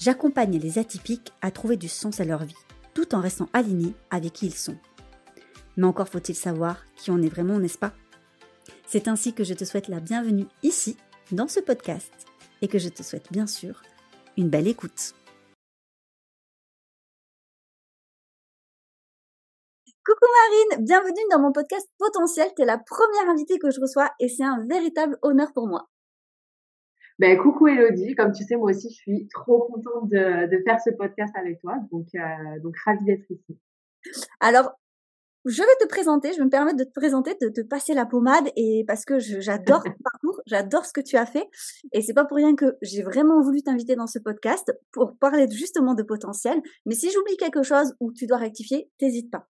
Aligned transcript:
j'accompagne 0.00 0.58
les 0.58 0.78
atypiques 0.78 1.32
à 1.42 1.50
trouver 1.50 1.76
du 1.76 1.88
sens 1.88 2.20
à 2.20 2.24
leur 2.24 2.44
vie, 2.44 2.56
tout 2.94 3.14
en 3.14 3.20
restant 3.20 3.48
alignés 3.52 3.94
avec 4.10 4.32
qui 4.32 4.46
ils 4.46 4.54
sont. 4.54 4.76
Mais 5.76 5.86
encore 5.86 6.08
faut-il 6.08 6.34
savoir 6.34 6.84
qui 6.96 7.10
on 7.10 7.22
est 7.22 7.28
vraiment, 7.28 7.58
n'est-ce 7.58 7.78
pas? 7.78 7.92
C'est 8.86 9.06
ainsi 9.06 9.34
que 9.34 9.44
je 9.44 9.54
te 9.54 9.64
souhaite 9.64 9.88
la 9.88 10.00
bienvenue 10.00 10.46
ici, 10.62 10.96
dans 11.30 11.48
ce 11.48 11.60
podcast, 11.60 12.12
et 12.62 12.68
que 12.68 12.78
je 12.78 12.88
te 12.88 13.02
souhaite 13.02 13.30
bien 13.30 13.46
sûr 13.46 13.82
une 14.36 14.48
belle 14.48 14.66
écoute. 14.66 15.14
Coucou 20.04 20.26
Marine, 20.32 20.84
bienvenue 20.84 21.22
dans 21.30 21.40
mon 21.40 21.52
podcast 21.52 21.86
Potentiel. 21.98 22.50
Tu 22.56 22.62
es 22.62 22.64
la 22.64 22.78
première 22.78 23.28
invitée 23.28 23.58
que 23.58 23.70
je 23.70 23.80
reçois 23.80 24.10
et 24.18 24.28
c'est 24.28 24.44
un 24.44 24.64
véritable 24.66 25.18
honneur 25.22 25.52
pour 25.52 25.68
moi. 25.68 25.88
Ben, 27.20 27.36
coucou 27.36 27.68
Elodie, 27.68 28.14
comme 28.14 28.32
tu 28.32 28.44
sais, 28.44 28.56
moi 28.56 28.70
aussi, 28.70 28.88
je 28.88 28.94
suis 28.94 29.28
trop 29.28 29.68
contente 29.70 30.08
de, 30.08 30.50
de 30.50 30.62
faire 30.64 30.80
ce 30.80 30.88
podcast 30.88 31.30
avec 31.36 31.60
toi, 31.60 31.76
donc, 31.92 32.06
euh, 32.14 32.60
donc 32.62 32.74
ravie 32.78 33.04
d'être 33.04 33.30
ici. 33.30 33.58
Alors, 34.40 34.70
je 35.44 35.60
vais 35.60 35.76
te 35.78 35.86
présenter, 35.86 36.32
je 36.32 36.38
vais 36.38 36.46
me 36.46 36.50
permettre 36.50 36.78
de 36.78 36.84
te 36.84 36.92
présenter, 36.94 37.36
de 37.38 37.50
te 37.50 37.60
passer 37.60 37.92
la 37.92 38.06
pommade 38.06 38.48
et 38.56 38.84
parce 38.86 39.04
que 39.04 39.18
j'adore 39.18 39.82
ton 39.82 39.92
parcours, 40.02 40.40
j'adore 40.46 40.86
ce 40.86 40.94
que 40.94 41.02
tu 41.02 41.18
as 41.18 41.26
fait 41.26 41.46
et 41.92 42.00
c'est 42.00 42.14
pas 42.14 42.24
pour 42.24 42.38
rien 42.38 42.54
que 42.54 42.78
j'ai 42.80 43.02
vraiment 43.02 43.42
voulu 43.42 43.62
t'inviter 43.62 43.96
dans 43.96 44.06
ce 44.06 44.18
podcast 44.18 44.72
pour 44.90 45.18
parler 45.18 45.46
justement 45.50 45.92
de 45.92 46.02
potentiel. 46.02 46.62
Mais 46.86 46.94
si 46.94 47.10
j'oublie 47.10 47.36
quelque 47.36 47.62
chose 47.62 47.94
ou 48.00 48.14
tu 48.14 48.26
dois 48.26 48.38
rectifier, 48.38 48.88
t'hésites 48.96 49.30
pas. 49.30 49.46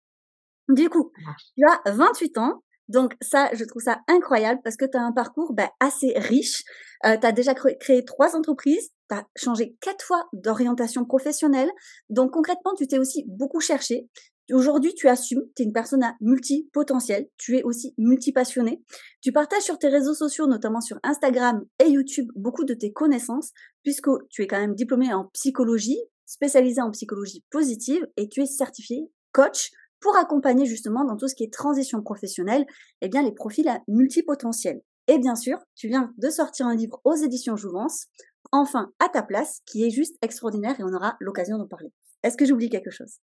Du 0.69 0.89
coup, 0.89 1.11
tu 1.57 1.65
as 1.65 1.91
28 1.91 2.39
ans, 2.39 2.63
donc 2.89 3.15
ça, 3.21 3.51
je 3.53 3.65
trouve 3.65 3.83
ça 3.83 4.01
incroyable 4.09 4.61
parce 4.63 4.77
que 4.77 4.85
tu 4.85 4.97
as 4.97 5.03
un 5.03 5.13
parcours 5.13 5.53
ben, 5.53 5.69
assez 5.81 6.13
riche. 6.17 6.63
Euh, 7.05 7.17
tu 7.17 7.27
as 7.27 7.33
déjà 7.33 7.55
créé, 7.55 8.05
trois 8.05 8.37
entreprises, 8.37 8.91
tu 9.11 9.17
as 9.17 9.27
changé 9.37 9.77
quatre 9.81 10.05
fois 10.05 10.29
d'orientation 10.33 11.05
professionnelle. 11.05 11.71
Donc 12.11 12.33
concrètement, 12.33 12.75
tu 12.77 12.87
t'es 12.87 12.99
aussi 12.99 13.25
beaucoup 13.27 13.61
cherché. 13.61 14.09
Aujourd'hui, 14.53 14.95
tu 14.95 15.09
assumes, 15.09 15.43
tu 15.57 15.63
es 15.63 15.67
une 15.67 15.73
personne 15.73 16.05
à 16.05 16.15
multipotentiel, 16.21 17.29
tu 17.37 17.57
es 17.57 17.65
aussi 17.65 17.95
multipassionné. 17.99 18.81
Tu 19.21 19.33
partages 19.33 19.65
sur 19.65 19.77
tes 19.77 19.89
réseaux 19.89 20.15
sociaux, 20.15 20.47
notamment 20.47 20.81
sur 20.81 21.01
Instagram 21.03 21.65
et 21.85 21.89
YouTube, 21.89 22.31
beaucoup 22.37 22.65
de 22.65 22.75
tes 22.75 22.93
connaissances, 22.93 23.51
puisque 23.83 24.09
tu 24.31 24.43
es 24.43 24.47
quand 24.47 24.61
même 24.61 24.77
diplômé 24.77 25.13
en 25.13 25.25
psychologie, 25.33 25.99
spécialisé 26.27 26.81
en 26.81 26.93
psychologie 26.93 27.45
positive, 27.51 28.07
et 28.17 28.29
tu 28.29 28.41
es 28.41 28.47
certifié 28.47 29.11
coach 29.33 29.71
pour 30.07 30.17
accompagner 30.17 30.67
justement 30.67 31.05
dans 31.05 31.17
tout 31.17 31.27
ce 31.27 31.35
qui 31.35 31.43
est 31.43 31.53
transition 31.53 32.01
professionnelle, 32.01 32.65
eh 33.01 33.09
bien 33.09 33.25
les 33.25 33.33
profils 33.33 33.67
à 33.67 33.81
multipotentiel. 33.89 34.81
Et 35.09 35.19
bien 35.19 35.35
sûr, 35.35 35.59
tu 35.75 35.89
viens 35.89 36.15
de 36.17 36.31
sortir 36.31 36.69
un 36.69 36.77
livre 36.77 37.01
aux 37.03 37.17
éditions 37.17 37.57
Jouvence, 37.57 38.07
enfin 38.53 38.93
à 39.05 39.09
ta 39.09 39.25
place, 39.25 39.63
qui 39.67 39.85
est 39.85 39.91
juste 39.91 40.17
extraordinaire 40.23 40.79
et 40.79 40.85
on 40.85 40.95
aura 40.95 41.17
l'occasion 41.19 41.59
d'en 41.59 41.67
parler. 41.67 41.89
Est-ce 42.23 42.37
que 42.37 42.45
j'oublie 42.45 42.71
quelque 42.71 42.93
chose? 42.93 43.19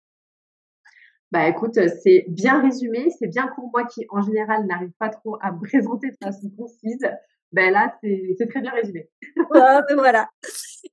Bah 1.34 1.50
écoute, 1.50 1.78
c'est 2.02 2.24
bien 2.30 2.62
résumé, 2.62 3.10
c'est 3.20 3.28
bien 3.28 3.50
pour 3.56 3.70
moi 3.74 3.84
qui 3.86 4.06
en 4.10 4.22
général 4.22 4.66
n'arrive 4.66 4.94
pas 4.98 5.10
trop 5.10 5.36
à 5.42 5.52
me 5.52 5.60
présenter 5.60 6.12
de 6.12 6.18
façon 6.24 6.50
concise. 6.58 7.06
Ben 7.52 7.74
là, 7.74 7.94
c'est 8.02 8.48
très 8.50 8.62
bien 8.62 8.72
résumé. 8.72 9.10
Voilà. 9.52 10.30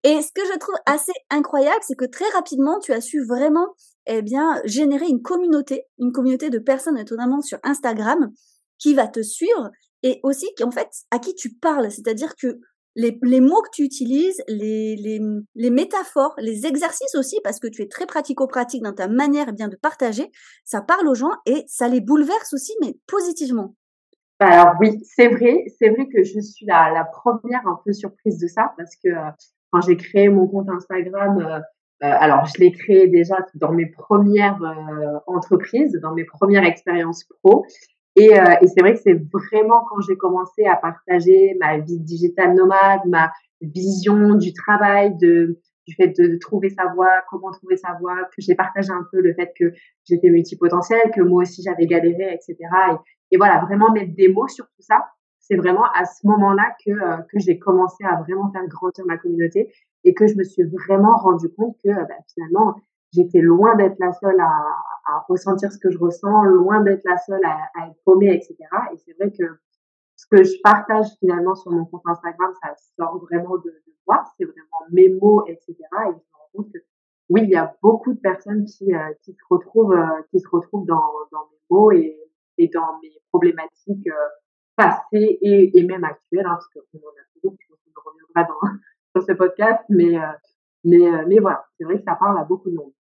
Et 0.03 0.21
ce 0.21 0.33
que 0.33 0.45
je 0.53 0.59
trouve 0.59 0.75
assez 0.85 1.13
incroyable, 1.31 1.79
c'est 1.83 1.95
que 1.95 2.07
très 2.07 2.29
rapidement, 2.31 2.81
tu 2.81 2.93
as 2.93 3.01
su 3.01 3.25
vraiment 3.25 3.69
eh 4.07 4.23
bien, 4.23 4.61
générer 4.65 5.07
une 5.07 5.23
communauté, 5.23 5.85
une 5.99 6.13
communauté 6.13 6.51
de 6.51 6.59
personnes, 6.59 6.99
étonnamment 6.99 7.43
sur 7.43 7.59
Instagram, 7.63 8.31
qui 8.79 8.95
va 8.95 9.09
te 9.09 9.23
suivre 9.23 9.71
et 10.03 10.21
aussi, 10.23 10.47
en 10.63 10.71
fait, 10.71 10.89
à 11.11 11.19
qui 11.19 11.35
tu 11.35 11.55
parles. 11.55 11.91
C'est-à-dire 11.91 12.35
que 12.37 12.61
les, 12.95 13.19
les, 13.23 13.41
mots 13.41 13.61
que 13.63 13.71
tu 13.73 13.83
utilises, 13.83 14.43
les, 14.49 14.97
les, 14.97 15.21
les, 15.55 15.71
métaphores, 15.71 16.35
les 16.39 16.67
exercices 16.67 17.15
aussi, 17.15 17.39
parce 17.45 17.61
que 17.61 17.69
tu 17.69 17.83
es 17.83 17.89
très 17.89 18.07
pratico-pratique 18.07 18.83
dans 18.83 18.95
ta 18.95 19.07
manière 19.07 19.47
eh 19.49 19.53
bien 19.53 19.69
de 19.69 19.77
partager, 19.77 20.31
ça 20.65 20.81
parle 20.81 21.07
aux 21.09 21.15
gens 21.15 21.33
et 21.45 21.65
ça 21.67 21.89
les 21.89 22.01
bouleverse 22.01 22.55
aussi, 22.55 22.73
mais 22.81 22.97
positivement. 23.07 23.75
Bah, 24.41 24.47
alors 24.47 24.75
oui, 24.81 24.99
c'est 25.03 25.29
vrai, 25.29 25.65
c'est 25.79 25.91
vrai 25.91 26.09
que 26.09 26.23
je 26.23 26.41
suis 26.41 26.67
la, 26.67 27.07
première 27.13 27.67
un 27.67 27.79
peu 27.85 27.93
surprise 27.93 28.39
de 28.39 28.47
ça, 28.47 28.73
parce 28.77 28.95
que 28.97 29.09
euh, 29.09 29.31
quand 29.71 29.81
j'ai 29.83 29.97
créé 29.97 30.29
mon 30.29 30.47
compte 30.47 30.69
Instagram, 30.71 31.39
euh, 31.39 31.61
alors, 32.01 32.45
je 32.47 32.61
l'ai 32.61 32.73
créé 32.73 33.09
déjà 33.09 33.37
dans 33.55 33.73
mes 33.73 33.87
premières 33.87 34.63
euh, 34.63 35.19
entreprises, 35.27 35.99
dans 36.03 36.15
mes 36.15 36.25
premières 36.25 36.65
expériences 36.65 37.25
pro. 37.43 37.65
Et, 38.17 38.39
euh, 38.39 38.55
et 38.61 38.67
c'est 38.67 38.81
vrai 38.81 38.95
que 38.95 39.01
c'est 39.01 39.21
vraiment 39.33 39.85
quand 39.89 40.01
j'ai 40.01 40.17
commencé 40.17 40.65
à 40.65 40.77
partager 40.77 41.57
ma 41.61 41.79
vie 41.79 42.01
digitale 42.01 42.55
nomade, 42.55 43.01
ma 43.07 43.31
vision 43.61 44.35
du 44.35 44.53
travail, 44.53 45.17
de, 45.17 45.59
du 45.87 45.95
fait 45.95 46.09
de, 46.19 46.39
trouver 46.39 46.71
sa 46.71 46.87
voie, 46.95 47.23
comment 47.31 47.51
trouver 47.53 47.77
sa 47.77 47.95
voie, 48.01 48.17
que 48.25 48.41
j'ai 48.41 48.55
partagé 48.55 48.91
un 48.91 49.07
peu 49.13 49.21
le 49.21 49.35
fait 49.35 49.53
que 49.59 49.73
j'étais 50.09 50.31
multipotentielle, 50.31 51.11
que 51.15 51.21
moi 51.21 51.43
aussi 51.43 51.63
j'avais 51.63 51.87
galéré, 51.87 52.35
etc. 52.35 52.57
Et, 52.61 53.35
et, 53.35 53.37
voilà, 53.37 53.61
vraiment 53.65 53.93
mettre 53.93 54.15
des 54.15 54.29
mots 54.29 54.49
sur 54.49 54.67
tout 54.67 54.83
ça. 54.83 55.07
C'est 55.39 55.57
vraiment 55.57 55.85
à 55.95 56.05
ce 56.05 56.27
moment-là 56.27 56.75
que, 56.85 56.91
que 57.31 57.39
j'ai 57.39 57.59
commencé 57.59 58.03
à 58.05 58.17
vraiment 58.23 58.51
faire 58.51 58.67
grandir 58.67 59.05
ma 59.07 59.17
communauté 59.17 59.73
et 60.05 60.15
que 60.15 60.27
je 60.27 60.35
me 60.37 60.45
suis 60.45 60.65
vraiment 60.65 61.17
rendu 61.17 61.49
compte 61.51 61.77
que 61.83 61.91
bah, 61.91 62.15
finalement, 62.33 62.77
j'étais 63.13 63.41
loin 63.41 63.75
d'être 63.77 63.99
la 63.99 64.13
seule 64.13 64.41
à, 64.41 64.53
à, 65.07 65.25
ressentir 65.29 65.73
ce 65.73 65.79
que 65.79 65.91
je 65.91 65.99
ressens, 65.99 66.45
loin 66.45 66.81
d'être 66.83 67.03
la 67.05 67.19
seule 67.19 67.45
à, 67.45 67.71
à 67.75 67.89
être 67.89 67.99
paumée, 68.05 68.35
etc. 68.35 68.57
Et 68.93 68.99
c'est 68.99 69.13
vrai 69.19 69.31
que 69.31 69.45
ce 70.17 70.27
que 70.31 70.43
je 70.45 70.61
partage 70.63 71.07
finalement 71.21 71.55
sur 71.55 71.73
mon 71.73 71.85
compte 71.85 72.03
Instagram, 72.07 72.53
ça 72.63 72.75
sort 72.99 73.19
vraiment 73.19 73.57
de, 73.59 73.71
de 73.71 73.93
moi, 74.07 74.25
c'est 74.39 74.45
vraiment 74.45 74.87
mes 74.91 75.09
mots, 75.09 75.45
etc. 75.47 75.75
Et 75.75 75.77
je 75.83 76.09
me 76.09 76.13
rends 76.13 76.51
compte 76.55 76.73
que 76.73 76.79
oui, 77.29 77.43
il 77.45 77.51
y 77.51 77.57
a 77.57 77.77
beaucoup 77.83 78.13
de 78.13 78.21
personnes 78.21 78.65
qui, 78.65 78.95
euh, 78.95 79.13
qui 79.23 79.33
se 79.33 79.43
retrouvent, 79.51 79.93
euh, 79.93 80.23
qui 80.31 80.41
se 80.41 80.49
retrouvent 80.49 80.87
dans, 80.87 81.13
dans 81.33 81.49
mes 81.51 81.59
mots 81.71 81.91
et, 81.91 82.17
et 82.59 82.69
dans 82.69 82.99
mes 83.03 83.13
problématiques 83.31 84.07
euh, 84.07 84.29
passées 84.77 85.39
et, 85.41 85.77
et 85.77 85.83
même 85.83 86.05
actuelles, 86.05 86.47
hein, 86.47 86.55
parce 86.55 86.69
qu'on 86.69 86.99
en 86.99 87.11
a 87.11 87.25
toujours, 87.35 87.57
je 87.59 87.67
pense 87.69 87.79
qu'on 87.95 88.11
reviendra 88.11 88.45
dans, 88.45 88.79
ce 89.21 89.33
podcast, 89.33 89.83
mais, 89.89 90.19
euh, 90.19 90.33
mais, 90.85 91.07
euh, 91.07 91.25
mais 91.27 91.39
voilà, 91.39 91.65
c'est 91.79 91.85
vrai 91.85 91.99
que 91.99 92.05
ça 92.05 92.17
parle 92.19 92.39
à 92.39 92.45
beaucoup 92.45 92.71
de 92.71 92.77
monde. 92.77 92.93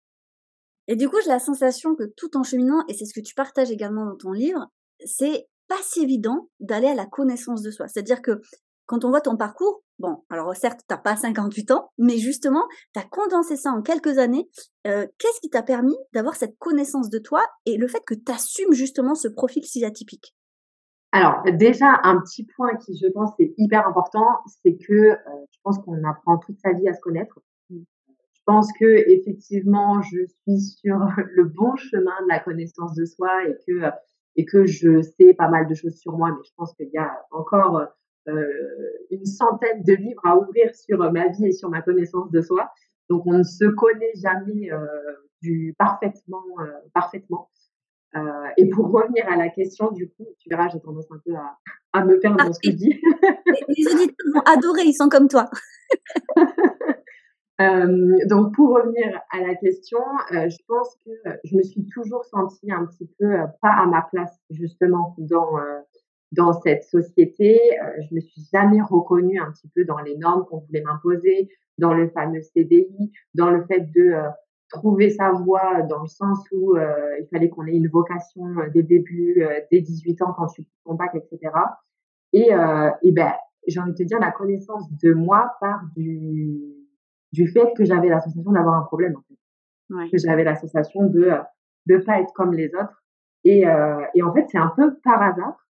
Et 0.87 0.97
du 0.97 1.09
coup, 1.09 1.17
j'ai 1.23 1.31
la 1.31 1.39
sensation 1.39 1.95
que 1.95 2.05
tout 2.17 2.37
en 2.37 2.43
cheminant, 2.43 2.85
et 2.89 2.95
c'est 2.95 3.07
ce 3.07 3.19
que 3.19 3.25
tu 3.25 3.35
partages 3.35 3.71
également 3.71 4.05
dans 4.05 4.17
ton 4.17 4.33
livre, 4.33 4.67
c'est 5.05 5.47
pas 5.69 5.79
si 5.83 6.03
évident 6.03 6.49
d'aller 6.61 6.89
à 6.89 6.95
la 6.95 7.07
connaissance 7.07 7.63
de 7.63 7.71
soi. 7.71 7.89
C'est-à-dire 7.89 8.21
que 8.21 8.41
quand 8.87 9.05
on 9.05 9.09
voit 9.09 9.23
ton 9.23 9.37
parcours, 9.37 9.83
bon, 9.99 10.23
alors 10.29 10.55
certes, 10.55 10.81
t'as 10.87 10.99
pas 10.99 11.17
58 11.17 11.71
ans, 11.71 11.91
mais 11.97 12.19
justement, 12.19 12.65
tu 12.93 13.01
as 13.01 13.05
condensé 13.05 13.57
ça 13.57 13.71
en 13.71 13.81
quelques 13.81 14.19
années. 14.19 14.49
Euh, 14.87 15.07
qu'est-ce 15.19 15.41
qui 15.41 15.49
t'a 15.49 15.63
permis 15.63 15.97
d'avoir 16.13 16.37
cette 16.37 16.59
connaissance 16.59 17.09
de 17.09 17.19
toi 17.19 17.43
et 17.65 17.79
le 17.79 17.89
fait 17.89 18.03
que 18.07 18.15
tu 18.15 18.31
assumes 18.31 18.73
justement 18.73 19.15
ce 19.15 19.29
profil 19.29 19.65
si 19.65 19.85
atypique? 19.85 20.35
Alors 21.15 21.45
déjà, 21.45 22.01
un 22.03 22.19
petit 22.19 22.45
point 22.45 22.75
qui, 22.75 22.99
je 22.99 23.07
pense, 23.07 23.31
est 23.39 23.55
hyper 23.57 23.87
important, 23.87 24.27
c'est 24.65 24.77
que 24.77 24.93
euh, 24.93 25.17
je 25.53 25.59
pense 25.63 25.79
qu'on 25.79 26.03
apprend 26.03 26.39
toute 26.39 26.59
sa 26.59 26.73
vie 26.73 26.89
à 26.89 26.93
se 26.93 27.01
connaître. 27.01 27.39
Je 27.71 28.41
pense 28.45 28.73
que 28.73 29.09
effectivement, 29.09 30.03
je 30.03 30.27
suis 30.27 30.61
sur 30.61 30.99
le 31.37 31.45
bon 31.45 31.77
chemin 31.77 32.21
de 32.23 32.29
la 32.29 32.41
connaissance 32.41 32.95
de 32.95 33.05
soi 33.05 33.31
et 33.47 33.57
que 33.65 33.91
et 34.35 34.45
que 34.45 34.67
je 34.67 35.03
sais 35.03 35.35
pas 35.35 35.49
mal 35.49 35.69
de 35.69 35.75
choses 35.75 35.95
sur 35.95 36.19
moi, 36.19 36.31
mais 36.33 36.43
je 36.45 36.51
pense 36.57 36.75
qu'il 36.75 36.91
y 36.93 36.99
a 36.99 37.17
encore 37.31 37.87
euh, 38.27 38.45
une 39.13 39.25
centaine 39.25 39.85
de 39.85 39.93
livres 39.95 40.27
à 40.27 40.37
ouvrir 40.37 40.75
sur 40.75 40.99
ma 41.13 41.29
vie 41.29 41.47
et 41.47 41.53
sur 41.53 41.71
ma 41.71 41.81
connaissance 41.81 42.29
de 42.33 42.41
soi. 42.41 42.73
Donc 43.09 43.25
on 43.27 43.39
ne 43.39 43.45
se 43.45 43.67
connaît 43.67 44.15
jamais 44.17 44.73
euh, 44.73 44.85
du 45.43 45.77
parfaitement 45.79 46.43
parfaitement. 46.93 47.51
Euh, 48.17 48.21
et 48.57 48.69
pour 48.69 48.91
revenir 48.91 49.27
à 49.29 49.37
la 49.37 49.49
question, 49.49 49.91
du 49.91 50.09
coup, 50.09 50.27
tu 50.39 50.49
verras, 50.49 50.69
j'ai 50.69 50.81
tendance 50.81 51.07
un 51.11 51.21
peu 51.25 51.35
à, 51.35 51.59
à 51.93 52.05
me 52.05 52.19
perdre 52.19 52.45
dans 52.45 52.53
ce 52.53 52.61
que 52.61 52.71
je 52.71 52.77
dis. 52.77 53.01
les 53.69 53.87
auditeurs 53.87 54.33
vont 54.33 54.41
adorer, 54.41 54.83
ils 54.85 54.95
sont 54.95 55.09
comme 55.09 55.29
toi. 55.29 55.51
Euh, 57.61 58.17
donc 58.29 58.53
pour 58.53 58.71
revenir 58.71 59.23
à 59.31 59.41
la 59.41 59.55
question, 59.55 60.01
euh, 60.33 60.49
je 60.49 60.57
pense 60.67 60.97
que 61.07 61.11
je 61.45 61.57
me 61.57 61.63
suis 61.63 61.87
toujours 61.87 62.25
sentie 62.25 62.73
un 62.73 62.85
petit 62.85 63.09
peu 63.17 63.33
pas 63.63 63.71
à 63.71 63.87
ma 63.87 64.03
place 64.11 64.37
justement 64.51 65.15
dans 65.19 65.53
dans 66.33 66.53
cette 66.63 66.83
société, 66.83 67.61
je 68.11 68.13
me 68.13 68.21
suis 68.21 68.43
jamais 68.53 68.83
reconnue 68.83 69.39
un 69.39 69.53
petit 69.53 69.71
peu 69.73 69.85
dans 69.85 69.99
les 69.99 70.17
normes 70.17 70.45
qu'on 70.47 70.59
voulait 70.67 70.83
m'imposer, 70.83 71.49
dans 71.79 71.95
le 71.95 72.09
fameux 72.09 72.43
CDI, 72.43 73.13
dans 73.35 73.51
le 73.51 73.65
fait 73.67 73.89
de 73.93 74.17
trouver 74.75 75.11
sa 75.11 75.33
voie 75.33 75.83
dans 75.83 76.03
le 76.03 76.09
sens 76.09 76.39
où 76.53 76.77
euh, 76.77 77.19
il 77.21 77.27
fallait 77.29 77.49
qu'on 77.49 77.67
ait 77.67 77.77
une 77.77 77.89
vocation 77.89 78.45
dès 78.73 78.81
le 78.81 78.87
début, 78.87 79.47
dès 79.71 79.81
18 79.81 80.23
ans 80.23 80.35
quand 80.37 80.47
tu 80.49 80.65
ton 80.85 80.95
bac, 80.95 81.15
etc. 81.15 81.53
Et, 82.33 82.51
et 83.03 83.13
ben, 83.13 83.33
j'ai 83.67 83.81
envie 83.81 83.93
de 83.93 83.97
te 83.97 84.03
dire, 84.03 84.19
la 84.19 84.33
connaissance 84.33 84.91
de 85.03 85.13
moi 85.13 85.55
part 85.61 85.83
du, 85.97 86.61
du 87.33 87.47
fait 87.49 87.73
que 87.77 87.85
j'avais 87.85 88.09
la 88.09 88.21
sensation 88.21 88.53
d'avoir 88.53 88.75
un 88.75 88.85
problème, 88.85 89.17
en 89.17 89.23
fait. 89.23 90.11
Que 90.11 90.19
j'avais 90.19 90.45
la 90.45 90.57
sensation 90.57 91.05
de 91.07 91.31
ne 91.87 91.99
pas 91.99 92.21
être 92.21 92.33
comme 92.35 92.53
les 92.53 92.75
autres. 92.75 93.03
Et, 93.45 93.65
et 94.15 94.23
en 94.23 94.35
fait, 94.35 94.47
c'est 94.49 94.59
un 94.59 94.73
peu 94.77 94.97
par 95.05 95.23
hasard 95.23 95.65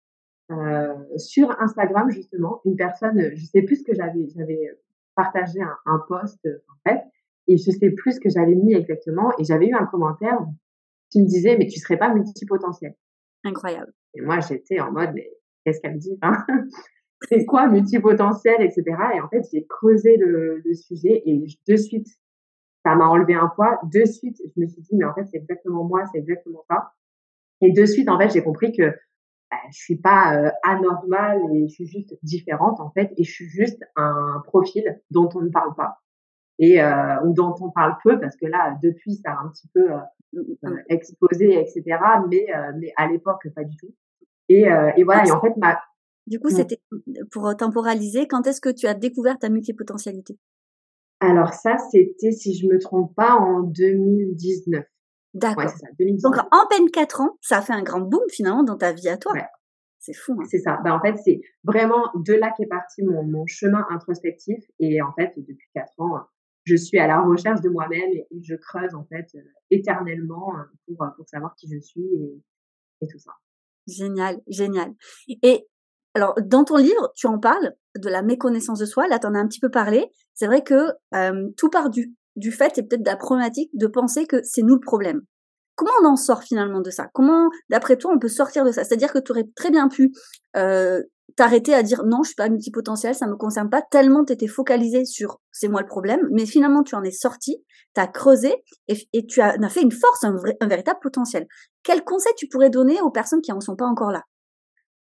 euh, 0.52 0.94
sur 1.16 1.50
Instagram 1.58 2.10
justement, 2.10 2.60
une 2.66 2.76
personne, 2.76 3.30
je 3.34 3.44
sais 3.46 3.62
plus 3.62 3.76
ce 3.76 3.84
que 3.84 3.94
j'avais, 3.94 4.28
j'avais 4.36 4.78
partagé 5.14 5.62
un, 5.62 5.76
un 5.86 5.98
post 6.06 6.46
en 6.68 6.90
fait, 6.90 7.02
et 7.46 7.56
je 7.56 7.70
sais 7.70 7.90
plus 7.90 8.12
ce 8.12 8.20
que 8.20 8.28
j'avais 8.28 8.54
mis 8.54 8.74
exactement, 8.74 9.32
et 9.38 9.44
j'avais 9.44 9.66
eu 9.68 9.74
un 9.74 9.86
commentaire 9.86 10.38
qui 11.10 11.22
me 11.22 11.26
disait 11.26 11.56
mais 11.56 11.66
tu 11.66 11.78
serais 11.78 11.96
pas 11.96 12.12
multipotentiel. 12.12 12.94
Incroyable. 13.44 13.92
Et 14.14 14.20
moi 14.20 14.40
j'étais 14.40 14.80
en 14.80 14.92
mode 14.92 15.10
mais 15.14 15.30
qu'est-ce 15.64 15.80
qu'elle 15.80 15.94
me 15.94 15.98
dit 15.98 16.18
hein? 16.22 16.44
C'est 17.28 17.46
quoi 17.46 17.68
multipotentiel, 17.68 18.60
etc. 18.60 18.82
Et 19.14 19.20
en 19.20 19.28
fait 19.28 19.42
j'ai 19.52 19.64
creusé 19.66 20.16
le, 20.16 20.60
le 20.64 20.74
sujet 20.74 21.22
et 21.24 21.46
de 21.68 21.76
suite 21.76 22.08
ça 22.84 22.94
m'a 22.94 23.06
enlevé 23.06 23.34
un 23.34 23.48
poids. 23.54 23.78
De 23.84 24.04
suite 24.04 24.38
je 24.44 24.60
me 24.60 24.66
suis 24.66 24.82
dit 24.82 24.96
mais 24.96 25.04
en 25.04 25.14
fait 25.14 25.24
c'est 25.30 25.38
exactement 25.38 25.84
moi, 25.84 26.04
c'est 26.12 26.18
exactement 26.18 26.64
ça. 26.68 26.92
Et 27.60 27.72
de 27.72 27.86
suite 27.86 28.08
en 28.08 28.18
fait 28.18 28.30
j'ai 28.30 28.42
compris 28.42 28.72
que 28.72 28.90
bah, 29.50 29.58
je 29.70 29.78
suis 29.78 29.96
pas 29.96 30.36
euh, 30.36 30.50
anormale 30.62 31.40
et 31.54 31.68
je 31.68 31.74
suis 31.74 31.86
juste 31.86 32.16
différente 32.22 32.80
en 32.80 32.90
fait 32.90 33.12
et 33.16 33.24
je 33.24 33.30
suis 33.30 33.48
juste 33.48 33.82
un 33.96 34.42
profil 34.44 35.00
dont 35.10 35.28
on 35.34 35.42
ne 35.42 35.50
parle 35.50 35.74
pas 35.74 36.03
et 36.58 36.80
euh, 36.80 37.20
ou 37.24 37.32
dont 37.32 37.54
on 37.60 37.70
parle 37.70 37.96
peu 38.02 38.18
parce 38.20 38.36
que 38.36 38.46
là 38.46 38.76
depuis 38.82 39.16
ça 39.16 39.32
a 39.32 39.44
un 39.44 39.48
petit 39.48 39.68
peu 39.74 39.92
euh, 39.92 39.96
mmh, 40.32 40.40
mmh, 40.40 40.70
mmh. 40.70 40.78
explosé 40.88 41.60
etc 41.60 41.98
mais 42.28 42.46
mais 42.78 42.92
à 42.96 43.08
l'époque 43.08 43.46
pas 43.54 43.64
du 43.64 43.76
tout 43.76 43.94
et, 44.48 44.66
et 44.96 45.04
voilà 45.04 45.26
et 45.26 45.30
en 45.32 45.40
fait 45.40 45.56
ma 45.56 45.78
du 46.26 46.38
coup 46.38 46.50
c'était 46.50 46.80
pour 47.30 47.54
temporaliser 47.56 48.26
quand 48.26 48.46
est-ce 48.46 48.60
que 48.60 48.70
tu 48.70 48.86
as 48.86 48.94
découvert 48.94 49.38
ta 49.38 49.48
multipotentialité? 49.48 50.38
Alors 51.20 51.52
ça 51.52 51.76
c'était 51.78 52.32
si 52.32 52.54
je 52.54 52.66
me 52.66 52.78
trompe 52.78 53.14
pas 53.14 53.34
en 53.34 53.62
2019 53.62 54.84
D'accord. 55.34 55.64
Donc 56.22 56.36
en 56.52 56.66
peine 56.68 56.88
quatre 56.92 57.20
ans, 57.20 57.36
ça 57.40 57.58
a 57.58 57.60
fait 57.60 57.72
un 57.72 57.82
grand 57.82 58.00
boom 58.00 58.22
finalement 58.30 58.62
dans 58.62 58.76
ta 58.76 58.92
vie 58.92 59.08
à 59.08 59.16
toi. 59.16 59.32
C'est 59.98 60.14
fou. 60.14 60.36
Hein. 60.38 60.44
C'est 60.48 60.58
ça. 60.58 60.78
Ben, 60.84 60.92
en 60.92 61.00
fait, 61.00 61.16
c'est 61.24 61.40
vraiment 61.64 62.10
de 62.14 62.34
là 62.34 62.52
qu'est 62.56 62.66
parti 62.66 63.02
mon, 63.02 63.24
mon, 63.24 63.46
chemin 63.46 63.84
introspectif. 63.90 64.62
Et 64.78 65.00
en 65.02 65.12
fait, 65.14 65.32
depuis 65.36 65.68
quatre 65.74 65.98
ans, 65.98 66.20
je 66.64 66.76
suis 66.76 66.98
à 66.98 67.06
la 67.06 67.20
recherche 67.20 67.60
de 67.60 67.68
moi-même 67.68 68.10
et, 68.12 68.26
je 68.42 68.54
creuse 68.54 68.94
en 68.94 69.04
fait 69.04 69.26
euh, 69.34 69.40
éternellement 69.70 70.54
euh, 70.56 70.62
pour, 70.86 71.02
euh, 71.02 71.10
pour 71.16 71.28
savoir 71.28 71.54
qui 71.56 71.68
je 71.72 71.78
suis 71.78 72.02
et, 72.02 73.06
tout 73.06 73.18
ça. 73.18 73.32
Génial, 73.86 74.40
génial. 74.48 74.94
Et 75.28 75.66
alors, 76.14 76.34
dans 76.42 76.64
ton 76.64 76.78
livre, 76.78 77.12
tu 77.14 77.26
en 77.26 77.38
parles 77.38 77.74
de 77.96 78.08
la 78.08 78.22
méconnaissance 78.22 78.78
de 78.78 78.86
soi. 78.86 79.06
Là, 79.08 79.18
tu 79.18 79.26
en 79.26 79.34
as 79.34 79.38
un 79.38 79.46
petit 79.46 79.60
peu 79.60 79.70
parlé. 79.70 80.06
C'est 80.32 80.46
vrai 80.46 80.62
que 80.62 80.92
tout 81.56 81.68
part 81.68 81.90
du, 81.90 82.14
du 82.36 82.50
fait 82.50 82.78
et 82.78 82.82
peut-être 82.82 83.02
de 83.02 83.10
la 83.10 83.16
problématique 83.16 83.70
de 83.74 83.86
penser 83.86 84.26
que 84.26 84.42
c'est 84.42 84.62
nous 84.62 84.74
le 84.74 84.80
problème. 84.80 85.22
Comment 85.76 85.90
on 86.02 86.06
en 86.06 86.16
sort 86.16 86.42
finalement 86.42 86.80
de 86.80 86.90
ça? 86.90 87.08
Comment, 87.12 87.50
d'après 87.68 87.96
toi, 87.96 88.12
on 88.14 88.18
peut 88.18 88.28
sortir 88.28 88.64
de 88.64 88.70
ça? 88.70 88.84
C'est-à-dire 88.84 89.12
que 89.12 89.18
tu 89.18 89.32
aurais 89.32 89.48
très 89.56 89.70
bien 89.70 89.88
pu 89.88 90.12
euh, 90.56 91.02
t'arrêter 91.36 91.74
à 91.74 91.82
dire 91.82 92.04
non, 92.04 92.22
je 92.22 92.28
suis 92.28 92.36
pas 92.36 92.48
multipotentiel, 92.48 93.14
ça 93.14 93.26
me 93.26 93.36
concerne 93.36 93.70
pas, 93.70 93.82
tellement 93.82 94.24
tu 94.24 94.32
étais 94.32 94.46
focalisé 94.46 95.04
sur 95.04 95.40
c'est 95.50 95.68
moi 95.68 95.80
le 95.80 95.86
problème, 95.86 96.20
mais 96.30 96.46
finalement 96.46 96.82
tu 96.82 96.94
en 96.94 97.02
es 97.02 97.10
sorti, 97.10 97.64
tu 97.94 98.00
as 98.00 98.06
creusé 98.06 98.54
et, 98.88 99.26
tu 99.26 99.40
as, 99.40 99.56
as, 99.60 99.68
fait 99.68 99.82
une 99.82 99.92
force, 99.92 100.24
un, 100.24 100.36
un 100.60 100.66
véritable 100.66 100.98
potentiel. 101.02 101.46
Quel 101.82 102.04
conseil 102.04 102.32
tu 102.36 102.48
pourrais 102.48 102.70
donner 102.70 103.00
aux 103.00 103.10
personnes 103.10 103.40
qui 103.40 103.52
en 103.52 103.60
sont 103.60 103.76
pas 103.76 103.86
encore 103.86 104.10
là? 104.10 104.22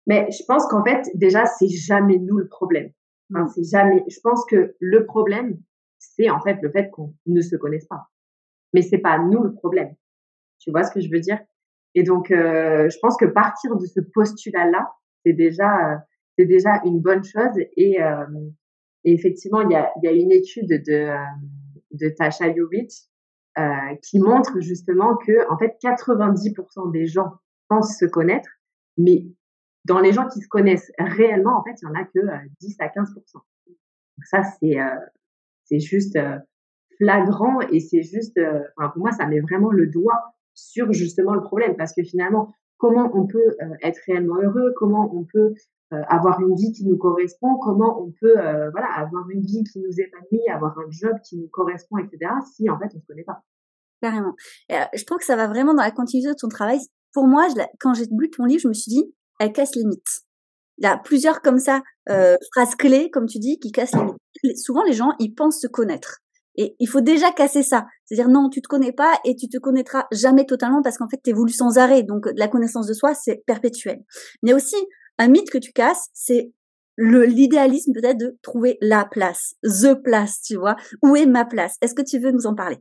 Mais 0.06 0.29
je 0.31 0.44
pense 0.47 0.67
qu'en 0.69 0.85
fait, 0.85 1.03
déjà, 1.14 1.47
c'est 1.47 1.69
jamais 1.69 2.19
nous 2.19 2.38
le 2.38 2.49
problème. 2.49 2.91
Mmh. 3.31 3.47
c'est 3.55 3.64
jamais. 3.64 4.05
Je 4.09 4.20
pense 4.23 4.44
que 4.49 4.76
le 4.79 5.05
problème, 5.05 5.59
c'est 5.99 6.31
en 6.31 6.41
fait 6.41 6.59
le 6.62 6.70
fait 6.70 6.91
qu'on 6.91 7.14
ne 7.26 7.41
se 7.41 7.56
connaisse 7.56 7.87
pas. 7.87 8.09
Mais 8.73 8.82
c'est 8.82 8.99
pas 8.99 9.19
nous 9.19 9.43
le 9.43 9.52
problème. 9.52 9.94
Tu 10.59 10.70
vois 10.70 10.85
ce 10.85 10.93
que 10.93 11.00
je 11.00 11.11
veux 11.11 11.20
dire? 11.20 11.38
Et 11.94 12.02
donc, 12.02 12.31
euh, 12.31 12.88
je 12.88 12.99
pense 13.00 13.17
que 13.17 13.25
partir 13.25 13.75
de 13.76 13.87
ce 13.87 14.00
postulat-là, 14.00 14.93
c'est 15.26 15.32
déjà, 15.32 15.93
euh, 15.93 15.96
c'est 16.38 16.46
déjà 16.46 16.81
une 16.84 17.00
bonne 17.00 17.25
chose. 17.25 17.58
Et, 17.76 18.00
euh, 18.00 18.25
effectivement, 19.05 19.61
il 19.62 19.73
y 19.73 19.75
a, 19.75 19.90
y 20.02 20.08
a 20.08 20.12
une 20.12 20.31
étude 20.31 20.69
de, 20.69 20.93
euh, 20.93 21.17
de 21.93 22.08
Tasha 22.11 22.49
Yovich 22.49 22.93
qui 24.02 24.19
montre 24.19 24.61
justement 24.61 25.17
que 25.17 25.50
en 25.50 25.56
fait 25.56 25.78
90% 25.82 26.93
des 26.93 27.06
gens 27.06 27.32
pensent 27.69 27.96
se 27.99 28.05
connaître, 28.05 28.50
mais 28.99 29.25
dans 29.87 29.99
les 29.99 30.12
gens 30.12 30.28
qui 30.28 30.43
se 30.43 30.49
connaissent 30.49 30.93
réellement, 30.99 31.58
en 31.58 31.64
fait, 31.64 31.75
il 31.81 31.87
y 31.87 31.88
en 31.88 31.94
a 31.94 32.05
que 32.05 32.19
10 32.61 32.76
à 32.81 32.88
15%. 32.88 33.14
Donc 33.32 34.25
ça, 34.25 34.43
c'est 34.43 34.76
c'est 35.64 35.81
juste 35.81 36.19
flagrant 36.99 37.62
et 37.73 37.81
c'est 37.81 38.02
juste, 38.02 38.38
enfin, 38.76 38.90
pour 38.90 38.99
moi, 39.00 39.12
ça 39.12 39.26
met 39.26 39.40
vraiment 39.40 39.70
le 39.70 39.87
doigt 39.87 40.34
sur 40.52 40.93
justement 40.93 41.32
le 41.32 41.40
problème 41.40 41.76
parce 41.76 41.94
que 41.94 42.02
finalement, 42.02 42.52
comment 42.78 43.11
on 43.14 43.26
peut 43.26 43.56
être 43.82 44.00
réellement 44.06 44.37
heureux, 44.37 44.73
comment 44.76 45.11
on 45.14 45.25
peut 45.25 45.55
avoir 45.90 46.40
une 46.40 46.55
vie 46.56 46.73
qui 46.73 46.84
nous 46.84 46.96
correspond, 46.96 47.56
comment 47.62 48.02
on 48.02 48.12
peut 48.20 48.34
voilà 48.34 48.88
avoir 48.96 49.28
une 49.31 49.43
vie 49.43 49.62
qui 49.64 49.81
nous 49.81 50.00
épanouit, 50.00 50.49
avoir 50.52 50.78
un 50.78 50.90
job 50.90 51.17
qui 51.25 51.38
nous 51.38 51.49
correspond, 51.49 51.99
etc. 51.99 52.32
Si 52.55 52.69
en 52.69 52.78
fait 52.78 52.90
on 52.94 53.00
se 53.00 53.06
connaît 53.06 53.25
pas. 53.25 53.43
Carrément. 54.02 54.34
je 54.69 55.05
trouve 55.05 55.19
que 55.19 55.25
ça 55.25 55.37
va 55.37 55.46
vraiment 55.46 55.75
dans 55.75 55.82
la 55.82 55.90
continuité 55.90 56.28
de 56.28 56.37
ton 56.38 56.49
travail. 56.49 56.78
Pour 57.12 57.26
moi, 57.26 57.49
je, 57.49 57.62
quand 57.81 57.94
j'ai 57.94 58.05
lu 58.11 58.31
ton 58.31 58.44
livre, 58.44 58.61
je 58.61 58.69
me 58.69 58.75
suis 58.75 58.90
dit, 58.90 59.14
elle 59.40 59.52
casse 59.52 59.75
les 59.75 59.84
mythes. 59.84 60.23
Il 60.78 60.84
y 60.84 60.87
a 60.87 60.99
plusieurs 60.99 61.40
comme 61.40 61.58
ça 61.58 61.82
euh, 62.11 62.37
phrases 62.52 62.75
clés, 62.75 63.11
comme 63.11 63.26
tu 63.26 63.38
dis, 63.38 63.58
qui 63.58 63.73
cassent 63.73 63.94
les 63.94 64.05
mythes. 64.05 64.58
Souvent, 64.58 64.82
les 64.84 64.93
gens, 64.93 65.12
ils 65.19 65.34
pensent 65.34 65.61
se 65.61 65.67
connaître. 65.67 66.19
Et 66.56 66.75
il 66.79 66.88
faut 66.88 67.00
déjà 67.00 67.31
casser 67.32 67.62
ça. 67.62 67.87
C'est-à-dire, 68.05 68.29
non, 68.29 68.49
tu 68.49 68.62
te 68.62 68.69
connais 68.69 68.93
pas 68.93 69.12
et 69.25 69.37
tu 69.37 69.49
te 69.49 69.58
connaîtras 69.58 70.06
jamais 70.12 70.47
totalement 70.47 70.82
parce 70.82 70.99
qu'en 70.99 71.08
fait, 71.08 71.20
tu 71.23 71.31
évolues 71.31 71.53
sans 71.53 71.79
arrêt. 71.79 72.03
Donc, 72.03 72.26
la 72.37 72.49
connaissance 72.49 72.87
de 72.87 72.94
soi, 72.94 73.14
c'est 73.14 73.43
perpétuel. 73.47 73.99
Mais 74.43 74.53
aussi, 74.53 74.76
un 75.19 75.29
mythe 75.29 75.50
que 75.50 75.58
tu 75.58 75.73
casses, 75.73 76.08
c'est 76.12 76.53
le 76.97 77.25
l'idéalisme 77.25 77.93
peut-être 77.93 78.19
de 78.19 78.38
trouver 78.43 78.79
la 78.81 79.05
place, 79.05 79.55
the 79.62 79.94
place, 80.03 80.41
tu 80.41 80.56
vois. 80.56 80.76
Où 81.03 81.14
est 81.14 81.26
ma 81.26 81.44
place? 81.44 81.76
Est-ce 81.82 81.94
que 81.94 82.03
tu 82.03 82.19
veux 82.19 82.31
nous 82.31 82.47
en 82.47 82.55
parler? 82.55 82.79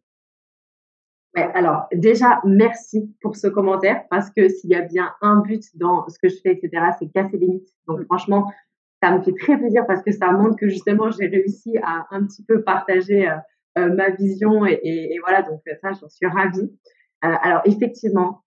Ouais, 1.36 1.51
alors 1.54 1.88
déjà, 1.94 2.40
merci 2.45 3.14
pour 3.21 3.35
ce 3.35 3.47
commentaire 3.47 4.04
parce 4.09 4.30
que 4.30 4.47
s'il 4.47 4.69
y 4.69 4.76
a 4.76 4.81
bien 4.81 5.11
un 5.21 5.42
but 5.42 5.64
dans 5.76 6.07
ce 6.07 6.18
que 6.18 6.30
je 6.30 6.38
fais, 6.42 6.54
etc., 6.54 6.81
c'est 6.97 7.11
casser 7.11 7.38
les 7.38 7.47
mythes. 7.47 7.73
Donc 7.88 8.00
mm. 8.00 8.06
franchement, 8.06 8.52
ça 9.04 9.11
me 9.11 9.21
fait 9.21 9.33
très 9.38 9.57
plaisir 9.57 9.83
parce 9.85 10.02
que 10.02 10.11
ça 10.11 10.31
montre 10.31 10.56
que 10.56 10.69
justement, 10.69 11.11
j'ai 11.11 11.28
réussi 11.28 11.78
à 11.83 12.07
un 12.11 12.26
petit 12.26 12.44
peu 12.44 12.64
partager 12.64 13.28
euh, 13.28 13.33
euh, 13.33 13.40
ma 13.78 14.10
vision 14.12 14.66
et, 14.66 14.80
et, 14.84 15.20
voilà, 15.20 15.42
donc 15.42 15.62
ça, 15.82 15.92
j'en 15.92 16.08
suis 16.08 16.28
ravie. 16.28 16.72
Euh, 17.24 17.34
alors 17.42 17.62
effectivement, 17.66 18.44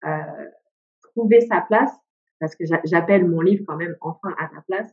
trouver 1.02 1.40
sa 1.42 1.60
place, 1.62 1.92
parce 2.40 2.54
que 2.54 2.64
j'appelle 2.84 3.26
mon 3.26 3.40
livre 3.40 3.64
quand 3.66 3.76
même 3.76 3.96
enfin 4.00 4.34
à 4.38 4.46
ta 4.46 4.62
place, 4.66 4.90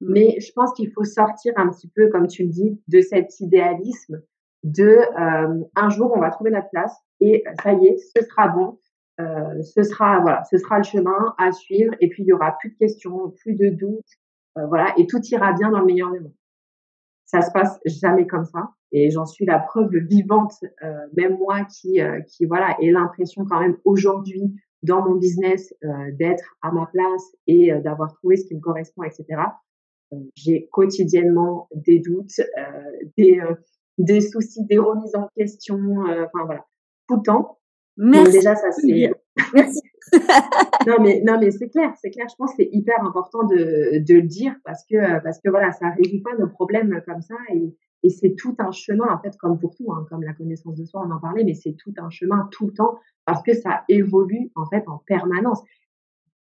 mais 0.00 0.38
je 0.40 0.52
pense 0.52 0.72
qu'il 0.74 0.90
faut 0.92 1.04
sortir 1.04 1.52
un 1.56 1.68
petit 1.68 1.88
peu, 1.88 2.08
comme 2.08 2.28
tu 2.28 2.44
le 2.44 2.50
dis, 2.50 2.80
de 2.88 3.00
cet 3.00 3.40
idéalisme 3.40 4.22
de 4.62 5.00
un 5.76 5.88
jour 5.90 6.12
on 6.16 6.20
va 6.20 6.30
trouver 6.30 6.50
notre 6.50 6.70
place 6.70 6.96
et 7.20 7.44
ça 7.62 7.72
y 7.72 7.86
est, 7.86 7.96
ce 7.98 8.24
sera 8.24 8.48
bon, 8.48 8.78
euh, 9.20 9.62
ce 9.62 9.82
sera 9.82 10.18
voilà, 10.20 10.42
ce 10.44 10.58
sera 10.58 10.78
le 10.78 10.84
chemin 10.84 11.34
à 11.38 11.52
suivre 11.52 11.94
et 12.00 12.08
puis 12.08 12.24
il 12.24 12.26
y 12.26 12.32
aura 12.32 12.56
plus 12.58 12.70
de 12.70 12.76
questions, 12.76 13.30
plus 13.30 13.54
de 13.54 13.68
doutes, 13.68 14.02
euh, 14.58 14.66
voilà, 14.66 14.92
et 14.96 15.06
tout 15.06 15.20
ira 15.30 15.52
bien 15.52 15.70
dans 15.70 15.80
le 15.80 15.86
meilleur 15.86 16.10
des 16.10 16.20
mondes. 16.20 16.34
Ça 17.24 17.40
se 17.40 17.50
passe 17.52 17.78
jamais 17.84 18.26
comme 18.26 18.44
ça 18.44 18.70
et 18.94 19.10
j'en 19.10 19.26
suis 19.26 19.44
la 19.44 19.58
preuve 19.58 19.90
vivante, 20.08 20.54
euh, 20.82 20.92
même 21.16 21.36
moi 21.36 21.64
qui 21.64 21.98
qui 22.28 22.46
voilà, 22.46 22.76
ai 22.80 22.90
l'impression 22.90 23.44
quand 23.44 23.60
même 23.60 23.76
aujourd'hui 23.84 24.54
dans 24.82 25.04
mon 25.04 25.16
business 25.16 25.74
d'être 26.12 26.56
à 26.62 26.70
ma 26.70 26.86
place 26.86 27.34
et 27.46 27.72
d'avoir 27.80 28.12
trouvé 28.14 28.36
ce 28.36 28.46
qui 28.46 28.54
me 28.54 28.60
correspond, 28.60 29.02
etc. 29.02 29.42
J'ai 30.36 30.68
quotidiennement 30.70 31.68
des 31.74 31.98
doutes, 31.98 32.40
des 33.16 33.40
des 33.98 34.20
soucis, 34.20 34.64
des 34.66 34.78
remises 34.78 35.16
en 35.16 35.28
question, 35.36 35.78
enfin 36.02 36.44
voilà, 36.44 36.64
tout 37.08 37.16
le 37.16 37.22
temps. 37.22 37.58
Merci. 37.96 38.32
déjà, 38.32 38.54
ça 38.54 38.70
c'est. 38.72 39.10
Merci. 39.54 39.80
non 40.86 40.96
mais 41.00 41.22
non 41.24 41.38
mais 41.40 41.50
c'est 41.50 41.68
clair, 41.68 41.92
c'est 42.00 42.10
clair. 42.10 42.26
Je 42.28 42.34
pense 42.36 42.50
que 42.50 42.56
c'est 42.58 42.68
hyper 42.70 43.02
important 43.04 43.44
de, 43.44 44.04
de 44.04 44.14
le 44.14 44.22
dire 44.22 44.54
parce 44.64 44.84
que 44.84 45.22
parce 45.22 45.40
que 45.40 45.50
voilà, 45.50 45.72
ça 45.72 45.90
résout 45.90 46.22
pas 46.22 46.36
nos 46.38 46.48
problèmes 46.48 47.02
comme 47.06 47.22
ça 47.22 47.34
et, 47.52 47.74
et 48.04 48.10
c'est 48.10 48.34
tout 48.36 48.54
un 48.58 48.70
chemin 48.70 49.06
en 49.10 49.18
fait 49.18 49.36
comme 49.38 49.58
pour 49.58 49.74
tout, 49.74 49.90
hein, 49.90 50.06
comme 50.10 50.22
la 50.22 50.34
connaissance 50.34 50.76
de 50.76 50.84
soi, 50.84 51.02
on 51.04 51.10
en 51.10 51.18
parlait, 51.18 51.42
mais 51.42 51.54
c'est 51.54 51.72
tout 51.72 51.94
un 51.96 52.10
chemin 52.10 52.48
tout 52.52 52.66
le 52.66 52.74
temps 52.74 52.98
parce 53.24 53.42
que 53.42 53.54
ça 53.54 53.82
évolue 53.88 54.52
en 54.54 54.66
fait 54.66 54.84
en 54.86 54.98
permanence. 54.98 55.62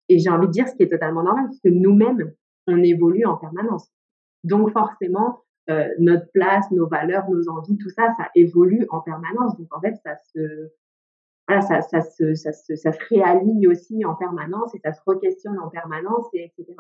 et 0.09 0.19
j'ai 0.19 0.31
envie 0.31 0.47
de 0.47 0.53
dire 0.53 0.67
ce 0.67 0.75
qui 0.75 0.83
est 0.83 0.89
totalement 0.89 1.23
normal, 1.23 1.45
parce 1.45 1.61
que 1.61 1.69
nous-mêmes, 1.69 2.33
on 2.67 2.83
évolue 2.83 3.27
en 3.27 3.37
permanence. 3.37 3.93
Donc 4.43 4.73
forcément, 4.73 5.43
euh, 5.69 5.87
notre 5.99 6.27
place, 6.33 6.69
nos 6.71 6.89
valeurs, 6.89 7.29
nos 7.29 7.49
envies, 7.51 7.77
tout 7.77 7.91
ça, 7.91 8.15
ça 8.17 8.29
évolue 8.35 8.87
en 8.89 9.01
permanence. 9.01 9.57
Donc 9.59 9.69
en 9.77 9.81
fait, 9.81 9.95
ça 10.03 10.17
se, 10.33 10.71
voilà, 11.47 11.61
ça, 11.61 11.83
ça, 11.83 12.01
se, 12.01 12.35
ça, 12.35 12.53
se, 12.53 12.75
ça 12.75 12.91
se 12.91 12.99
réaligne 13.11 13.69
aussi 13.69 14.03
en 14.07 14.15
permanence 14.15 14.75
et 14.75 14.79
ça 14.79 14.95
se 14.95 15.01
re-questionne 15.07 15.59
en 15.59 15.69
permanence, 15.69 16.27
et 16.33 16.51
etc. 16.57 16.75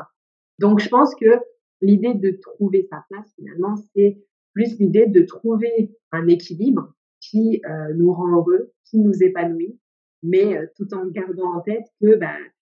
Donc 0.58 0.80
je 0.80 0.88
pense 0.88 1.14
que 1.14 1.38
l'idée 1.82 2.14
de 2.14 2.30
trouver 2.40 2.88
sa 2.90 3.04
place, 3.10 3.30
finalement, 3.36 3.76
c'est 3.94 4.18
plus 4.52 4.78
l'idée 4.78 5.06
de 5.06 5.22
trouver 5.22 5.96
un 6.12 6.26
équilibre 6.26 6.94
qui 7.20 7.62
euh, 7.68 7.94
nous 7.94 8.12
rend 8.12 8.28
heureux, 8.36 8.72
qui 8.84 8.98
nous 8.98 9.22
épanouit, 9.22 9.78
mais 10.22 10.56
euh, 10.56 10.66
tout 10.76 10.92
en 10.94 11.06
gardant 11.06 11.54
en 11.54 11.60
tête 11.60 11.86
que 12.00 12.16
ben, 12.16 12.36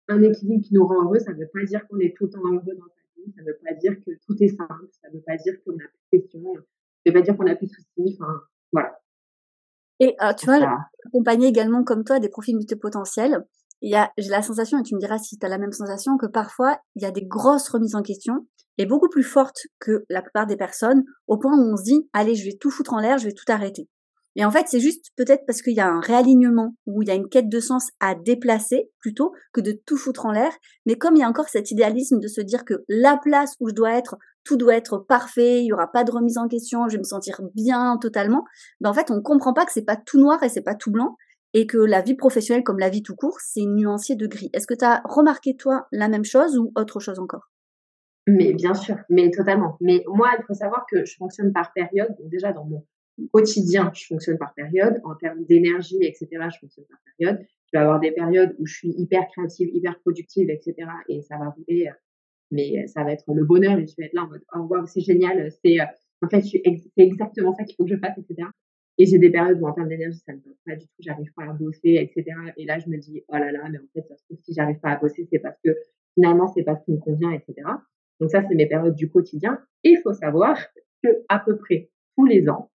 un 0.09 0.23
équilibre 0.23 0.65
qui 0.65 0.75
nous 0.75 0.87
rend 0.87 1.05
heureux, 1.05 1.19
ça 1.19 1.33
ne 1.33 1.39
veut 1.39 1.51
pas 1.53 1.65
dire 1.65 1.87
qu'on 1.89 1.99
est 1.99 2.15
tout 2.17 2.25
le 2.25 2.31
temps 2.31 2.45
heureux 2.45 2.75
dans 2.77 2.87
sa 2.87 3.03
vie, 3.17 3.33
ça 3.35 3.43
ne 3.43 3.47
veut 3.47 3.59
pas 3.65 3.75
dire 3.75 3.95
que 4.05 4.11
tout 4.27 4.37
est 4.41 4.49
simple, 4.49 4.89
ça 5.01 5.09
ne 5.09 5.15
veut 5.15 5.23
pas 5.27 5.37
dire 5.37 5.55
qu'on 5.65 5.73
n'a 5.73 5.85
plus 5.85 6.19
de 6.19 6.23
questions, 6.23 6.55
ça 6.55 6.61
ne 7.07 7.11
veut 7.11 7.21
pas 7.21 7.23
dire 7.23 7.37
qu'on 7.37 7.45
n'a 7.45 7.57
plus 7.57 7.67
de 7.67 7.73
soucis, 7.73 8.19
enfin 8.21 8.41
voilà. 8.73 8.99
Et 10.01 10.17
euh, 10.21 10.33
tu 10.35 10.47
vois, 10.47 10.79
accompagner 11.07 11.47
également 11.47 11.85
comme 11.85 12.05
toi 12.05 12.19
des 12.19 12.29
profils 12.29 12.57
multipotentiels, 12.57 13.45
il 13.83 13.91
y 13.91 13.97
a, 13.97 14.13
j'ai 14.17 14.31
la 14.31 14.43
sensation, 14.43 14.79
et 14.79 14.83
tu 14.83 14.95
me 14.95 15.01
diras 15.01 15.19
si 15.19 15.39
tu 15.39 15.45
as 15.45 15.49
la 15.49 15.59
même 15.59 15.73
sensation, 15.73 16.17
que 16.17 16.27
parfois 16.27 16.79
il 16.95 17.03
y 17.03 17.07
a 17.07 17.11
des 17.11 17.25
grosses 17.25 17.69
remises 17.69 17.97
en 17.97 18.03
question 18.03 18.47
et 18.79 18.87
beaucoup 18.87 19.09
plus 19.09 19.25
fortes 19.25 19.67
que 19.81 20.05
la 20.09 20.23
plupart 20.23 20.47
des 20.47 20.57
personnes, 20.57 21.05
au 21.27 21.37
point 21.37 21.53
où 21.53 21.73
on 21.73 21.77
se 21.77 21.83
dit, 21.83 22.09
allez, 22.13 22.35
je 22.35 22.45
vais 22.45 22.57
tout 22.59 22.71
foutre 22.71 22.95
en 22.95 23.01
l'air, 23.01 23.19
je 23.19 23.27
vais 23.27 23.35
tout 23.35 23.45
arrêter. 23.49 23.89
Et 24.35 24.47
en 24.47 24.51
fait, 24.51 24.67
c'est 24.67 24.81
juste 24.81 25.11
peut-être 25.17 25.45
parce 25.47 25.61
qu'il 25.61 25.75
y 25.75 25.81
a 25.81 25.89
un 25.89 26.01
réalignement 26.01 26.75
ou 26.87 27.03
il 27.03 27.09
y 27.09 27.11
a 27.11 27.15
une 27.15 27.29
quête 27.29 27.51
de 27.51 27.61
sens 27.61 27.91
à 28.01 28.15
déplacer 28.15 28.91
plutôt 28.99 29.33
que 29.53 29.61
de 29.61 29.73
tout 29.73 29.99
foutre 29.99 30.25
en 30.25 30.33
l'air. 30.33 30.53
Mais 30.87 30.97
comme 30.97 31.17
il 31.17 31.21
y 31.21 31.23
a 31.23 31.29
encore 31.29 31.49
cet 31.49 31.71
idéalisme 31.71 32.19
de 32.19 32.29
se 32.29 32.41
dire 32.41 32.65
que 32.65 32.83
la 32.89 33.19
place 33.19 33.57
où 33.61 33.69
je 33.69 33.75
dois 33.75 33.93
être, 33.93 34.17
tout 34.43 34.57
doit 34.57 34.75
être 34.75 34.99
parfait, 34.99 35.61
il 35.61 35.67
y 35.67 35.73
aura 35.73 35.93
pas 35.93 36.05
de 36.05 36.11
remise 36.11 36.39
en 36.39 36.49
question, 36.49 36.89
je 36.89 36.93
vais 36.93 36.99
me 36.99 37.05
sentir 37.05 37.43
bien 37.55 37.99
totalement. 38.01 38.45
Ben 38.81 38.89
en 38.89 38.95
fait, 38.95 39.11
on 39.11 39.21
comprend 39.21 39.53
pas 39.53 39.67
que 39.67 39.73
c'est 39.73 39.85
pas 39.85 39.97
tout 39.97 40.19
noir 40.19 40.43
et 40.43 40.49
c'est 40.49 40.63
pas 40.63 40.75
tout 40.75 40.91
blanc 40.91 41.17
et 41.55 41.67
que 41.67 41.79
la 41.79 42.01
vie 42.01 42.15
professionnelle 42.15 42.65
comme 42.65 42.79
la 42.79 42.89
vie 42.89 43.03
tout 43.03 43.15
court, 43.15 43.39
c'est 43.41 43.65
nuancier 43.65 44.17
de 44.17 44.27
gris. 44.27 44.51
Est-ce 44.53 44.67
que 44.67 44.75
tu 44.75 44.85
as 44.85 45.03
remarqué 45.05 45.57
toi 45.57 45.87
la 45.93 46.09
même 46.09 46.25
chose 46.25 46.59
ou 46.59 46.73
autre 46.77 47.01
chose 47.01 47.19
encore? 47.19 47.51
Mais 48.27 48.53
bien 48.55 48.75
sûr, 48.75 48.97
mais 49.11 49.31
totalement. 49.31 49.77
Mais 49.81 50.05
moi, 50.07 50.31
il 50.39 50.45
faut 50.45 50.55
savoir 50.55 50.87
que 50.91 51.05
je 51.05 51.17
fonctionne 51.17 51.53
par 51.53 51.73
période. 51.73 52.15
Donc 52.19 52.31
déjà 52.31 52.53
dans 52.53 52.65
mon 52.65 52.85
quotidien, 53.33 53.91
je 53.95 54.07
fonctionne 54.07 54.39
par 54.39 54.55
période. 54.55 55.01
En 55.05 55.15
termes 55.17 55.45
d'énergie, 55.45 55.99
etc., 56.03 56.29
je 56.53 56.59
fonctionne 56.61 56.87
par 56.87 56.99
période. 57.19 57.41
Je 57.73 57.79
vais 57.79 57.83
avoir 57.83 58.01
des 58.01 58.13
périodes 58.13 58.55
où 58.59 58.67
je 58.67 58.75
suis 58.75 58.95
hyper 58.97 59.27
créative, 59.33 59.69
hyper 59.73 59.99
productive, 60.01 60.51
etc. 60.51 60.75
Et 61.09 61.23
ça 61.23 61.37
va 61.37 61.49
rouler, 61.51 61.89
euh, 61.89 61.93
mais 62.51 62.87
ça 62.87 63.03
va 63.03 63.13
être 63.13 63.25
le 63.33 63.45
bonheur 63.45 63.79
et 63.79 63.87
je 63.87 63.95
vais 63.99 64.07
être 64.07 64.15
là 64.15 64.25
en 64.25 64.29
mode, 64.29 64.43
oh 64.55 64.61
wow, 64.61 64.87
c'est 64.87 65.01
génial, 65.01 65.51
c'est, 65.65 65.81
euh, 65.81 65.85
en 66.23 66.29
fait, 66.29 66.43
c'est 66.43 66.63
exactement 66.97 67.55
ça 67.55 67.65
qu'il 67.65 67.75
faut 67.77 67.85
que 67.85 67.91
je 67.91 67.97
fasse, 67.97 68.17
etc. 68.19 68.49
Et 69.03 69.07
j'ai 69.07 69.19
des 69.19 69.31
périodes 69.31 69.61
où 69.61 69.67
en 69.67 69.73
termes 69.73 69.89
d'énergie, 69.89 70.21
ça 70.25 70.33
ne 70.33 70.39
va 70.39 70.53
pas 70.65 70.77
du 70.77 70.87
tout, 70.87 70.95
j'arrive 71.01 71.33
pas 71.35 71.43
à 71.43 71.53
bosser, 71.55 71.99
etc. 72.01 72.37
Et 72.57 72.65
là, 72.65 72.79
je 72.79 72.89
me 72.89 72.99
dis, 72.99 73.25
oh 73.27 73.33
là 73.33 73.51
là, 73.51 73.69
mais 73.69 73.79
en 73.79 73.89
fait, 73.93 74.07
ça 74.07 74.15
se 74.17 74.37
si 74.45 74.55
j'arrive 74.55 74.79
pas 74.79 74.91
à 74.91 74.97
bosser, 74.97 75.27
c'est 75.29 75.41
parce 75.41 75.59
que 75.65 75.77
finalement, 76.15 76.47
c'est 76.47 76.63
pas 76.63 76.77
ce 76.77 76.85
qui 76.85 76.93
me 76.93 76.99
convient, 76.99 77.33
etc. 77.33 77.69
Donc 78.21 78.31
ça, 78.31 78.45
c'est 78.49 78.55
mes 78.55 78.69
périodes 78.69 78.95
du 78.95 79.11
quotidien. 79.11 79.59
Et 79.83 79.91
il 79.91 80.01
faut 80.05 80.13
savoir 80.13 80.57
que 81.03 81.09
à 81.29 81.41
peu 81.41 81.57
près 81.57 81.91
tous 82.17 82.27
les 82.27 82.49
ans, 82.49 82.71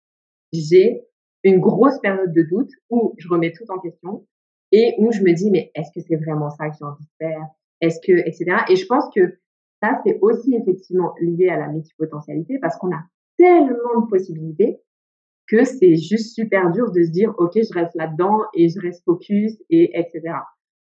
j'ai 0.50 1.02
une 1.42 1.60
grosse 1.60 2.00
période 2.00 2.32
de 2.32 2.40
doute 2.40 2.70
où 2.88 3.12
je 3.18 3.28
remets 3.28 3.52
tout 3.52 3.70
en 3.70 3.78
question 3.78 4.26
et 4.72 4.94
où 4.96 5.12
je 5.12 5.20
me 5.20 5.34
dis, 5.34 5.50
mais 5.50 5.72
est-ce 5.74 5.90
que 5.94 6.00
c'est 6.00 6.16
vraiment 6.16 6.48
ça 6.48 6.70
que 6.70 6.76
j'ai 6.78 6.86
envie 6.86 7.04
de 7.04 7.10
faire? 7.18 7.46
Est-ce 7.82 8.00
que, 8.00 8.12
etc. 8.12 8.46
Et 8.70 8.76
je 8.76 8.86
pense 8.86 9.04
que 9.14 9.40
ça, 9.82 10.00
c'est 10.06 10.18
aussi 10.22 10.54
effectivement 10.54 11.12
lié 11.20 11.50
à 11.50 11.58
la 11.58 11.68
multipotentialité 11.68 12.58
parce 12.60 12.78
qu'on 12.78 12.92
a 12.92 13.02
tellement 13.36 14.00
de 14.00 14.08
possibilités 14.08 14.80
que 15.46 15.64
c'est 15.64 15.96
juste 15.96 16.34
super 16.34 16.70
dur 16.70 16.90
de 16.90 17.02
se 17.02 17.10
dire, 17.10 17.34
OK, 17.38 17.52
je 17.54 17.72
reste 17.78 17.94
là-dedans 17.94 18.40
et 18.54 18.68
je 18.68 18.80
reste 18.80 19.04
focus 19.04 19.52
et 19.70 19.98
etc. 19.98 20.36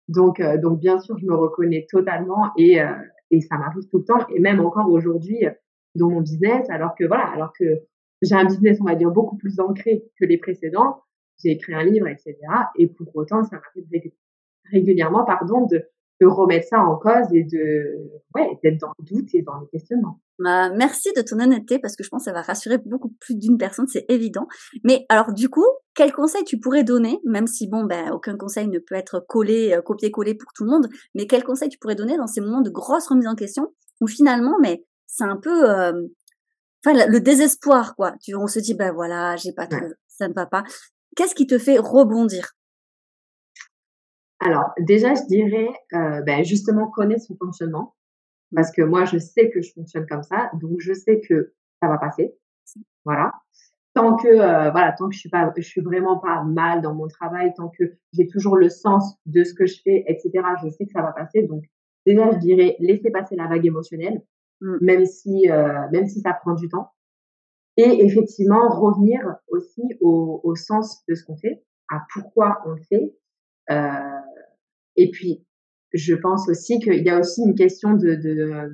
Donc, 0.09 0.41
euh, 0.41 0.59
donc 0.59 0.79
bien 0.79 0.99
sûr, 1.01 1.19
je 1.19 1.27
me 1.27 1.35
reconnais 1.35 1.87
totalement 1.91 2.51
et, 2.57 2.81
euh, 2.81 2.87
et 3.31 3.41
ça 3.41 3.57
m'arrive 3.57 3.89
tout 3.91 3.99
le 3.99 4.05
temps 4.05 4.27
et 4.29 4.41
même 4.41 4.61
encore 4.61 4.91
aujourd'hui 4.91 5.47
dans 5.95 6.11
mon 6.11 6.21
business, 6.21 6.69
alors 6.71 6.95
que 6.95 7.05
voilà, 7.05 7.27
alors 7.29 7.53
que 7.59 7.65
j'ai 8.23 8.35
un 8.35 8.45
business, 8.45 8.79
on 8.81 8.85
va 8.85 8.95
dire, 8.95 9.11
beaucoup 9.11 9.37
plus 9.37 9.59
ancré 9.61 10.05
que 10.19 10.25
les 10.25 10.39
précédents. 10.39 11.03
J'ai 11.43 11.51
écrit 11.51 11.75
un 11.75 11.83
livre, 11.83 12.07
etc. 12.07 12.37
Et 12.79 12.87
pour 12.87 13.15
autant, 13.17 13.43
ça 13.43 13.57
m'arrive 13.57 14.13
régulièrement, 14.71 15.25
pardon, 15.25 15.67
de, 15.67 15.83
de 16.21 16.27
remettre 16.27 16.69
ça 16.69 16.85
en 16.85 16.97
cause 16.97 17.33
et 17.33 17.43
de, 17.43 18.11
ouais, 18.35 18.59
d'être 18.63 18.79
dans 18.79 18.93
le 18.99 19.05
doute 19.05 19.35
et 19.35 19.43
dans 19.43 19.59
les 19.59 19.67
questionnements. 19.67 20.21
Bah, 20.39 20.71
merci 20.71 21.11
de 21.15 21.23
ton 21.23 21.39
honnêteté 21.41 21.79
parce 21.79 21.95
que 21.95 22.03
je 22.03 22.09
pense 22.09 22.23
que 22.23 22.31
ça 22.31 22.33
va 22.33 22.43
rassurer 22.43 22.79
beaucoup 22.79 23.11
plus 23.21 23.37
d'une 23.37 23.59
personne, 23.59 23.87
c'est 23.87 24.07
évident. 24.09 24.49
Mais 24.85 25.05
alors, 25.09 25.33
du 25.33 25.49
coup, 25.49 25.67
quel 25.95 26.13
conseil 26.13 26.45
tu 26.45 26.59
pourrais 26.59 26.85
donner, 26.85 27.21
même 27.25 27.47
si 27.47 27.69
bon, 27.69 27.85
ben, 27.85 28.11
aucun 28.13 28.37
conseil 28.37 28.69
ne 28.69 28.79
peut 28.79 28.95
être 28.95 29.25
collé, 29.29 29.73
euh, 29.73 29.83
copié-collé 29.83 30.35
pour 30.35 30.53
tout 30.55 30.65
le 30.65 30.71
monde, 30.71 30.89
mais 31.15 31.27
quel 31.27 31.45
conseil 31.45 31.69
tu 31.69 31.79
pourrais 31.79 31.95
donner 31.95 32.17
dans 32.17 32.27
ces 32.27 32.41
moments 32.41 32.63
de 32.63 32.71
grosse 32.71 33.09
remise 33.09 33.29
en 33.29 33.35
question 33.35 33.73
où 34.01 34.07
finalement, 34.09 34.57
mais 34.61 34.85
c'est 35.07 35.25
un 35.25 35.37
peu, 35.37 35.71
euh, 35.71 35.93
enfin 36.85 37.07
le 37.07 37.21
désespoir 37.21 37.95
quoi. 37.95 38.15
Tu, 38.21 38.35
on 38.35 38.47
se 38.47 38.59
dit 38.59 38.75
ben 38.75 38.93
voilà, 38.93 39.37
j'ai 39.37 39.53
pas 39.53 39.67
trop, 39.67 39.87
ça 40.09 40.29
ne 40.29 40.35
va 40.35 40.47
pas. 40.47 40.65
Qu'est-ce 41.17 41.35
qui 41.35 41.47
te 41.47 41.59
fait 41.59 41.79
rebondir? 41.79 42.53
Alors 44.41 44.71
déjà, 44.81 45.15
je 45.15 45.23
dirais 45.29 45.69
euh, 45.95 46.21
ben, 46.23 46.45
justement 46.45 46.91
connaître 46.91 47.23
son 47.23 47.37
fonctionnement 47.37 47.95
parce 48.55 48.71
que 48.71 48.83
moi 48.83 49.05
je 49.05 49.19
sais 49.19 49.51
que 49.51 49.61
je 49.61 49.73
fonctionne 49.73 50.07
comme 50.07 50.23
ça, 50.23 50.51
donc 50.61 50.81
je 50.81 50.93
sais 50.93 51.21
que 51.21 51.53
ça 51.81 51.89
va 51.89 51.99
passer. 51.99 52.35
Voilà. 53.05 53.33
Tant 53.95 54.17
que 54.17 54.29
euh, 54.29 54.71
voilà, 54.71 54.93
tant 54.93 55.09
que 55.09 55.15
je 55.15 55.21
suis 55.21 55.29
pas, 55.29 55.53
je 55.57 55.63
suis 55.63 55.83
vraiment 55.83 56.19
pas 56.19 56.43
mal 56.45 56.81
dans 56.81 56.95
mon 56.95 57.09
travail, 57.09 57.53
tant 57.57 57.69
que 57.69 57.85
j'ai 58.13 58.27
toujours 58.27 58.57
le 58.57 58.71
sens 58.71 59.17
de 59.27 59.45
ce 59.45 59.53
que 59.53 59.67
je 59.67 59.81
fais, 59.83 60.05
etc. 60.07 60.31
Je 60.63 60.71
sais 60.71 60.87
que 60.87 60.93
ça 60.93 61.03
va 61.03 61.13
passer. 61.13 61.43
Donc 61.43 61.65
déjà, 62.07 62.31
je 62.33 62.39
dirais 62.39 62.77
laisser 62.79 63.11
passer 63.11 63.37
la 63.37 63.49
vague 63.49 63.67
émotionnelle 63.67 64.23
Mmh. 64.63 64.77
même 64.81 65.07
si 65.07 65.51
euh, 65.51 65.89
même 65.91 66.07
si 66.07 66.21
ça 66.21 66.33
prend 66.33 66.55
du 66.55 66.69
temps. 66.69 66.93
Et 67.77 68.05
effectivement 68.05 68.69
revenir 68.69 69.21
aussi 69.49 69.83
au, 70.01 70.41
au 70.45 70.55
sens 70.55 71.05
de 71.09 71.15
ce 71.15 71.25
qu'on 71.25 71.37
fait, 71.37 71.65
à 71.91 72.03
pourquoi 72.13 72.63
on 72.67 72.71
le 72.71 72.83
fait. 72.89 73.17
Euh, 73.71 74.21
et 74.95 75.11
puis 75.11 75.45
je 75.93 76.15
pense 76.15 76.49
aussi 76.49 76.79
qu'il 76.81 77.03
y 77.05 77.11
a 77.11 77.19
aussi 77.19 77.43
une 77.43 77.55
question 77.55 77.95
de, 77.95 78.15
de, 78.15 78.71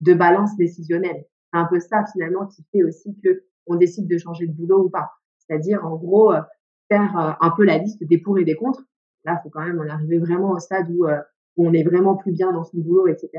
de 0.00 0.14
balance 0.14 0.56
décisionnelle. 0.56 1.24
C'est 1.52 1.58
un 1.58 1.66
peu 1.66 1.80
ça 1.80 2.04
finalement 2.12 2.46
qui 2.46 2.64
fait 2.72 2.82
aussi 2.82 3.16
que 3.22 3.44
on 3.66 3.76
décide 3.76 4.08
de 4.08 4.18
changer 4.18 4.46
de 4.46 4.52
boulot 4.52 4.86
ou 4.86 4.90
pas. 4.90 5.10
C'est-à-dire 5.38 5.84
en 5.84 5.96
gros 5.96 6.32
euh, 6.32 6.40
faire 6.88 7.18
euh, 7.18 7.32
un 7.40 7.50
peu 7.50 7.64
la 7.64 7.78
liste 7.78 8.02
des 8.04 8.18
pour 8.18 8.38
et 8.38 8.44
des 8.44 8.54
contre. 8.54 8.82
Là, 9.24 9.38
faut 9.42 9.50
quand 9.50 9.64
même 9.64 9.78
en 9.78 9.88
arriver 9.88 10.18
vraiment 10.18 10.52
au 10.52 10.58
stade 10.58 10.90
où, 10.90 11.04
où 11.06 11.68
on 11.68 11.72
est 11.74 11.82
vraiment 11.82 12.16
plus 12.16 12.32
bien 12.32 12.52
dans 12.52 12.64
son 12.64 12.78
boulot, 12.78 13.06
etc. 13.06 13.30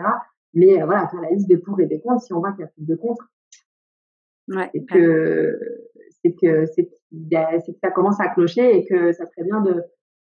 Mais 0.53 0.81
euh, 0.81 0.85
voilà, 0.85 1.07
faire 1.07 1.21
la 1.21 1.31
liste 1.31 1.47
des 1.47 1.57
pour 1.57 1.79
et 1.79 1.85
des 1.85 2.01
contre, 2.01 2.23
si 2.23 2.33
on 2.33 2.39
voit 2.39 2.51
qu'il 2.51 2.61
y 2.61 2.63
a 2.63 2.67
plus 2.67 2.85
de 2.85 2.95
contre, 2.95 3.31
ouais, 4.49 4.69
c'est 4.73 4.85
que 4.85 5.59
c'est 6.23 6.35
que 6.35 6.65
c'est 6.65 6.85
que 6.85 7.79
ça 7.81 7.91
commence 7.91 8.19
à 8.19 8.27
clocher 8.29 8.77
et 8.77 8.85
que 8.85 9.11
ça 9.11 9.25
serait 9.27 9.45
bien 9.45 9.61
de 9.61 9.81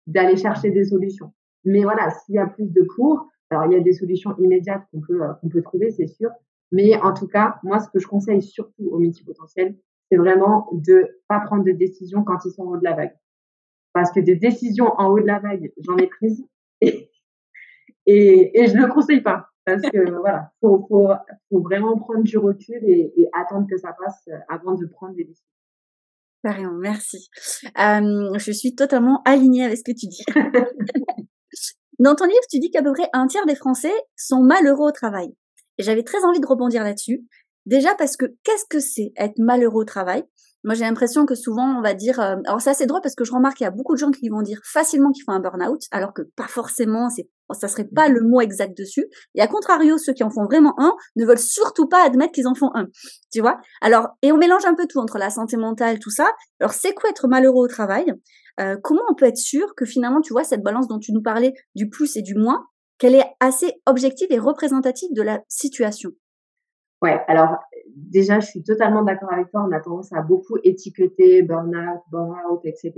d'aller 0.07 0.37
chercher 0.37 0.71
des 0.71 0.85
solutions. 0.85 1.33
Mais 1.65 1.83
voilà, 1.83 2.09
s'il 2.11 2.35
y 2.35 2.39
a 2.39 2.47
plus 2.47 2.71
de 2.71 2.85
pour, 2.95 3.29
alors 3.49 3.65
il 3.65 3.73
y 3.73 3.75
a 3.75 3.79
des 3.79 3.93
solutions 3.93 4.35
immédiates 4.37 4.83
qu'on 4.91 5.01
peut 5.01 5.21
euh, 5.21 5.33
qu'on 5.41 5.49
peut 5.49 5.61
trouver, 5.61 5.91
c'est 5.91 6.07
sûr. 6.07 6.29
Mais 6.71 6.95
en 7.01 7.13
tout 7.13 7.27
cas, 7.27 7.55
moi, 7.63 7.79
ce 7.79 7.89
que 7.89 7.99
je 7.99 8.07
conseille 8.07 8.41
surtout 8.41 8.89
aux 8.89 8.97
multipotentiels, 8.97 9.75
c'est 10.09 10.17
vraiment 10.17 10.69
de 10.73 11.21
pas 11.27 11.39
prendre 11.41 11.63
de 11.63 11.71
décisions 11.71 12.23
quand 12.23 12.39
ils 12.45 12.51
sont 12.51 12.63
en 12.63 12.71
haut 12.71 12.77
de 12.77 12.83
la 12.83 12.95
vague. 12.95 13.15
Parce 13.93 14.11
que 14.11 14.19
des 14.19 14.35
décisions 14.35 14.91
en 14.97 15.09
haut 15.09 15.19
de 15.19 15.27
la 15.27 15.39
vague, 15.39 15.71
j'en 15.77 15.97
ai 15.97 16.07
prises 16.07 16.43
et, 16.81 17.11
et, 18.07 18.59
et 18.59 18.67
je 18.67 18.75
ne 18.75 18.85
le 18.85 18.91
conseille 18.91 19.21
pas. 19.21 19.49
Parce 19.65 19.81
que 19.83 20.11
voilà, 20.19 20.51
faut, 20.61 20.85
faut, 20.89 21.09
faut, 21.49 21.61
vraiment 21.61 21.97
prendre 21.97 22.23
du 22.23 22.37
recul 22.37 22.79
et, 22.83 23.13
et, 23.15 23.29
attendre 23.33 23.67
que 23.69 23.77
ça 23.77 23.93
passe 23.93 24.27
euh, 24.27 24.37
avant 24.49 24.75
de 24.75 24.85
prendre 24.87 25.15
des 25.15 25.23
décisions. 25.23 25.47
Merci. 26.43 27.29
Euh, 27.79 28.37
je 28.37 28.51
suis 28.51 28.75
totalement 28.75 29.21
alignée 29.23 29.63
avec 29.63 29.77
ce 29.77 29.83
que 29.83 29.91
tu 29.91 30.07
dis. 30.07 30.25
Dans 32.03 32.15
ton 32.15 32.25
livre, 32.25 32.41
tu 32.49 32.59
dis 32.59 32.69
qu'à 32.69 32.83
peu 32.83 32.91
près 32.91 33.07
un 33.13 33.27
tiers 33.27 33.45
des 33.45 33.55
Français 33.55 33.93
sont 34.17 34.43
malheureux 34.43 34.89
au 34.89 34.91
travail. 34.91 35.29
Et 35.77 35.83
j'avais 35.83 36.03
très 36.03 36.21
envie 36.25 36.41
de 36.41 36.45
rebondir 36.45 36.83
là-dessus. 36.83 37.25
Déjà 37.65 37.95
parce 37.95 38.17
que 38.17 38.25
qu'est-ce 38.43 38.65
que 38.69 38.81
c'est 38.81 39.13
être 39.15 39.39
malheureux 39.39 39.83
au 39.83 39.85
travail? 39.85 40.25
Moi, 40.63 40.75
j'ai 40.75 40.85
l'impression 40.85 41.25
que 41.25 41.35
souvent, 41.35 41.77
on 41.77 41.81
va 41.81 41.93
dire. 41.93 42.19
Euh, 42.21 42.37
alors, 42.45 42.61
c'est 42.61 42.69
assez 42.69 42.85
drôle 42.85 43.01
parce 43.01 43.15
que 43.15 43.25
je 43.25 43.33
remarque 43.33 43.57
qu'il 43.57 43.65
y 43.65 43.67
a 43.67 43.71
beaucoup 43.71 43.93
de 43.93 43.99
gens 43.99 44.11
qui 44.11 44.29
vont 44.29 44.41
dire 44.41 44.59
facilement 44.63 45.11
qu'ils 45.11 45.23
font 45.23 45.33
un 45.33 45.41
burn-out, 45.41 45.81
alors 45.91 46.13
que 46.13 46.21
pas 46.37 46.47
forcément. 46.47 47.09
C'est, 47.09 47.29
ça 47.51 47.67
serait 47.67 47.87
pas 47.87 48.07
le 48.07 48.21
mot 48.21 48.39
exact 48.39 48.77
dessus. 48.77 49.05
Et 49.35 49.41
à 49.41 49.47
contrario, 49.47 49.97
ceux 49.97 50.13
qui 50.13 50.23
en 50.23 50.29
font 50.29 50.45
vraiment 50.45 50.73
un 50.77 50.95
ne 51.17 51.25
veulent 51.25 51.37
surtout 51.37 51.87
pas 51.87 52.05
admettre 52.05 52.31
qu'ils 52.31 52.47
en 52.47 52.55
font 52.55 52.71
un. 52.75 52.87
Tu 53.31 53.41
vois? 53.41 53.59
Alors, 53.81 54.07
et 54.21 54.31
on 54.31 54.37
mélange 54.37 54.65
un 54.65 54.73
peu 54.73 54.87
tout 54.87 54.99
entre 54.99 55.17
la 55.17 55.29
santé 55.29 55.57
mentale, 55.57 55.99
tout 55.99 56.09
ça. 56.09 56.31
Alors, 56.61 56.73
c'est 56.73 56.93
quoi 56.93 57.09
être 57.09 57.27
malheureux 57.27 57.65
au 57.65 57.67
travail? 57.67 58.13
Euh, 58.59 58.77
Comment 58.81 59.01
on 59.09 59.15
peut 59.15 59.25
être 59.25 59.37
sûr 59.37 59.75
que 59.75 59.85
finalement, 59.85 60.21
tu 60.21 60.31
vois, 60.31 60.45
cette 60.45 60.63
balance 60.63 60.87
dont 60.87 60.99
tu 60.99 61.11
nous 61.11 61.21
parlais 61.21 61.53
du 61.75 61.89
plus 61.89 62.15
et 62.15 62.21
du 62.21 62.35
moins, 62.35 62.65
qu'elle 62.99 63.15
est 63.15 63.25
assez 63.41 63.73
objective 63.85 64.27
et 64.29 64.39
représentative 64.39 65.09
de 65.13 65.21
la 65.21 65.41
situation? 65.49 66.11
Ouais, 67.01 67.21
alors 67.27 67.57
déjà, 67.95 68.39
je 68.39 68.47
suis 68.47 68.63
totalement 68.63 69.03
d'accord 69.03 69.31
avec 69.31 69.49
toi. 69.49 69.65
On 69.67 69.71
a 69.71 69.79
tendance 69.79 70.13
à 70.13 70.21
beaucoup 70.21 70.57
étiqueter 70.63 71.41
burn-out, 71.41 72.01
burn-out, 72.11 72.61
etc. 72.65 72.93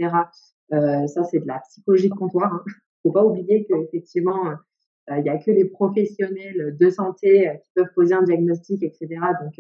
Euh, 0.73 1.07
ça, 1.07 1.23
c'est 1.23 1.39
de 1.39 1.47
la 1.47 1.59
psychologie 1.69 2.09
de 2.09 2.15
comptoir. 2.15 2.53
Hein. 2.53 2.63
Faut 3.03 3.11
pas 3.11 3.23
oublier 3.23 3.65
qu'effectivement, 3.65 4.55
euh, 5.11 5.17
il 5.17 5.23
n'y 5.23 5.29
a 5.29 5.37
que 5.37 5.51
les 5.51 5.65
professionnels 5.65 6.75
de 6.79 6.89
santé 6.89 7.49
euh, 7.49 7.55
qui 7.55 7.71
peuvent 7.75 7.93
poser 7.93 8.15
un 8.15 8.23
diagnostic, 8.23 8.81
etc. 8.83 9.07
Donc, 9.41 9.59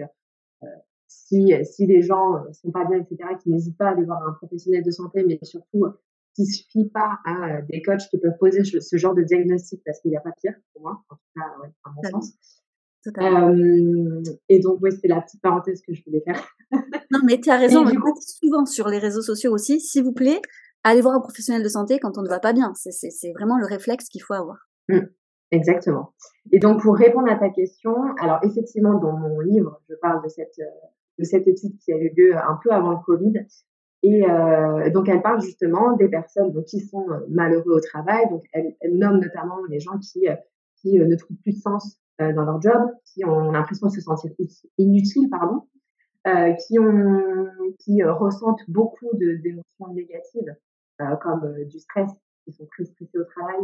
euh, 0.63 0.67
si, 1.07 1.53
si 1.63 1.85
les 1.85 2.01
gens 2.01 2.43
sont 2.51 2.71
pas 2.71 2.85
bien, 2.85 2.99
etc., 2.99 3.17
qui 3.41 3.49
n'hésitent 3.49 3.77
pas 3.77 3.89
à 3.89 3.91
aller 3.91 4.03
voir 4.03 4.27
un 4.27 4.33
professionnel 4.33 4.83
de 4.83 4.91
santé, 4.91 5.23
mais 5.23 5.37
surtout 5.43 5.85
qui 6.33 6.45
se 6.45 6.63
fient 6.69 6.89
pas 6.89 7.19
à 7.25 7.61
des 7.61 7.81
coachs 7.81 8.09
qui 8.09 8.17
peuvent 8.17 8.37
poser 8.39 8.63
ce 8.63 8.97
genre 8.97 9.13
de 9.13 9.23
diagnostic 9.23 9.81
parce 9.85 10.01
qu'il 10.01 10.11
n'y 10.11 10.17
a 10.17 10.21
pas 10.21 10.33
pire 10.33 10.55
pour 10.73 10.81
moi, 10.81 11.03
en 11.09 11.15
tout 11.15 11.21
cas, 11.35 11.45
ouais, 11.61 11.69
à 11.83 11.91
mon 11.91 12.09
sens. 12.09 12.64
Euh, 13.07 14.21
et 14.49 14.59
donc, 14.59 14.79
oui, 14.81 14.91
c'est 14.91 15.07
la 15.07 15.21
petite 15.21 15.41
parenthèse 15.41 15.81
que 15.81 15.93
je 15.93 16.03
voulais 16.05 16.21
faire. 16.21 16.47
non, 17.11 17.19
mais 17.23 17.39
tu 17.39 17.49
as 17.49 17.57
raison. 17.57 17.83
Du 17.83 17.99
coup, 17.99 18.13
souvent 18.19 18.65
sur 18.65 18.87
les 18.87 18.97
réseaux 18.97 19.21
sociaux 19.21 19.53
aussi, 19.53 19.79
s'il 19.79 20.03
vous 20.03 20.13
plaît, 20.13 20.41
allez 20.83 21.01
voir 21.01 21.15
un 21.15 21.21
professionnel 21.21 21.63
de 21.63 21.69
santé 21.69 21.99
quand 21.99 22.17
on 22.17 22.21
ne 22.21 22.29
va 22.29 22.39
pas 22.39 22.53
bien. 22.53 22.73
C'est 22.75 23.33
vraiment 23.33 23.57
le 23.57 23.65
réflexe 23.65 24.09
qu'il 24.09 24.21
faut 24.21 24.33
avoir. 24.33 24.67
Mmh, 24.89 24.99
exactement. 25.51 26.13
Et 26.51 26.59
donc, 26.59 26.81
pour 26.81 26.95
répondre 26.95 27.31
à 27.31 27.35
ta 27.35 27.49
question, 27.49 27.93
alors 28.19 28.39
effectivement, 28.43 28.99
dans 28.99 29.17
mon 29.17 29.39
livre, 29.39 29.81
je 29.89 29.95
parle 29.95 30.23
de 30.23 30.29
cette, 30.29 30.59
de 31.19 31.23
cette 31.23 31.47
étude 31.47 31.77
qui 31.79 31.93
a 31.93 31.97
eu 31.97 32.11
lieu 32.15 32.35
un 32.35 32.59
peu 32.63 32.71
avant 32.71 32.91
le 32.91 33.03
Covid. 33.05 33.45
Et 34.03 34.23
euh, 34.23 34.91
donc, 34.91 35.09
elle 35.09 35.23
parle 35.23 35.41
justement 35.41 35.93
des 35.93 36.07
personnes 36.07 36.51
donc, 36.51 36.65
qui 36.65 36.79
sont 36.79 37.09
euh, 37.09 37.25
malheureux 37.29 37.73
au 37.73 37.79
travail. 37.79 38.29
Donc, 38.29 38.43
elle, 38.53 38.75
elle 38.81 38.97
nomme 38.99 39.19
notamment 39.19 39.57
les 39.67 39.79
gens 39.79 39.97
qui, 39.97 40.29
euh, 40.29 40.35
qui 40.75 40.99
ne 40.99 41.15
trouvent 41.15 41.37
plus 41.37 41.53
de 41.53 41.57
sens 41.57 41.97
euh, 41.97 42.04
dans 42.19 42.45
leur 42.45 42.61
job, 42.61 42.91
qui 43.05 43.25
ont 43.25 43.51
l'impression 43.51 43.87
de 43.87 43.91
se 43.91 44.01
sentir 44.01 44.31
inutiles, 44.77 45.29
pardon, 45.29 45.63
euh, 46.27 46.53
qui 46.53 46.79
ont, 46.79 47.51
qui 47.79 48.01
euh, 48.01 48.11
ressentent 48.13 48.67
beaucoup 48.67 49.09
d'émotions 49.13 49.93
négatives, 49.93 50.55
comme 51.21 51.63
du 51.65 51.77
stress, 51.77 52.09
qui 52.45 52.53
sont 52.53 52.65
très 52.67 52.85
stressés 52.85 53.19
au 53.19 53.25
travail, 53.25 53.59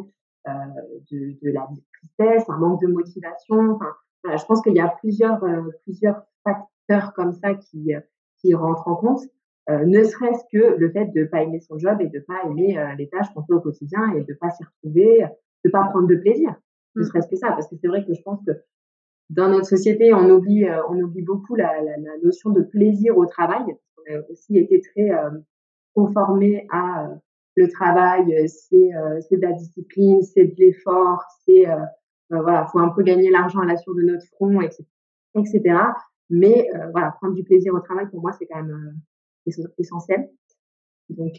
de, 1.11 1.39
de, 1.41 1.51
la 1.51 1.67
tristesse, 1.93 2.49
un 2.49 2.57
manque 2.57 2.81
de 2.81 2.87
motivation. 2.87 3.71
Enfin, 3.71 3.93
voilà, 4.23 4.37
je 4.37 4.45
pense 4.45 4.61
qu'il 4.61 4.75
y 4.75 4.79
a 4.79 4.89
plusieurs, 4.99 5.39
plusieurs 5.83 6.21
facteurs 6.43 7.13
comme 7.13 7.31
ça 7.33 7.55
qui, 7.55 7.93
qui 8.39 8.53
rentrent 8.53 8.87
en 8.87 8.95
compte. 8.95 9.21
Euh, 9.69 9.85
ne 9.85 10.03
serait-ce 10.03 10.43
que 10.51 10.75
le 10.75 10.91
fait 10.91 11.05
de 11.15 11.23
pas 11.23 11.41
aimer 11.41 11.61
son 11.61 11.79
job 11.79 12.01
et 12.01 12.07
de 12.07 12.19
pas 12.19 12.43
aimer 12.45 12.77
les 12.97 13.07
tâches 13.09 13.33
qu'on 13.33 13.43
fait 13.43 13.53
au 13.53 13.61
quotidien 13.61 14.13
et 14.15 14.21
de 14.23 14.33
pas 14.33 14.51
s'y 14.51 14.63
retrouver, 14.63 15.25
de 15.63 15.69
pas 15.71 15.87
prendre 15.87 16.07
de 16.07 16.15
plaisir 16.15 16.53
ne 16.95 17.01
mmh. 17.01 17.05
serait-ce 17.05 17.27
que 17.27 17.35
ça, 17.35 17.49
parce 17.49 17.67
que 17.67 17.75
c'est 17.79 17.87
vrai 17.87 18.05
que 18.05 18.13
je 18.13 18.21
pense 18.21 18.39
que 18.45 18.51
dans 19.31 19.49
notre 19.49 19.65
société, 19.65 20.13
on 20.13 20.29
oublie, 20.29 20.65
euh, 20.65 20.81
on 20.89 20.99
oublie 20.99 21.21
beaucoup 21.21 21.55
la, 21.55 21.81
la, 21.81 21.97
la, 21.97 22.17
notion 22.21 22.49
de 22.49 22.61
plaisir 22.61 23.17
au 23.17 23.25
travail. 23.25 23.63
On 23.97 24.13
a 24.13 24.19
aussi 24.29 24.57
été 24.57 24.81
très 24.81 25.09
euh, 25.11 25.29
conformé 25.95 26.67
à 26.69 27.05
euh, 27.05 27.15
le 27.55 27.69
travail, 27.69 28.47
c'est 28.47 28.91
c'est 29.27 29.35
de 29.35 29.41
la 29.41 29.51
discipline, 29.51 30.21
c'est 30.21 30.45
de 30.45 30.55
l'effort, 30.57 31.21
c'est 31.45 31.65
voilà, 32.29 32.65
faut 32.71 32.79
un 32.79 32.87
peu 32.87 33.03
gagner 33.03 33.29
l'argent 33.29 33.59
à 33.59 33.65
la 33.65 33.75
sueur 33.75 33.93
de 33.93 34.03
notre 34.03 34.25
front, 34.27 34.61
etc. 34.61 34.85
etc. 35.35 35.61
Mais 36.29 36.69
voilà, 36.93 37.11
prendre 37.19 37.33
du 37.33 37.43
plaisir 37.43 37.73
au 37.73 37.81
travail 37.81 38.09
pour 38.09 38.21
moi 38.21 38.31
c'est 38.31 38.45
quand 38.45 38.63
même 38.63 38.95
essentiel. 39.77 40.29
Donc 41.09 41.33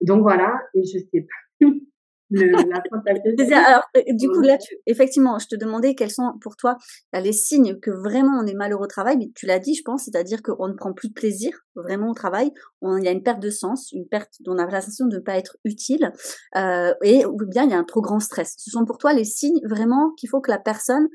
donc 0.00 0.22
voilà, 0.22 0.58
et 0.72 0.82
je 0.84 0.98
sais 0.98 1.26
pas 2.30 3.12
alors, 3.54 3.82
euh, 3.96 4.02
du 4.08 4.28
coup, 4.28 4.40
là, 4.40 4.58
tu, 4.58 4.76
effectivement, 4.86 5.38
je 5.38 5.46
te 5.46 5.56
demandais 5.56 5.94
quels 5.94 6.10
sont 6.10 6.32
pour 6.40 6.56
toi 6.56 6.76
les 7.12 7.32
signes 7.32 7.78
que 7.80 7.90
vraiment 7.90 8.38
on 8.40 8.46
est 8.46 8.54
malheureux 8.54 8.84
au 8.84 8.88
travail, 8.88 9.16
mais 9.16 9.30
tu 9.34 9.46
l'as 9.46 9.58
dit, 9.58 9.74
je 9.74 9.82
pense, 9.82 10.04
c'est-à-dire 10.04 10.42
qu'on 10.42 10.68
ne 10.68 10.74
prend 10.74 10.92
plus 10.92 11.08
de 11.08 11.14
plaisir 11.14 11.52
vraiment 11.74 12.10
au 12.10 12.14
travail, 12.14 12.50
on, 12.82 12.96
il 12.96 13.04
y 13.04 13.08
a 13.08 13.12
une 13.12 13.22
perte 13.22 13.40
de 13.40 13.50
sens, 13.50 13.92
une 13.92 14.06
perte, 14.06 14.34
on 14.46 14.58
a 14.58 14.66
l'impression 14.66 15.06
de 15.06 15.16
ne 15.16 15.20
pas 15.20 15.36
être 15.36 15.56
utile, 15.64 16.12
euh, 16.56 16.92
et 17.02 17.24
ou 17.24 17.36
bien 17.46 17.64
il 17.64 17.70
y 17.70 17.74
a 17.74 17.78
un 17.78 17.84
trop 17.84 18.00
grand 18.00 18.20
stress. 18.20 18.54
Ce 18.58 18.70
sont 18.70 18.84
pour 18.84 18.98
toi 18.98 19.12
les 19.12 19.24
signes 19.24 19.60
vraiment 19.64 20.10
qu'il 20.16 20.28
faut 20.28 20.40
que 20.40 20.50
la 20.50 20.58
personne 20.58 21.08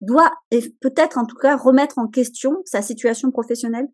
doit, 0.00 0.32
et 0.50 0.60
peut-être 0.80 1.18
en 1.18 1.24
tout 1.24 1.36
cas, 1.36 1.56
remettre 1.56 1.98
en 1.98 2.08
question 2.08 2.62
sa 2.64 2.82
situation 2.82 3.30
professionnelle? 3.30 3.88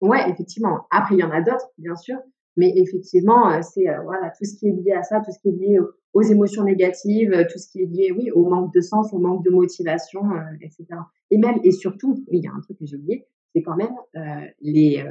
Ouais, 0.00 0.30
effectivement. 0.30 0.86
Après, 0.90 1.14
il 1.14 1.20
y 1.20 1.24
en 1.24 1.30
a 1.30 1.40
d'autres, 1.40 1.70
bien 1.78 1.96
sûr. 1.96 2.18
Mais 2.56 2.72
effectivement, 2.76 3.50
euh, 3.50 3.60
c'est 3.62 3.88
euh, 3.88 4.00
voilà 4.02 4.30
tout 4.30 4.44
ce 4.44 4.56
qui 4.56 4.68
est 4.68 4.72
lié 4.72 4.92
à 4.92 5.02
ça, 5.02 5.20
tout 5.20 5.30
ce 5.30 5.38
qui 5.38 5.48
est 5.48 5.52
lié 5.52 5.78
aux, 6.14 6.22
émotions 6.22 6.64
négatives, 6.64 7.32
euh, 7.32 7.44
tout 7.50 7.58
ce 7.58 7.68
qui 7.68 7.82
est 7.82 7.86
lié, 7.86 8.12
oui, 8.12 8.30
au 8.30 8.48
manque 8.48 8.72
de 8.72 8.80
sens, 8.80 9.12
au 9.12 9.18
manque 9.18 9.44
de 9.44 9.50
motivation, 9.50 10.22
etc. 10.62 10.86
Et 11.30 11.36
même 11.36 11.58
et 11.62 11.72
surtout, 11.72 12.24
oui, 12.28 12.38
il 12.38 12.44
y 12.44 12.48
a 12.48 12.52
un 12.52 12.60
truc 12.60 12.78
que 12.78 12.86
j'ai 12.86 12.96
oublié, 12.96 13.26
c'est 13.54 13.62
quand 13.62 13.76
même 13.76 13.94
les 14.60 15.04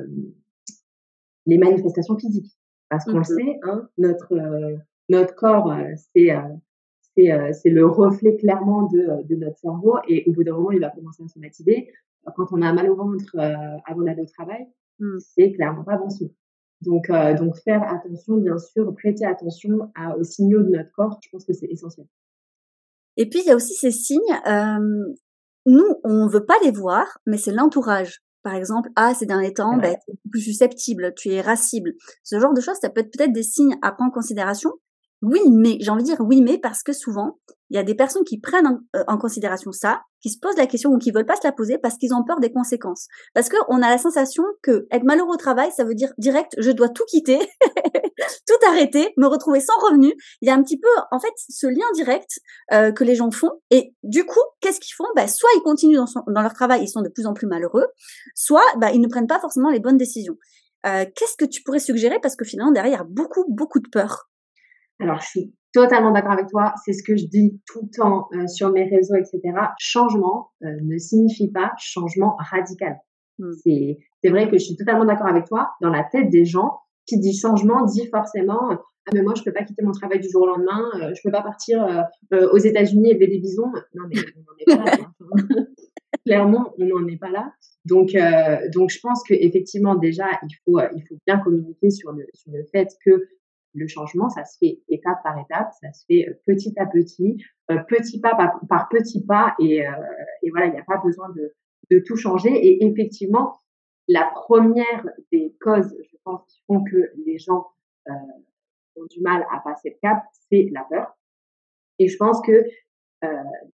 les 1.45 1.57
manifestations 1.59 2.17
physiques, 2.17 2.57
parce 2.89 3.05
qu'on 3.05 3.13
le 3.13 3.19
mmh 3.19 3.23
sait, 3.23 3.59
hein, 3.61 3.87
notre 3.99 4.79
notre 5.09 5.35
corps, 5.35 5.71
c'est 6.15 6.29
c'est 7.15 7.53
c'est 7.53 7.69
le 7.69 7.85
reflet 7.85 8.35
clairement 8.37 8.83
de 8.83 9.23
de 9.27 9.35
notre 9.35 9.59
cerveau, 9.59 9.97
et 10.07 10.23
au 10.27 10.33
bout 10.33 10.43
d'un 10.43 10.53
moment, 10.53 10.71
il 10.71 10.79
va 10.79 10.89
commencer 10.89 11.23
à 11.23 11.27
somatiser. 11.27 11.91
Quand 12.35 12.47
on 12.51 12.63
a 12.63 12.73
mal 12.73 12.89
au 12.89 12.95
ventre 12.95 13.35
avant 13.85 14.01
d'aller 14.01 14.23
au 14.23 14.25
travail, 14.25 14.65
mmh. 14.97 15.19
c'est 15.19 15.51
clairement 15.51 15.83
pas 15.83 15.97
bon 15.97 16.09
signe. 16.09 16.31
Donc, 16.81 17.09
euh, 17.09 17.35
donc 17.35 17.57
faire 17.63 17.83
attention, 17.83 18.37
bien 18.37 18.57
sûr, 18.57 18.93
prêter 18.95 19.25
attention 19.25 19.91
à, 19.95 20.17
aux 20.17 20.23
signaux 20.23 20.61
de 20.61 20.69
notre 20.69 20.91
corps, 20.91 21.19
je 21.23 21.29
pense 21.31 21.45
que 21.45 21.53
c'est 21.53 21.67
essentiel. 21.67 22.07
Et 23.17 23.29
puis, 23.29 23.39
il 23.43 23.47
y 23.47 23.51
a 23.51 23.55
aussi 23.55 23.73
ces 23.73 23.91
signes, 23.91 24.19
euh, 24.47 25.13
nous, 25.65 25.85
on 26.03 26.27
veut 26.27 26.45
pas 26.45 26.55
les 26.63 26.71
voir, 26.71 27.19
mais 27.25 27.37
c'est 27.37 27.53
l'entourage. 27.53 28.21
Par 28.43 28.53
exemple, 28.53 28.89
ah, 28.95 29.15
ces 29.15 29.25
derniers 29.25 29.53
temps, 29.53 29.77
ben, 29.77 29.95
tu 30.05 30.11
es 30.11 30.15
plus 30.29 30.41
susceptible, 30.41 31.13
tu 31.15 31.29
es 31.29 31.37
irascible. 31.37 31.93
Ce 32.23 32.39
genre 32.39 32.53
de 32.53 32.61
choses, 32.61 32.77
ça 32.79 32.89
peut 32.89 33.01
être 33.01 33.11
peut-être 33.11 33.33
des 33.33 33.41
signes 33.41 33.75
à 33.81 33.91
prendre 33.91 34.11
en 34.11 34.13
considération. 34.13 34.71
Oui, 35.21 35.39
mais, 35.49 35.77
j'ai 35.79 35.89
envie 35.89 36.03
de 36.03 36.07
dire 36.07 36.21
oui, 36.21 36.41
mais, 36.41 36.57
parce 36.57 36.83
que 36.83 36.93
souvent, 36.93 37.39
il 37.69 37.75
y 37.75 37.79
a 37.79 37.83
des 37.83 37.95
personnes 37.95 38.23
qui 38.23 38.39
prennent 38.39 38.67
en, 38.67 38.79
euh, 38.95 39.17
considération 39.17 39.71
ça, 39.71 40.01
qui 40.21 40.29
se 40.29 40.37
posent 40.39 40.57
la 40.57 40.67
question 40.67 40.91
ou 40.91 40.97
qui 40.97 41.11
veulent 41.11 41.25
pas 41.25 41.35
se 41.35 41.41
la 41.43 41.51
poser 41.51 41.77
parce 41.77 41.97
qu'ils 41.97 42.13
ont 42.13 42.23
peur 42.23 42.39
des 42.39 42.51
conséquences. 42.51 43.07
Parce 43.33 43.49
que 43.49 43.57
on 43.69 43.81
a 43.81 43.89
la 43.89 43.97
sensation 43.97 44.43
que 44.61 44.87
être 44.91 45.03
malheureux 45.03 45.33
au 45.33 45.37
travail, 45.37 45.71
ça 45.75 45.83
veut 45.83 45.95
dire 45.95 46.13
direct, 46.17 46.53
je 46.57 46.71
dois 46.71 46.89
tout 46.89 47.03
quitter, 47.05 47.39
tout 48.47 48.67
arrêter, 48.67 49.13
me 49.17 49.25
retrouver 49.27 49.61
sans 49.61 49.77
revenu. 49.79 50.13
Il 50.41 50.47
y 50.47 50.51
a 50.51 50.53
un 50.53 50.61
petit 50.61 50.79
peu, 50.79 50.87
en 51.11 51.19
fait, 51.19 51.33
ce 51.37 51.67
lien 51.67 51.85
direct 51.95 52.39
euh, 52.71 52.91
que 52.91 53.03
les 53.03 53.15
gens 53.15 53.31
font. 53.31 53.51
Et 53.71 53.95
du 54.03 54.25
coup, 54.25 54.43
qu'est-ce 54.61 54.79
qu'ils 54.79 54.93
font? 54.95 55.07
Bah, 55.15 55.27
Soit 55.27 55.49
ils 55.55 55.61
continuent 55.61 55.97
dans, 55.97 56.23
dans, 56.27 56.41
leur 56.41 56.53
travail, 56.53 56.83
ils 56.83 56.87
sont 56.87 57.01
de 57.01 57.09
plus 57.09 57.25
en 57.25 57.33
plus 57.33 57.47
malheureux, 57.47 57.87
soit 58.35 58.65
bah, 58.77 58.91
ils 58.91 59.01
ne 59.01 59.07
prennent 59.07 59.27
pas 59.27 59.39
forcément 59.39 59.69
les 59.69 59.79
bonnes 59.79 59.97
décisions. 59.97 60.37
Euh, 60.85 61.05
qu'est-ce 61.15 61.35
que 61.35 61.45
tu 61.45 61.63
pourrais 61.63 61.79
suggérer? 61.79 62.19
Parce 62.21 62.35
que 62.35 62.45
finalement, 62.45 62.71
derrière, 62.71 62.93
il 62.93 62.97
y 62.97 63.01
a 63.01 63.07
beaucoup, 63.07 63.45
beaucoup 63.47 63.79
de 63.79 63.89
peur. 63.89 64.29
Alors, 64.99 65.19
je 65.19 65.27
suis 65.27 65.53
totalement 65.75 66.11
d'accord 66.11 66.31
avec 66.31 66.47
toi. 66.47 66.73
C'est 66.85 66.93
ce 66.93 67.03
que 67.03 67.17
je 67.17 67.25
dis 67.25 67.59
tout 67.67 67.81
le 67.83 67.89
temps 67.95 68.29
euh, 68.33 68.47
sur 68.47 68.71
mes 68.71 68.85
réseaux, 68.85 69.15
etc. 69.15 69.41
Changement 69.77 70.51
euh, 70.63 70.67
ne 70.81 70.97
signifie 70.97 71.51
pas 71.51 71.73
changement 71.77 72.37
radical. 72.39 72.97
Hmm. 73.39 73.51
C'est, 73.63 73.97
c'est 74.23 74.29
vrai 74.29 74.49
que 74.49 74.57
je 74.57 74.63
suis 74.63 74.77
totalement 74.77 75.05
d'accord 75.05 75.27
avec 75.27 75.45
toi. 75.45 75.71
Dans 75.81 75.89
la 75.89 76.03
tête 76.03 76.29
des 76.29 76.45
gens, 76.45 76.79
qui 77.05 77.19
dit 77.19 77.37
changement 77.37 77.85
dit 77.85 78.07
forcément 78.07 78.71
ah 79.07 79.11
mais 79.13 79.21
moi 79.21 79.35
je 79.35 79.43
peux 79.43 79.53
pas 79.53 79.63
quitter 79.63 79.83
mon 79.83 79.91
travail 79.91 80.19
du 80.19 80.27
jour 80.27 80.41
au 80.41 80.47
lendemain, 80.47 80.81
euh, 80.95 81.13
je 81.13 81.21
peux 81.23 81.29
pas 81.29 81.43
partir 81.43 81.85
aux 82.31 82.57
États-Unis 82.57 83.11
élever 83.11 83.27
des 83.27 83.37
bisons. 83.37 83.71
Non 83.93 84.05
mais 84.09 84.19
on 84.35 84.39
n'en 84.39 84.57
est 84.57 84.77
pas 84.77 84.97
là. 84.97 85.07
Hein. 85.21 85.65
Clairement, 86.25 86.73
on 86.79 86.85
n'en 86.85 87.07
est 87.07 87.17
pas 87.17 87.29
là. 87.29 87.53
Donc 87.83 88.13
donc 88.73 88.89
je 88.89 88.99
pense 88.99 89.21
que 89.27 89.35
effectivement 89.35 89.93
déjà 89.93 90.25
il 90.41 90.55
faut 90.63 90.79
il 90.95 91.03
faut 91.07 91.17
bien 91.27 91.37
communiquer 91.37 91.91
sur 91.91 92.13
le 92.13 92.25
sur 92.33 92.51
le 92.51 92.63
fait 92.71 92.87
que 93.05 93.27
le 93.75 93.87
changement, 93.87 94.29
ça 94.29 94.45
se 94.45 94.57
fait 94.57 94.81
étape 94.87 95.21
par 95.23 95.37
étape, 95.37 95.69
ça 95.81 95.91
se 95.91 96.05
fait 96.05 96.27
euh, 96.27 96.33
petit 96.47 96.73
à 96.79 96.85
petit, 96.85 97.43
euh, 97.69 97.77
petit 97.87 98.19
pas 98.19 98.35
par, 98.69 98.89
petit 98.89 99.23
pas, 99.25 99.53
et, 99.59 99.85
euh, 99.85 99.91
et 100.41 100.49
voilà, 100.49 100.67
il 100.67 100.73
n'y 100.73 100.79
a 100.79 100.83
pas 100.83 100.97
besoin 101.03 101.29
de, 101.35 101.53
de, 101.91 101.99
tout 101.99 102.15
changer. 102.15 102.49
Et 102.49 102.85
effectivement, 102.85 103.59
la 104.07 104.31
première 104.33 105.05
des 105.31 105.55
causes, 105.61 105.95
je 106.09 106.17
pense, 106.23 106.41
qui 106.47 106.63
font 106.67 106.83
que 106.83 107.11
les 107.25 107.37
gens 107.37 107.67
ont 108.95 109.05
du 109.09 109.19
mal 109.21 109.45
à 109.51 109.59
passer 109.59 109.89
le 109.89 109.97
cap, 110.01 110.23
c'est 110.49 110.69
la 110.71 110.83
peur. 110.83 111.17
Et 111.97 112.07
je 112.07 112.15
pense 112.17 112.39
que 112.41 112.63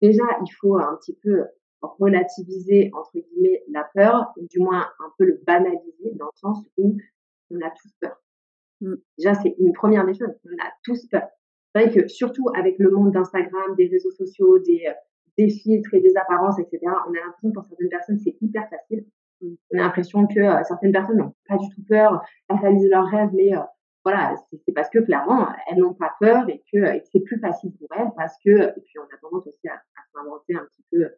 déjà, 0.00 0.22
il 0.40 0.52
faut 0.60 0.76
un 0.76 0.96
petit 1.00 1.18
peu 1.20 1.46
relativiser 1.82 2.92
entre 2.94 3.18
guillemets 3.18 3.64
la 3.70 3.88
peur, 3.92 4.32
ou 4.36 4.46
du 4.46 4.60
moins 4.60 4.86
un 5.00 5.12
peu 5.18 5.24
le 5.24 5.40
banaliser 5.44 6.12
dans 6.14 6.26
le 6.26 6.38
sens 6.38 6.64
où 6.76 6.96
on 7.50 7.60
a 7.60 7.70
tous 7.70 7.92
peur. 8.00 8.16
Mmh. 8.80 8.94
Déjà, 9.18 9.34
c'est 9.34 9.54
une 9.58 9.72
première 9.72 10.06
des 10.06 10.14
choses. 10.14 10.34
On 10.44 10.64
a 10.64 10.70
tous 10.84 11.06
peur. 11.08 11.28
C'est 11.74 11.82
vrai 11.82 11.92
que 11.92 12.08
surtout 12.08 12.48
avec 12.54 12.76
le 12.78 12.90
monde 12.90 13.12
d'Instagram, 13.12 13.74
des 13.76 13.86
réseaux 13.86 14.10
sociaux, 14.10 14.58
des, 14.58 14.84
euh, 14.88 14.92
des 15.38 15.48
filtres 15.48 15.94
et 15.94 16.00
des 16.00 16.16
apparences, 16.16 16.58
etc., 16.58 16.78
on 16.84 17.10
a 17.10 17.24
l'impression 17.24 17.50
que 17.50 17.54
pour 17.54 17.64
certaines 17.64 17.88
personnes, 17.88 18.18
c'est 18.18 18.36
hyper 18.40 18.68
facile. 18.68 19.04
Mmh. 19.40 19.48
On 19.72 19.78
a 19.78 19.82
l'impression 19.82 20.26
que 20.26 20.40
euh, 20.40 20.62
certaines 20.64 20.92
personnes 20.92 21.18
n'ont 21.18 21.34
pas 21.48 21.56
du 21.56 21.68
tout 21.70 21.82
peur, 21.88 22.22
elles 22.48 22.56
réalisent 22.56 22.90
leurs 22.90 23.06
rêves, 23.06 23.30
mais 23.34 23.56
euh, 23.56 23.60
voilà, 24.04 24.34
c'est 24.64 24.72
parce 24.72 24.88
que 24.88 24.98
clairement, 24.98 25.48
elles 25.70 25.78
n'ont 25.78 25.94
pas 25.94 26.12
peur 26.18 26.48
et 26.48 26.62
que, 26.72 27.00
c'est 27.12 27.20
plus 27.20 27.38
facile 27.38 27.72
pour 27.76 27.88
elles 27.98 28.10
parce 28.16 28.34
que, 28.42 28.50
et 28.50 28.80
puis 28.80 28.98
on 28.98 29.02
a 29.02 29.18
tendance 29.20 29.46
aussi 29.46 29.68
à, 29.68 29.74
à 29.74 30.02
s'inventer 30.14 30.54
un 30.54 30.64
petit 30.64 30.84
peu 30.90 31.10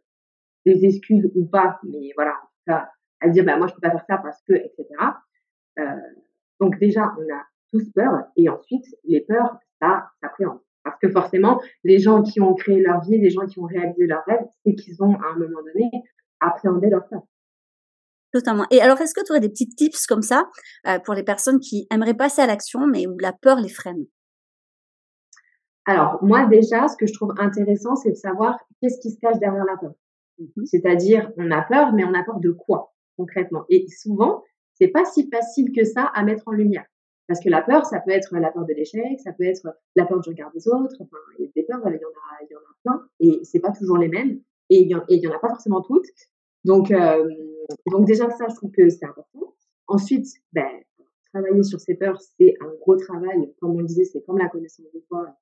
des 0.67 0.85
excuses 0.85 1.31
ou 1.35 1.47
pas, 1.47 1.79
mais 1.85 2.11
voilà, 2.17 2.33
en 2.33 2.47
tout 2.47 2.63
cas, 2.67 2.91
à 3.23 3.29
dire, 3.29 3.45
bah, 3.45 3.57
moi, 3.57 3.67
je 3.67 3.75
peux 3.75 3.81
pas 3.81 3.91
faire 3.91 4.05
ça 4.09 4.19
parce 4.19 4.43
que, 4.43 4.53
etc. 4.55 4.87
Euh, 5.79 5.85
donc 6.61 6.79
déjà, 6.79 7.15
on 7.19 7.23
a 7.23 7.43
tous 7.73 7.91
peur 7.95 8.13
et 8.37 8.49
ensuite, 8.49 8.85
les 9.05 9.21
peurs, 9.21 9.57
ça 9.81 10.09
s'appréhende. 10.21 10.61
Parce 10.85 10.99
que 11.01 11.11
forcément, 11.11 11.61
les 11.85 11.99
gens 11.99 12.23
qui 12.23 12.41
ont 12.41 12.55
créé 12.55 12.81
leur 12.81 13.01
vie, 13.03 13.19
les 13.19 13.31
gens 13.31 13.47
qui 13.47 13.59
ont 13.59 13.67
réalisé 13.67 14.07
leur 14.07 14.25
rêve, 14.27 14.45
c'est 14.65 14.75
qu'ils 14.75 15.03
ont, 15.03 15.15
à 15.15 15.29
un 15.35 15.39
moment 15.39 15.63
donné, 15.63 15.91
appréhendé 16.41 16.89
leur 16.89 17.07
peur. 17.09 17.23
Totalement. 18.33 18.67
Et 18.71 18.81
alors, 18.81 19.01
est-ce 19.01 19.15
que 19.15 19.25
tu 19.25 19.31
aurais 19.31 19.41
des 19.41 19.51
petits 19.51 19.69
tips 19.69 20.07
comme 20.07 20.23
ça 20.23 20.49
euh, 20.87 20.99
pour 20.99 21.15
les 21.15 21.23
personnes 21.23 21.61
qui 21.61 21.87
aimeraient 21.91 22.15
passer 22.15 22.41
à 22.43 22.47
l'action, 22.47 22.87
mais 22.87 23.07
où 23.07 23.17
la 23.19 23.33
peur 23.33 23.61
les 23.61 23.69
freine? 23.69 24.07
Alors, 25.85 26.19
moi 26.23 26.47
déjà, 26.47 26.89
ce 26.89 26.97
que 26.97 27.07
je 27.07 27.13
trouve 27.13 27.35
intéressant, 27.39 27.95
c'est 27.97 28.11
de 28.11 28.17
savoir 28.17 28.59
qu'est-ce 28.81 29.01
qui 29.01 29.11
se 29.11 29.19
cache 29.21 29.39
derrière 29.39 29.65
la 29.65 29.77
peur. 29.77 29.93
Mmh 30.39 30.65
C'est-à-dire, 30.65 31.31
on 31.37 31.51
a 31.51 31.63
peur, 31.63 31.93
mais 31.93 32.05
on 32.05 32.15
a 32.15 32.25
peur 32.25 32.41
de 32.41 32.51
quoi 32.51 32.93
concrètement? 33.17 33.65
Et 33.69 33.87
souvent, 33.89 34.43
c'est 34.75 34.89
pas 34.89 35.05
si 35.05 35.29
facile 35.31 35.71
que 35.73 35.85
ça 35.85 36.05
à 36.15 36.25
mettre 36.25 36.45
en 36.47 36.53
lumière. 36.53 36.87
Parce 37.29 37.41
que 37.41 37.49
la 37.49 37.63
peur, 37.63 37.87
ça 37.87 38.01
peut 38.01 38.11
être 38.11 38.37
la 38.37 38.51
peur 38.51 38.65
de 38.65 38.73
l'échec, 38.75 39.21
ça 39.21 39.33
peut 39.33 39.45
être 39.45 39.67
la 39.97 40.05
peur 40.07 40.21
du 40.21 40.29
regard 40.31 40.51
des 40.53 40.69
autres. 40.69 40.97
Enfin, 41.01 41.17
il 41.39 41.47
y 41.47 41.49
a 41.49 41.51
des 41.55 41.63
peurs, 41.63 41.81
il 41.87 41.93
y 41.93 42.05
en 42.05 42.09
a, 42.09 42.43
il 42.43 42.51
y 42.51 42.57
en 42.57 42.59
a 42.59 42.75
plein, 42.83 43.09
et 43.21 43.41
c'est 43.45 43.61
pas 43.61 43.71
toujours 43.71 43.99
les 43.99 44.09
mêmes, 44.09 44.41
et 44.71 44.81
il 44.81 44.89
y 44.89 44.95
en, 44.95 45.33
a 45.33 45.39
pas 45.39 45.49
forcément 45.49 45.83
toutes. 45.83 46.07
Donc, 46.65 46.91
euh, 46.91 47.29
donc 47.91 48.07
déjà 48.07 48.31
ça, 48.31 48.47
je 48.49 48.55
trouve 48.57 48.71
que 48.73 48.89
c'est 48.89 49.05
important. 49.05 49.55
Ensuite, 49.87 50.27
ben, 50.53 50.69
travailler 51.33 51.63
sur 51.63 51.81
ses 51.81 51.95
peurs, 51.95 52.21
c'est 52.21 52.55
un 52.61 52.73
gros 52.81 52.97
travail. 52.97 53.55
Comme 53.61 53.77
on 53.77 53.79
le 53.79 53.87
disait, 53.87 54.05
c'est 54.05 54.23
comme 54.23 54.39
la 54.39 54.49
connaissance 54.49 54.87
de 54.93 55.01
soi. 55.01 55.37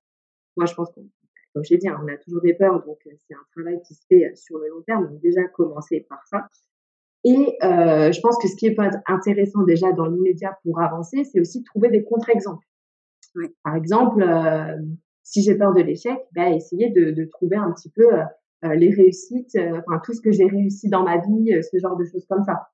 Moi, 0.57 0.67
je 0.67 0.75
pense 0.75 0.91
qu'on, 0.93 1.09
comme 1.55 1.65
j'ai 1.65 1.79
dit, 1.79 1.89
hein, 1.89 2.01
on 2.03 2.09
a 2.09 2.17
toujours 2.17 2.43
des 2.43 2.55
peurs, 2.55 2.85
donc 2.85 2.99
euh, 3.07 3.11
c'est 3.27 3.35
un 3.35 3.45
travail 3.53 3.81
qui 3.83 3.95
se 3.95 4.05
fait 4.07 4.27
euh, 4.27 4.35
sur 4.35 4.59
le 4.59 4.69
long 4.69 4.83
terme. 4.83 5.09
Donc 5.09 5.21
déjà, 5.21 5.45
commencer 5.49 6.07
par 6.09 6.27
ça. 6.27 6.47
Et 7.25 7.59
euh, 7.63 8.13
je 8.13 8.21
pense 8.21 8.39
que 8.39 8.49
ce 8.49 8.57
qui 8.57 8.67
est 8.67 8.75
pas 8.75 8.91
intéressant 9.07 9.63
déjà 9.63 9.93
dans 9.93 10.07
l'immédiat 10.07 10.59
pour 10.63 10.81
avancer, 10.81 11.25
c'est 11.25 11.41
aussi 11.41 11.61
de 11.61 11.65
trouver 11.65 11.91
des 11.91 12.03
contre-exemples. 12.03 12.65
Par 13.63 13.77
exemple, 13.77 14.23
euh, 14.23 14.77
si 15.23 15.43
j'ai 15.43 15.55
peur 15.55 15.73
de 15.75 15.83
l'échec, 15.83 16.19
ben, 16.33 16.53
essayer 16.53 16.91
de, 16.91 17.11
de, 17.11 17.25
trouver 17.25 17.57
un 17.57 17.71
petit 17.73 17.91
peu 17.91 18.07
euh, 18.65 18.75
les 18.75 18.91
réussites, 18.91 19.55
euh, 19.57 19.81
enfin 19.81 20.01
tout 20.05 20.13
ce 20.13 20.21
que 20.21 20.33
j'ai 20.33 20.45
réussi 20.45 20.91
dans 20.91 21.03
ma 21.03 21.17
vie, 21.17 21.55
euh, 21.55 21.63
ce 21.63 21.79
genre 21.79 21.97
de 21.97 22.05
choses 22.05 22.27
comme 22.29 22.45
ça. 22.45 22.69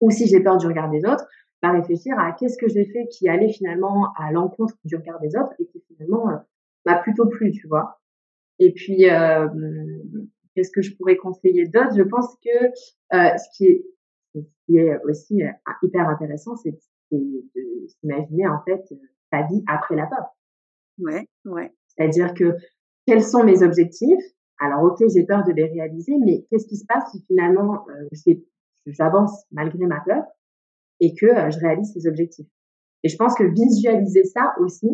Ou 0.00 0.10
si 0.10 0.28
j'ai 0.28 0.40
peur 0.40 0.58
du 0.58 0.66
regard 0.66 0.90
des 0.90 1.04
autres, 1.04 1.26
bah, 1.60 1.72
réfléchir 1.72 2.16
à 2.18 2.32
qu'est-ce 2.32 2.56
que 2.56 2.68
j'ai 2.68 2.84
fait 2.84 3.08
qui 3.08 3.28
allait 3.28 3.52
finalement 3.52 4.12
à 4.16 4.30
l'encontre 4.30 4.74
du 4.84 4.94
regard 4.94 5.18
des 5.20 5.36
autres 5.36 5.52
et 5.58 5.66
qui 5.66 5.82
finalement 5.88 6.26
m'a 6.86 6.98
plutôt 6.98 7.26
plu, 7.26 7.50
tu 7.50 7.66
vois. 7.66 8.00
Et 8.60 8.72
puis, 8.72 9.06
qu'est-ce 10.54 10.70
que 10.70 10.82
je 10.82 10.94
pourrais 10.96 11.16
conseiller 11.16 11.66
d'autre 11.68 11.94
Je 11.96 12.02
pense 12.02 12.36
que 12.44 12.70
ce 13.12 13.56
qui 13.56 13.66
est 13.66 13.84
ce 14.34 14.40
qui 14.66 14.78
est 14.78 14.98
aussi 15.04 15.42
hyper 15.82 16.08
intéressant, 16.08 16.56
c'est 16.56 16.76
de 17.12 17.88
s'imaginer 18.00 18.48
en 18.48 18.60
fait 18.64 18.82
sa 19.30 19.42
vie 19.42 19.62
après 19.66 19.96
la 19.96 20.06
peur. 20.06 20.34
Ouais, 20.98 21.28
ouais. 21.44 21.72
C'est-à-dire 21.88 22.34
que 22.34 22.56
quels 23.06 23.22
sont 23.22 23.44
mes 23.44 23.62
objectifs? 23.62 24.22
Alors, 24.58 24.84
ok, 24.84 25.04
j'ai 25.12 25.24
peur 25.24 25.44
de 25.44 25.52
les 25.52 25.66
réaliser, 25.66 26.16
mais 26.18 26.46
qu'est-ce 26.50 26.66
qui 26.66 26.76
se 26.76 26.86
passe 26.86 27.10
si 27.10 27.22
finalement 27.26 27.86
euh, 27.88 28.32
j'avance 28.86 29.44
malgré 29.50 29.86
ma 29.86 30.00
peur 30.00 30.22
et 31.00 31.14
que 31.14 31.26
euh, 31.26 31.50
je 31.50 31.58
réalise 31.58 31.92
ces 31.92 32.06
objectifs? 32.06 32.46
Et 33.02 33.08
je 33.08 33.16
pense 33.16 33.34
que 33.34 33.44
visualiser 33.44 34.24
ça 34.24 34.54
aussi, 34.60 34.88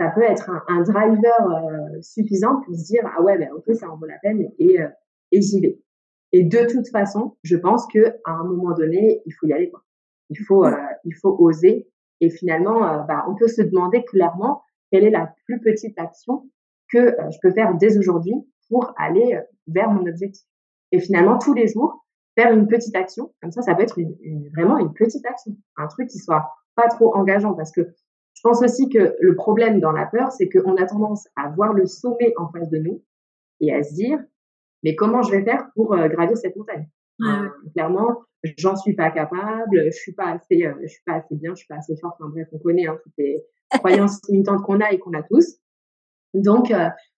ça 0.00 0.08
peut 0.08 0.22
être 0.22 0.50
un, 0.68 0.82
driver 0.82 1.50
euh, 1.50 2.00
suffisant 2.00 2.60
pour 2.62 2.74
se 2.74 2.84
dire 2.84 3.02
ah 3.04 3.22
ouais, 3.22 3.36
ben 3.36 3.50
ok, 3.52 3.74
ça 3.74 3.90
en 3.90 3.96
vaut 3.96 4.06
la 4.06 4.18
peine 4.22 4.48
et, 4.58 4.78
et 5.30 5.42
j'y 5.42 5.60
vais. 5.60 5.78
Et 6.32 6.44
de 6.44 6.66
toute 6.70 6.88
façon, 6.88 7.36
je 7.42 7.56
pense 7.56 7.86
que 7.92 8.16
à 8.24 8.32
un 8.32 8.44
moment 8.44 8.72
donné, 8.72 9.20
il 9.26 9.32
faut 9.32 9.46
y 9.46 9.52
aller. 9.52 9.70
Quoi. 9.70 9.82
Il 10.30 10.38
faut, 10.38 10.64
il 11.04 11.14
faut 11.14 11.36
oser. 11.38 11.88
Et 12.20 12.30
finalement, 12.30 13.04
bah, 13.06 13.24
on 13.28 13.34
peut 13.34 13.48
se 13.48 13.62
demander 13.62 14.04
clairement 14.04 14.62
quelle 14.90 15.04
est 15.04 15.10
la 15.10 15.34
plus 15.44 15.60
petite 15.60 15.98
action 15.98 16.48
que 16.90 17.14
je 17.30 17.38
peux 17.42 17.50
faire 17.50 17.76
dès 17.76 17.98
aujourd'hui 17.98 18.34
pour 18.68 18.94
aller 18.96 19.34
euh, 19.34 19.42
vers 19.66 19.90
mon 19.90 20.06
objectif. 20.06 20.46
Et 20.92 21.00
finalement, 21.00 21.38
tous 21.38 21.54
les 21.54 21.68
jours, 21.68 22.04
faire 22.36 22.52
une 22.52 22.66
petite 22.66 22.96
action, 22.96 23.32
comme 23.42 23.50
ça, 23.50 23.62
ça 23.62 23.74
peut 23.74 23.82
être 23.82 23.98
une, 23.98 24.48
vraiment 24.56 24.78
une 24.78 24.92
petite 24.92 25.26
action, 25.26 25.56
un 25.76 25.86
truc 25.88 26.08
qui 26.08 26.18
soit 26.18 26.48
pas 26.74 26.88
trop 26.88 27.14
engageant, 27.14 27.54
parce 27.54 27.72
que 27.72 27.82
je 28.34 28.40
pense 28.42 28.62
aussi 28.62 28.88
que 28.88 29.14
le 29.20 29.34
problème 29.34 29.80
dans 29.80 29.92
la 29.92 30.06
peur, 30.06 30.32
c'est 30.32 30.48
qu'on 30.48 30.76
a 30.76 30.86
tendance 30.86 31.28
à 31.36 31.48
voir 31.50 31.72
le 31.74 31.86
sommet 31.86 32.32
en 32.36 32.48
face 32.50 32.70
de 32.70 32.78
nous 32.78 33.02
et 33.60 33.72
à 33.72 33.82
se 33.82 33.94
dire, 33.94 34.18
mais 34.82 34.94
comment 34.94 35.22
je 35.22 35.32
vais 35.32 35.44
faire 35.44 35.68
pour 35.74 35.94
euh, 35.94 36.08
gravir 36.08 36.36
cette 36.36 36.56
montagne? 36.56 36.88
Euh, 37.22 37.48
Clairement, 37.74 38.22
j'en 38.56 38.76
suis 38.76 38.94
pas 38.94 39.10
capable, 39.10 39.84
je 39.84 39.90
suis 39.90 40.12
pas 40.12 40.32
assez, 40.32 40.64
je 40.82 40.86
suis 40.86 41.02
pas 41.04 41.16
assez 41.16 41.34
bien, 41.34 41.50
je 41.50 41.58
suis 41.58 41.66
pas 41.66 41.76
assez 41.76 41.96
forte. 41.96 42.16
Enfin 42.18 42.30
bref, 42.30 42.48
on 42.52 42.58
connaît 42.58 42.86
hein, 42.86 42.98
toutes 43.02 43.12
les 43.18 43.44
croyances 43.78 44.20
limitantes 44.28 44.62
qu'on 44.62 44.80
a 44.80 44.90
et 44.90 44.98
qu'on 44.98 45.12
a 45.12 45.22
tous. 45.22 45.58
Donc, 46.32 46.72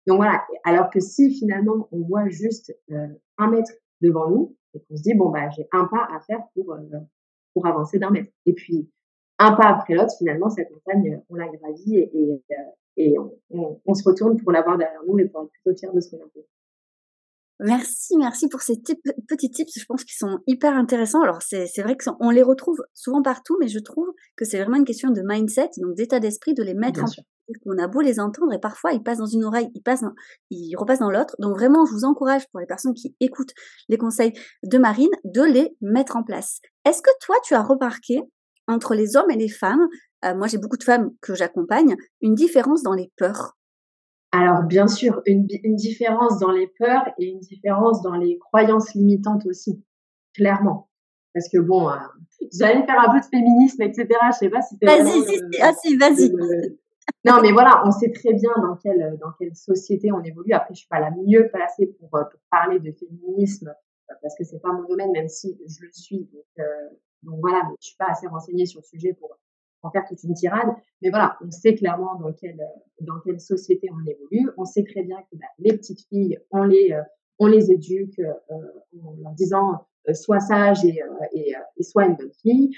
donc 0.07 0.17
voilà. 0.17 0.45
Alors 0.65 0.91
que 0.91 1.01
si 1.01 1.33
finalement 1.33 1.89
on 1.93 2.03
voit 2.03 2.29
juste 2.29 2.77
euh, 2.91 3.09
un 3.39 3.51
mètre 3.51 3.73
devant 4.01 4.29
nous 4.29 4.57
et 4.75 4.81
qu'on 4.81 4.97
se 4.97 5.03
dit 5.03 5.15
bon 5.15 5.31
bah 5.31 5.49
j'ai 5.51 5.69
un 5.73 5.87
pas 5.87 6.09
à 6.15 6.21
faire 6.21 6.41
pour 6.55 6.73
euh, 6.73 6.99
pour 7.55 7.67
avancer 7.67 7.99
d'un 7.99 8.11
mètre. 8.11 8.31
Et 8.47 8.53
puis 8.53 8.91
un 9.47 9.53
pas 9.53 9.69
après 9.69 9.95
l'autre, 9.95 10.15
finalement 10.19 10.51
cette 10.51 10.71
montagne 10.71 11.21
on 11.29 11.35
la 11.35 11.49
gravit 11.49 11.99
et, 11.99 12.11
et, 12.15 12.43
et 12.97 13.19
on, 13.19 13.33
on, 13.51 13.81
on, 13.85 13.95
se 13.95 14.03
retourne 14.05 14.37
pour 14.41 14.53
la 14.53 14.63
voir 14.63 14.79
derrière 14.79 15.03
nous 15.07 15.19
et 15.19 15.27
pour 15.27 15.43
être 15.43 15.51
plutôt 15.51 15.77
fier 15.79 15.93
de 15.93 16.01
ce 16.01 16.11
qu'on 16.11 16.25
a 16.25 16.29
fait. 16.35 16.47
Merci, 17.65 18.17
merci 18.17 18.49
pour 18.49 18.61
ces 18.61 18.75
petits 18.77 19.51
tips. 19.51 19.79
Je 19.79 19.85
pense 19.85 20.03
qu'ils 20.03 20.17
sont 20.17 20.41
hyper 20.49 20.75
intéressants. 20.75 21.23
Alors 21.23 21.43
c'est 21.43 21.69
vrai 21.81 21.97
qu'on 21.97 22.31
les 22.31 22.43
retrouve 22.43 22.83
souvent 22.93 23.23
partout, 23.23 23.57
mais 23.61 23.69
je 23.69 23.79
trouve 23.79 24.09
que 24.37 24.45
c'est 24.45 24.59
vraiment 24.61 24.77
une 24.77 24.85
question 24.85 25.11
de 25.11 25.23
mindset, 25.25 25.71
donc 25.77 25.95
d'état 25.95 26.19
d'esprit, 26.19 26.55
de 26.55 26.65
les 26.65 26.75
mettre 26.75 27.01
en 27.01 27.05
place. 27.05 27.25
On 27.67 27.79
a 27.79 27.87
beau 27.87 28.01
les 28.01 28.19
entendre 28.19 28.53
et 28.53 28.59
parfois 28.59 28.93
ils 28.93 29.03
passent 29.03 29.19
dans 29.19 29.27
une 29.27 29.45
oreille, 29.45 29.69
ils 29.75 29.83
passent, 29.83 30.05
ils 30.51 30.75
repassent 30.75 30.99
dans 30.99 31.11
l'autre. 31.11 31.37
Donc 31.39 31.57
vraiment, 31.57 31.85
je 31.87 31.93
vous 31.93 32.05
encourage 32.05 32.49
pour 32.51 32.59
les 32.59 32.67
personnes 32.67 32.95
qui 32.95 33.15
écoutent 33.21 33.55
les 33.89 33.99
conseils 33.99 34.33
de 34.65 34.79
Marine 34.79 35.11
de 35.25 35.43
les 35.43 35.77
mettre 35.81 36.17
en 36.17 36.25
place. 36.25 36.61
Est-ce 36.85 37.01
que 37.01 37.11
toi, 37.21 37.37
tu 37.45 37.55
as 37.55 37.63
remarqué 37.63 38.23
entre 38.73 38.95
les 38.95 39.17
hommes 39.17 39.31
et 39.31 39.37
les 39.37 39.49
femmes, 39.49 39.87
euh, 40.25 40.35
moi 40.35 40.47
j'ai 40.47 40.59
beaucoup 40.59 40.77
de 40.77 40.85
femmes 40.85 41.11
que 41.21 41.35
j'accompagne, 41.35 41.97
une 42.21 42.35
différence 42.35 42.83
dans 42.83 42.95
les 42.95 43.13
peurs 43.17 43.57
alors, 44.35 44.63
bien 44.63 44.89
sûr, 44.89 45.21
une, 45.27 45.47
une, 45.63 45.77
différence 45.77 46.39
dans 46.39 46.51
les 46.51 46.67
peurs 46.67 47.05
et 47.19 47.27
une 47.27 47.41
différence 47.41 48.01
dans 48.01 48.15
les 48.15 48.39
croyances 48.39 48.95
limitantes 48.95 49.45
aussi, 49.45 49.85
clairement. 50.35 50.89
Parce 51.35 51.51
que 51.51 51.59
bon, 51.59 51.91
euh, 51.91 51.97
j'allais 52.51 52.85
faire 52.87 52.99
un 52.99 53.13
peu 53.13 53.21
de 53.21 53.27
féminisme, 53.27 53.83
etc. 53.83 54.09
Je 54.33 54.37
sais 54.39 54.51
pas 54.51 54.63
si 54.63 54.77
Vas-y, 54.81 55.23
si, 55.25 55.43
ah 55.61 55.73
si, 55.75 55.97
vas-y. 55.99 56.31
non, 57.27 57.41
mais 57.43 57.53
voilà, 57.53 57.83
on 57.87 57.91
sait 57.91 58.11
très 58.11 58.33
bien 58.33 58.53
dans 58.57 58.77
quelle, 58.77 59.19
dans 59.21 59.33
quelle 59.39 59.55
société 59.55 60.11
on 60.13 60.23
évolue. 60.23 60.53
Après, 60.53 60.73
je 60.73 60.81
suis 60.81 60.89
pas 60.89 61.01
la 61.01 61.11
mieux 61.11 61.51
placée 61.53 61.95
pour, 61.99 62.15
euh, 62.17 62.25
pour 62.25 62.41
parler 62.51 62.81
de 62.81 62.91
féminisme, 62.93 63.69
euh, 63.69 64.15
parce 64.23 64.35
que 64.37 64.45
c'est 64.45 64.61
pas 64.61 64.73
mon 64.73 64.89
domaine, 64.89 65.13
même 65.13 65.29
si 65.29 65.59
je 65.67 65.85
le 65.85 65.93
suis. 65.93 66.29
Donc, 66.33 66.45
euh, 66.59 66.89
donc 67.23 67.41
voilà, 67.41 67.63
mais 67.69 67.77
je 67.81 67.89
suis 67.89 67.97
pas 67.97 68.11
assez 68.11 68.27
renseignée 68.27 68.67
sur 68.67 68.81
le 68.81 68.85
sujet 68.85 69.13
pour 69.15 69.37
en 69.83 69.91
faire 69.91 70.05
toute 70.07 70.23
une 70.23 70.35
tirade. 70.35 70.69
Mais 71.01 71.11
voilà, 71.11 71.37
on 71.45 71.51
sait 71.51 71.75
clairement 71.75 72.15
dans 72.17 72.33
quelle, 72.33 72.61
dans 73.01 73.19
quelle 73.21 73.41
société 73.41 73.89
on 73.93 74.07
évolue. 74.07 74.51
On 74.57 74.65
sait 74.65 74.85
très 74.85 75.03
bien 75.03 75.19
que 75.31 75.37
bah, 75.37 75.47
les 75.59 75.77
petites 75.77 76.07
filles, 76.09 76.39
on 76.51 76.65
les, 76.65 76.93
euh, 76.93 77.03
on 77.39 77.47
les 77.47 77.73
éduque 77.73 78.21
euh, 78.21 78.55
en 79.03 79.15
leur 79.23 79.33
disant 79.33 79.87
euh, 80.09 80.15
sois 80.15 80.41
sage 80.41 80.85
et, 80.85 81.01
et, 81.33 81.55
et 81.77 81.83
sois 81.83 82.07
une 82.07 82.15
bonne 82.15 82.33
fille. 82.43 82.75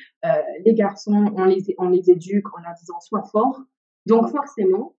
les 0.65 0.75
garçons, 0.75 1.33
on 1.37 1.45
les, 1.45 1.75
on 1.79 1.89
les 1.89 2.11
éduque 2.11 2.47
en 2.57 2.63
leur 2.63 2.75
disant 2.75 3.01
sois 3.01 3.25
fort. 3.25 3.61
Donc 4.07 4.29
forcément, 4.29 4.95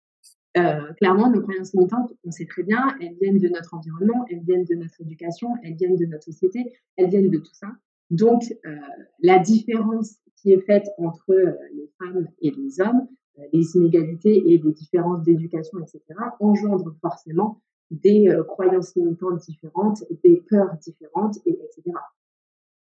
euh, 0.56 0.92
clairement, 0.94 1.30
nos 1.30 1.42
croyances 1.42 1.74
limitantes, 1.74 2.12
on 2.24 2.30
sait 2.30 2.46
très 2.46 2.62
bien, 2.62 2.96
elles 3.00 3.16
viennent 3.20 3.38
de 3.38 3.48
notre 3.48 3.74
environnement, 3.74 4.24
elles 4.30 4.40
viennent 4.40 4.64
de 4.64 4.74
notre 4.74 5.00
éducation, 5.02 5.54
elles 5.62 5.74
viennent 5.74 5.96
de 5.96 6.06
notre 6.06 6.24
société, 6.24 6.72
elles 6.96 7.10
viennent 7.10 7.30
de 7.30 7.38
tout 7.38 7.52
ça. 7.52 7.68
Donc, 8.10 8.42
euh, 8.64 8.76
la 9.20 9.38
différence 9.38 10.16
qui 10.36 10.52
est 10.52 10.60
faite 10.60 10.88
entre 10.98 11.32
euh, 11.32 11.52
les 11.72 11.90
femmes 11.98 12.28
et 12.40 12.50
les 12.50 12.80
hommes, 12.80 13.08
euh, 13.38 13.42
les 13.52 13.76
inégalités 13.76 14.36
et 14.36 14.58
les 14.58 14.72
différences 14.72 15.22
d'éducation, 15.22 15.78
etc., 15.80 16.00
engendre 16.40 16.94
forcément 17.00 17.60
des 17.90 18.28
euh, 18.28 18.44
croyances 18.44 18.94
limitantes 18.94 19.40
différentes, 19.40 20.04
des 20.22 20.44
peurs 20.48 20.76
différentes, 20.78 21.38
et, 21.46 21.52
etc. 21.52 21.82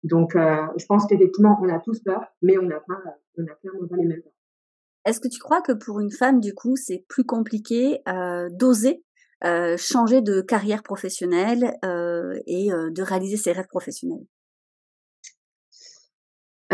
Donc, 0.02 0.32
je 0.34 0.84
pense 0.84 1.06
qu'effectivement, 1.06 1.58
on 1.62 1.68
a 1.70 1.80
tous 1.80 1.98
peur, 2.00 2.22
mais 2.42 2.58
on 2.58 2.64
n'a 2.64 2.80
pas, 2.80 3.00
on 3.38 3.42
n'a 3.42 3.54
clairement 3.54 3.88
pas 3.88 3.96
les 3.96 4.04
mêmes 4.04 4.20
peurs. 4.20 4.32
Est-ce 5.06 5.18
que 5.18 5.28
tu 5.28 5.38
crois 5.38 5.62
que 5.62 5.72
pour 5.72 6.00
une 6.00 6.10
femme, 6.10 6.40
du 6.40 6.52
coup, 6.52 6.76
c'est 6.76 7.06
plus 7.08 7.24
compliqué 7.24 8.00
euh, 8.06 8.50
d'oser 8.50 9.02
euh, 9.44 9.78
changer 9.78 10.20
de 10.20 10.42
carrière 10.42 10.82
professionnelle 10.82 11.74
euh, 11.86 12.38
et 12.46 12.68
de 12.68 13.02
réaliser 13.02 13.38
ses 13.38 13.52
rêves 13.52 13.68
professionnels? 13.68 14.26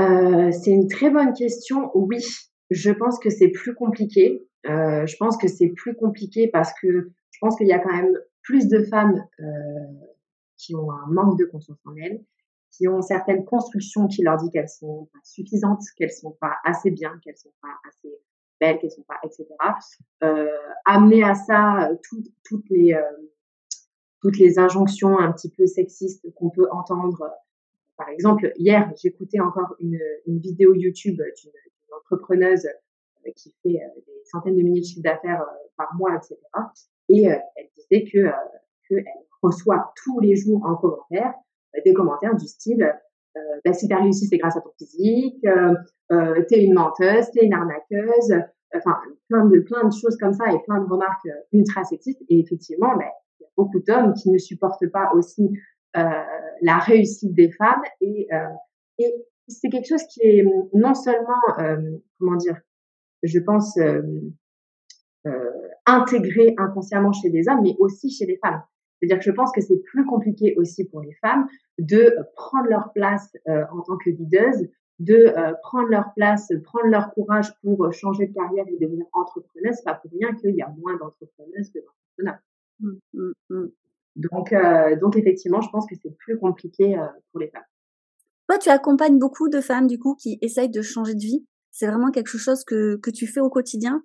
Euh, 0.00 0.52
c'est 0.52 0.70
une 0.70 0.88
très 0.88 1.10
bonne 1.10 1.32
question. 1.32 1.90
Oui, 1.94 2.24
je 2.70 2.90
pense 2.90 3.18
que 3.18 3.30
c'est 3.30 3.48
plus 3.48 3.74
compliqué. 3.74 4.46
Euh, 4.66 5.06
je 5.06 5.16
pense 5.16 5.36
que 5.36 5.48
c'est 5.48 5.68
plus 5.68 5.94
compliqué 5.94 6.48
parce 6.48 6.72
que 6.80 7.10
je 7.30 7.38
pense 7.40 7.56
qu'il 7.56 7.66
y 7.66 7.72
a 7.72 7.78
quand 7.78 7.94
même 7.94 8.18
plus 8.42 8.68
de 8.68 8.84
femmes 8.84 9.24
euh, 9.40 9.44
qui 10.56 10.74
ont 10.74 10.90
un 10.90 11.06
manque 11.08 11.38
de 11.38 11.46
confiance 11.46 11.78
en 11.86 11.96
elles, 11.96 12.22
qui 12.70 12.88
ont 12.88 13.00
certaines 13.00 13.44
constructions 13.44 14.06
qui 14.06 14.22
leur 14.22 14.36
disent 14.36 14.50
qu'elles 14.50 14.68
sont 14.68 15.08
pas 15.12 15.18
suffisantes, 15.24 15.82
qu'elles 15.96 16.12
sont 16.12 16.36
pas 16.40 16.56
assez 16.64 16.90
bien, 16.90 17.18
qu'elles 17.22 17.38
sont 17.38 17.52
pas 17.62 17.74
assez 17.88 18.14
belles, 18.60 18.78
qu'elles 18.78 18.90
sont 18.90 19.06
pas, 19.08 19.18
etc. 19.24 19.46
Amener 20.84 21.24
à 21.24 21.34
ça 21.34 21.90
toutes 22.04 22.68
les 24.38 24.58
injonctions 24.58 25.18
un 25.18 25.32
petit 25.32 25.50
peu 25.50 25.66
sexistes 25.66 26.26
qu'on 26.34 26.50
peut 26.50 26.68
entendre. 26.70 27.30
Par 28.00 28.08
exemple, 28.08 28.52
hier, 28.56 28.90
j'écoutais 29.00 29.40
encore 29.40 29.76
une, 29.78 29.98
vidéo 30.26 30.74
YouTube 30.74 31.16
d'une 31.16 31.52
entrepreneuse 31.96 32.66
euh, 32.66 33.30
qui 33.36 33.54
fait 33.62 33.78
des 34.06 34.22
centaines 34.24 34.56
de 34.56 34.62
milliers 34.62 34.80
de 34.80 34.86
chiffres 34.86 35.02
d'affaires 35.02 35.44
par 35.76 35.94
mois, 35.96 36.16
etc. 36.16 36.36
Et 37.10 37.24
elle 37.24 37.68
disait 37.76 38.04
que 38.10 38.28
qu'elle 38.88 39.04
reçoit 39.42 39.92
tous 40.02 40.20
les 40.20 40.34
jours 40.34 40.64
en 40.64 40.76
commentaire 40.76 41.34
des 41.84 41.92
commentaires 41.92 42.34
du 42.34 42.46
style 42.46 42.90
euh, 43.36 43.40
bah, 43.64 43.72
si 43.72 43.86
t'as 43.88 44.00
réussi 44.00 44.26
c'est 44.26 44.38
grâce 44.38 44.56
à 44.56 44.60
ton 44.60 44.70
physique, 44.76 45.44
euh, 45.44 45.74
euh, 46.10 46.42
t'es 46.48 46.64
une 46.64 46.74
menteuse, 46.74 47.30
t'es 47.32 47.44
une 47.44 47.52
arnaqueuse, 47.52 48.34
enfin 48.74 48.96
plein 49.28 49.44
de 49.46 49.60
plein 49.60 49.86
de 49.86 49.92
choses 49.92 50.16
comme 50.16 50.32
ça 50.32 50.52
et 50.52 50.58
plein 50.66 50.80
de 50.80 50.88
remarques 50.88 51.28
ultra 51.52 51.84
sexistes. 51.84 52.22
Et 52.28 52.40
effectivement, 52.40 52.96
bah, 52.96 53.04
il 53.38 53.44
y 53.44 53.46
a 53.46 53.50
beaucoup 53.56 53.80
d'hommes 53.80 54.14
qui 54.14 54.30
ne 54.30 54.38
supportent 54.38 54.86
pas 54.88 55.12
aussi 55.14 55.52
la 55.94 56.78
réussite 56.78 57.34
des 57.34 57.50
femmes 57.52 57.82
et, 58.00 58.28
et 58.98 59.14
c'est 59.48 59.68
quelque 59.68 59.88
chose 59.88 60.04
qui 60.12 60.20
est 60.22 60.44
non 60.74 60.94
seulement 60.94 61.42
comment 62.18 62.36
dire, 62.36 62.60
je 63.22 63.38
pense 63.38 63.78
intégré 65.86 66.54
inconsciemment 66.58 67.12
chez 67.12 67.28
les 67.28 67.48
hommes, 67.48 67.62
mais 67.62 67.74
aussi 67.78 68.10
chez 68.10 68.26
les 68.26 68.36
femmes. 68.38 68.62
C'est-à-dire 69.00 69.18
que 69.18 69.24
je 69.24 69.30
pense 69.30 69.52
que 69.52 69.60
c'est 69.60 69.78
plus 69.78 70.04
compliqué 70.04 70.54
aussi 70.56 70.84
pour 70.84 71.00
les 71.00 71.14
femmes 71.14 71.48
de 71.78 71.96
euh, 71.96 72.22
prendre 72.36 72.68
leur 72.68 72.92
place 72.92 73.34
euh, 73.48 73.64
en 73.72 73.80
tant 73.80 73.96
que 73.96 74.10
leaders, 74.10 74.54
de 74.98 75.14
euh, 75.14 75.54
prendre 75.62 75.88
leur 75.88 76.12
place, 76.14 76.52
prendre 76.64 76.88
leur 76.88 77.10
courage 77.12 77.48
pour 77.62 77.90
changer 77.92 78.26
de 78.26 78.34
carrière 78.34 78.66
et 78.68 78.76
devenir 78.78 79.06
entrepreneuse. 79.14 79.80
Pas 79.82 79.94
pour 79.94 80.10
rien 80.10 80.34
qu'il 80.34 80.54
y 80.54 80.62
a 80.62 80.68
moins 80.78 80.96
d'entrepreneuses 80.98 81.70
que 81.70 81.78
d'entrepreneurs. 81.78 82.40
Mmh, 82.80 82.90
mmh, 83.14 83.32
mmh. 83.48 83.66
Donc, 84.20 84.54
donc 85.00 85.16
effectivement, 85.16 85.60
je 85.60 85.70
pense 85.70 85.86
que 85.86 85.94
c'est 86.00 86.14
plus 86.18 86.38
compliqué 86.38 86.96
pour 87.30 87.40
les 87.40 87.48
femmes. 87.48 87.64
Toi, 88.48 88.58
tu 88.58 88.68
accompagnes 88.68 89.18
beaucoup 89.18 89.48
de 89.48 89.60
femmes 89.60 89.86
du 89.86 89.98
coup 89.98 90.16
qui 90.16 90.38
essayent 90.42 90.70
de 90.70 90.82
changer 90.82 91.14
de 91.14 91.20
vie. 91.20 91.46
C'est 91.70 91.86
vraiment 91.86 92.10
quelque 92.10 92.36
chose 92.36 92.64
que, 92.64 92.96
que 92.96 93.10
tu 93.10 93.26
fais 93.26 93.40
au 93.40 93.48
quotidien? 93.48 94.02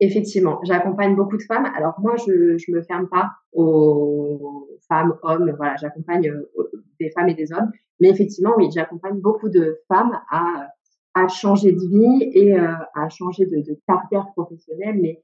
Effectivement, 0.00 0.60
j'accompagne 0.64 1.14
beaucoup 1.14 1.36
de 1.36 1.42
femmes. 1.42 1.66
Alors 1.76 2.00
moi, 2.00 2.16
je 2.16 2.56
je 2.56 2.72
me 2.72 2.82
ferme 2.82 3.08
pas 3.08 3.32
aux 3.52 4.66
femmes, 4.88 5.14
hommes. 5.22 5.52
Voilà, 5.56 5.76
j'accompagne 5.76 6.28
euh, 6.28 6.70
des 6.98 7.10
femmes 7.10 7.28
et 7.28 7.34
des 7.34 7.52
hommes. 7.52 7.70
Mais 8.00 8.08
effectivement, 8.08 8.54
oui, 8.56 8.68
j'accompagne 8.74 9.20
beaucoup 9.20 9.50
de 9.50 9.78
femmes 9.88 10.18
à 10.30 10.68
à 11.14 11.28
changer 11.28 11.72
de 11.72 11.80
vie 11.80 12.30
et 12.34 12.58
euh, 12.58 12.72
à 12.94 13.08
changer 13.08 13.44
de, 13.44 13.56
de, 13.56 13.78
carrière 13.86 14.26
professionnelle. 14.34 14.98
Mais 15.00 15.22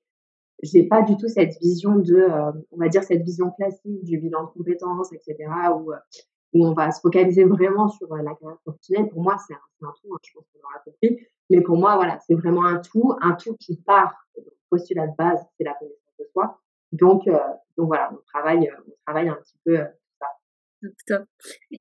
j'ai 0.63 0.85
pas 0.85 1.03
du 1.03 1.17
tout 1.17 1.29
cette 1.29 1.59
vision 1.61 1.97
de, 1.97 2.15
euh, 2.15 2.53
on 2.71 2.79
va 2.79 2.89
dire 2.89 3.03
cette 3.03 3.23
vision 3.23 3.51
classique 3.51 4.05
du 4.05 4.19
bilan 4.19 4.45
de 4.45 4.49
compétences, 4.51 5.13
etc. 5.13 5.49
Où 5.75 5.93
où 6.53 6.67
on 6.67 6.73
va 6.73 6.91
se 6.91 7.01
focaliser 7.01 7.45
vraiment 7.45 7.89
sur 7.89 8.15
la 8.15 8.35
carrière 8.35 8.59
professionnelle. 8.65 9.09
Pour 9.11 9.23
moi, 9.23 9.37
c'est 9.47 9.55
un, 9.55 9.59
tout. 9.81 9.87
Hein, 9.87 10.19
je 10.23 10.33
pense 10.33 10.45
qu'on 10.53 10.67
aura 10.67 10.79
compris. 10.85 11.19
Mais 11.51 11.61
pour 11.61 11.77
moi, 11.77 11.97
voilà, 11.97 12.19
c'est 12.27 12.35
vraiment 12.35 12.65
un 12.65 12.79
tout, 12.79 13.13
un 13.21 13.33
tout 13.35 13.57
qui 13.57 13.77
part 13.77 14.15
postulat 14.71 15.07
de 15.07 15.17
base, 15.17 15.41
c'est 15.57 15.65
la 15.65 15.75
connaissance 15.75 16.15
de 16.19 16.25
soi. 16.33 16.59
Donc, 16.93 17.29
euh, 17.29 17.39
donc 17.77 17.89
voilà, 17.89 18.11
on 18.13 18.19
travaille, 18.33 18.71
on 18.87 18.93
travaille 19.07 19.29
un 19.29 19.37
petit 19.37 19.59
peu 19.65 19.79
euh. 19.79 19.85
Top. 21.07 21.25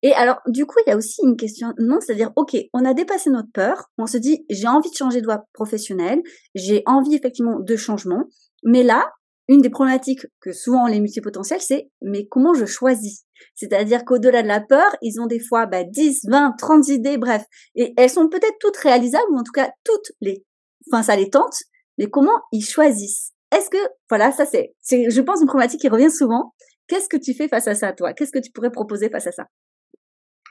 Et 0.02 0.12
alors, 0.14 0.40
du 0.46 0.66
coup, 0.66 0.78
il 0.84 0.90
y 0.90 0.92
a 0.92 0.96
aussi 0.96 1.20
une 1.22 1.36
question, 1.36 1.72
non, 1.78 2.00
c'est-à-dire, 2.00 2.32
ok, 2.34 2.56
on 2.72 2.84
a 2.84 2.94
dépassé 2.94 3.30
notre 3.30 3.52
peur, 3.52 3.90
on 3.98 4.06
se 4.06 4.16
dit, 4.16 4.44
j'ai 4.50 4.66
envie 4.66 4.90
de 4.90 4.96
changer 4.96 5.20
de 5.20 5.26
voie 5.26 5.44
professionnelle, 5.52 6.22
j'ai 6.54 6.82
envie 6.86 7.14
effectivement 7.14 7.60
de 7.60 7.76
changement, 7.76 8.24
mais 8.64 8.82
là, 8.82 9.12
une 9.48 9.60
des 9.60 9.70
problématiques 9.70 10.26
que 10.40 10.52
souvent 10.52 10.86
les 10.86 11.00
multipotentiels, 11.00 11.60
c'est 11.60 11.88
mais 12.02 12.26
comment 12.26 12.54
je 12.54 12.64
choisis? 12.64 13.24
C'est-à-dire 13.54 14.04
qu'au-delà 14.04 14.42
de 14.42 14.48
la 14.48 14.60
peur, 14.60 14.96
ils 15.02 15.20
ont 15.20 15.26
des 15.26 15.40
fois 15.40 15.66
bah, 15.66 15.84
10, 15.84 16.26
20, 16.28 16.54
30 16.58 16.88
idées, 16.88 17.18
bref. 17.18 17.44
Et 17.74 17.94
elles 17.96 18.10
sont 18.10 18.28
peut-être 18.28 18.56
toutes 18.60 18.76
réalisables, 18.76 19.30
ou 19.30 19.38
en 19.38 19.42
tout 19.42 19.52
cas 19.52 19.70
toutes 19.84 20.12
les... 20.20 20.44
Enfin, 20.90 21.02
ça 21.02 21.16
les 21.16 21.30
tente, 21.30 21.58
mais 21.98 22.08
comment 22.08 22.40
ils 22.52 22.64
choisissent? 22.64 23.32
Est-ce 23.54 23.70
que, 23.70 23.78
voilà, 24.08 24.32
ça 24.32 24.46
c'est, 24.46 24.74
c'est, 24.80 25.10
je 25.10 25.20
pense, 25.20 25.40
une 25.40 25.46
problématique 25.46 25.80
qui 25.80 25.88
revient 25.88 26.10
souvent. 26.10 26.54
Qu'est-ce 26.88 27.08
que 27.08 27.16
tu 27.16 27.34
fais 27.34 27.48
face 27.48 27.68
à 27.68 27.74
ça, 27.74 27.92
toi? 27.92 28.12
Qu'est-ce 28.12 28.32
que 28.32 28.38
tu 28.38 28.50
pourrais 28.50 28.70
proposer 28.70 29.10
face 29.10 29.26
à 29.26 29.32
ça? 29.32 29.46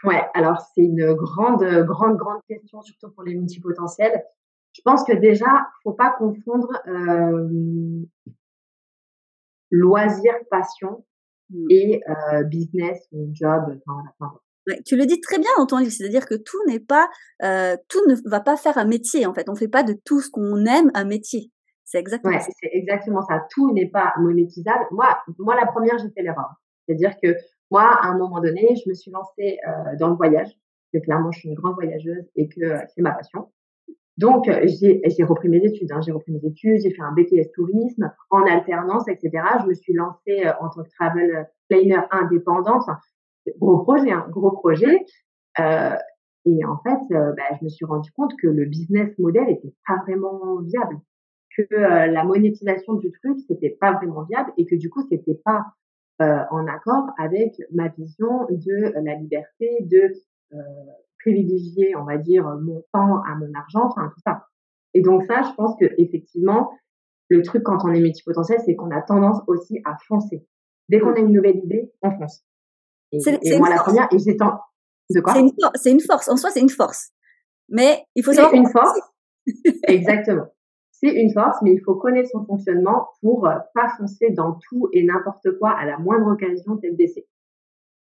Ouais, 0.03 0.21
alors 0.33 0.61
c'est 0.73 0.81
une 0.81 1.13
grande, 1.13 1.63
grande, 1.85 2.17
grande 2.17 2.41
question, 2.47 2.81
surtout 2.81 3.11
pour 3.11 3.23
les 3.23 3.35
multipotentiels. 3.35 4.23
Je 4.75 4.81
pense 4.83 5.05
que 5.05 5.13
déjà, 5.13 5.67
faut 5.83 5.93
pas 5.93 6.13
confondre 6.17 6.67
euh, 6.87 7.47
loisir, 9.71 10.33
passion 10.51 11.05
mmh. 11.49 11.65
et 11.69 12.01
euh, 12.09 12.43
business 12.43 13.07
ou 13.13 13.29
job. 13.31 13.63
Enfin, 13.87 14.03
enfin, 14.19 14.39
Ouais, 14.67 14.81
tu 14.83 14.95
le 14.95 15.05
dis 15.05 15.21
très 15.21 15.37
bien 15.37 15.51
dans 15.57 15.67
ton 15.67 15.77
livre, 15.77 15.91
c'est-à-dire 15.91 16.25
que 16.25 16.33
tout 16.33 16.57
n'est 16.67 16.79
pas, 16.79 17.07
euh, 17.43 17.77
tout 17.87 18.01
ne 18.07 18.15
va 18.27 18.39
pas 18.39 18.57
faire 18.57 18.79
un 18.79 18.85
métier 18.85 19.27
en 19.27 19.33
fait. 19.33 19.47
On 19.47 19.55
fait 19.55 19.67
pas 19.67 19.83
de 19.83 19.93
tout 20.05 20.21
ce 20.21 20.29
qu'on 20.31 20.65
aime 20.65 20.89
un 20.95 21.05
métier. 21.05 21.51
C'est 21.83 21.99
exactement 21.99 22.33
ouais, 22.33 22.39
ça. 22.39 22.49
C'est 22.59 22.71
exactement 22.73 23.21
ça. 23.21 23.45
Tout 23.51 23.71
n'est 23.73 23.89
pas 23.89 24.11
monétisable. 24.19 24.85
Moi, 24.89 25.05
moi 25.37 25.55
la 25.55 25.67
première, 25.67 25.99
j'ai 25.99 26.09
fait 26.09 26.23
l'erreur. 26.23 26.49
C'est-à-dire 26.85 27.15
que 27.21 27.35
moi, 27.69 27.83
à 27.83 28.07
un 28.07 28.17
moment 28.17 28.41
donné, 28.41 28.75
je 28.83 28.89
me 28.89 28.95
suis 28.95 29.11
lancée 29.11 29.59
euh, 29.67 29.95
dans 29.99 30.09
le 30.09 30.15
voyage. 30.15 30.49
Que 30.91 30.99
clairement, 30.99 31.31
je 31.31 31.39
suis 31.39 31.49
une 31.49 31.55
grande 31.55 31.75
voyageuse 31.75 32.25
et 32.35 32.49
que 32.49 32.61
euh, 32.61 32.79
c'est 32.87 33.01
ma 33.03 33.11
passion. 33.11 33.51
Donc, 34.17 34.47
euh, 34.47 34.65
j'ai 34.65 35.23
repris 35.23 35.49
mes 35.49 35.63
études. 35.63 35.91
Hein. 35.91 36.01
J'ai 36.01 36.11
repris 36.11 36.31
mes 36.31 36.45
études, 36.45 36.81
j'ai 36.81 36.91
fait 36.91 37.01
un 37.01 37.11
BTS 37.11 37.51
tourisme 37.53 38.11
en 38.29 38.43
alternance, 38.43 39.07
etc. 39.07 39.31
Je 39.61 39.67
me 39.67 39.73
suis 39.73 39.93
lancée 39.93 40.45
euh, 40.45 40.51
en 40.61 40.69
tant 40.69 40.83
que 40.83 40.89
travel 40.97 41.47
planner 41.69 41.99
indépendante. 42.11 42.83
Gros 43.59 43.79
projet, 43.79 44.11
hein, 44.11 44.25
gros 44.29 44.51
projet. 44.51 45.05
Euh, 45.59 45.95
et 46.45 46.63
en 46.65 46.77
fait, 46.77 47.15
euh, 47.15 47.33
bah, 47.33 47.57
je 47.59 47.63
me 47.63 47.69
suis 47.69 47.85
rendu 47.85 48.11
compte 48.11 48.33
que 48.41 48.47
le 48.47 48.65
business 48.65 49.17
model 49.17 49.49
était 49.49 49.73
pas 49.87 49.97
vraiment 50.05 50.59
viable, 50.61 50.99
que 51.55 51.63
euh, 51.73 52.07
la 52.07 52.23
monétisation 52.23 52.93
du 52.95 53.11
truc 53.11 53.39
c'était 53.47 53.77
pas 53.79 53.93
vraiment 53.93 54.23
viable 54.23 54.51
et 54.57 54.65
que 54.65 54.75
du 54.75 54.89
coup 54.89 55.01
c'était 55.09 55.39
pas 55.43 55.63
en 56.17 56.65
accord 56.67 57.09
avec 57.17 57.61
ma 57.73 57.89
vision 57.89 58.47
de 58.49 58.93
la 59.03 59.15
liberté, 59.15 59.69
de 59.81 60.13
privilégier, 61.25 61.95
on 61.95 62.03
va 62.03 62.17
dire, 62.17 62.45
mon 62.61 62.83
temps 62.93 63.21
à 63.23 63.35
mon 63.35 63.51
argent, 63.55 63.87
enfin 63.87 64.11
tout 64.13 64.21
ça. 64.25 64.45
Et 64.93 65.01
donc 65.01 65.23
ça, 65.23 65.41
je 65.41 65.53
pense 65.55 65.75
que 65.79 65.85
effectivement, 65.97 66.71
le 67.29 67.41
truc 67.41 67.63
quand 67.63 67.83
on 67.83 67.91
est 67.91 67.99
multipotentiel, 67.99 68.59
c'est 68.65 68.75
qu'on 68.75 68.91
a 68.91 69.01
tendance 69.01 69.41
aussi 69.47 69.81
à 69.85 69.97
foncer. 70.07 70.45
Dès 70.89 70.99
qu'on 70.99 71.13
a 71.13 71.19
une 71.19 71.31
nouvelle 71.31 71.57
idée, 71.57 71.91
on 72.01 72.11
fonce. 72.11 72.43
Et, 73.11 73.57
moi, 73.57 73.69
la 73.69 73.77
première, 73.77 74.07
et 74.11 74.19
j'ai 74.19 74.33
De 74.33 75.19
quoi? 75.21 75.33
C'est 75.75 75.91
une, 75.91 75.99
force. 75.99 76.27
En 76.29 76.37
soi, 76.37 76.49
c'est 76.51 76.61
une 76.61 76.69
force. 76.69 77.11
Mais 77.69 78.03
il 78.15 78.23
faut 78.23 78.33
savoir. 78.33 78.51
C'est 78.51 78.57
une 78.57 78.69
force. 78.69 78.99
Exactement. 79.87 80.45
C'est 80.91 81.13
une 81.13 81.31
force, 81.33 81.57
mais 81.61 81.73
il 81.73 81.81
faut 81.81 81.95
connaître 81.95 82.29
son 82.29 82.45
fonctionnement 82.45 83.09
pour 83.21 83.47
euh, 83.47 83.55
pas 83.73 83.89
foncer 83.97 84.31
dans 84.31 84.57
tout 84.69 84.89
et 84.93 85.03
n'importe 85.03 85.57
quoi 85.59 85.71
à 85.71 85.85
la 85.85 85.97
moindre 85.97 86.31
occasion 86.31 86.77
tête 86.77 86.95
baissée. 86.95 87.27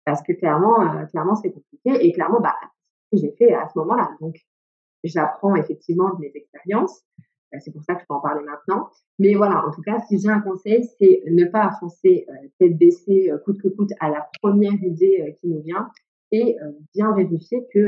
Parce 0.04 0.22
que 0.22 0.32
clairement, 0.32 0.80
euh, 0.80 1.04
clairement, 1.06 1.34
c'est 1.34 1.50
compliqué. 1.50 2.06
Et 2.06 2.12
clairement, 2.12 2.40
bah, 2.40 2.54
j'ai 3.16 3.32
fait 3.32 3.52
à 3.52 3.68
ce 3.68 3.78
moment-là. 3.78 4.10
Donc, 4.20 4.36
j'apprends 5.02 5.54
effectivement 5.56 6.14
de 6.14 6.20
mes 6.20 6.32
expériences. 6.34 7.02
Bah, 7.52 7.60
c'est 7.60 7.70
pour 7.70 7.84
ça 7.84 7.94
que 7.94 8.00
je 8.00 8.06
peux 8.06 8.14
en 8.14 8.20
parler 8.20 8.44
maintenant. 8.44 8.88
Mais 9.18 9.34
voilà, 9.34 9.64
en 9.66 9.70
tout 9.70 9.82
cas, 9.82 10.00
si 10.08 10.18
j'ai 10.18 10.28
un 10.28 10.40
conseil, 10.40 10.84
c'est 10.98 11.22
ne 11.30 11.44
pas 11.44 11.70
foncer 11.78 12.26
euh, 12.28 12.48
tête 12.58 12.76
baissée, 12.76 13.30
euh, 13.30 13.38
coûte 13.38 13.60
que 13.62 13.68
coûte, 13.68 13.92
à 14.00 14.08
la 14.10 14.28
première 14.42 14.74
idée 14.82 15.24
euh, 15.26 15.32
qui 15.40 15.48
nous 15.48 15.62
vient 15.62 15.88
et 16.32 16.56
bien 16.94 17.14
vérifier 17.14 17.64
que, 17.72 17.86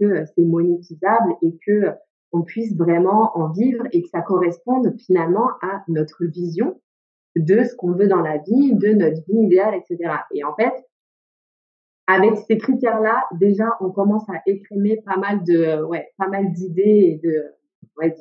que 0.00 0.24
c'est 0.24 0.44
monétisable 0.44 1.34
et 1.42 1.58
que 1.66 1.90
on 2.32 2.40
puisse 2.40 2.74
vraiment 2.74 3.36
en 3.36 3.52
vivre 3.52 3.84
et 3.92 4.00
que 4.00 4.08
ça 4.08 4.22
corresponde 4.22 4.94
finalement 4.98 5.48
à 5.60 5.84
notre 5.88 6.24
vision 6.24 6.80
de 7.36 7.64
ce 7.64 7.74
qu'on 7.76 7.92
veut 7.92 8.08
dans 8.08 8.22
la 8.22 8.38
vie, 8.38 8.74
de 8.74 8.94
notre 8.94 9.22
vie 9.26 9.44
idéale, 9.44 9.74
etc. 9.74 10.10
Et 10.32 10.42
en 10.42 10.54
fait, 10.54 10.72
avec 12.14 12.38
ces 12.46 12.58
critères-là, 12.58 13.24
déjà, 13.38 13.76
on 13.80 13.90
commence 13.90 14.28
à 14.28 14.40
écrémer 14.46 15.02
pas 15.04 15.16
mal 15.16 15.42
de, 15.44 15.82
ouais, 15.84 16.12
d'idées 16.52 16.82
et 16.82 17.20
de, 17.22 17.44
ouais, 17.98 18.14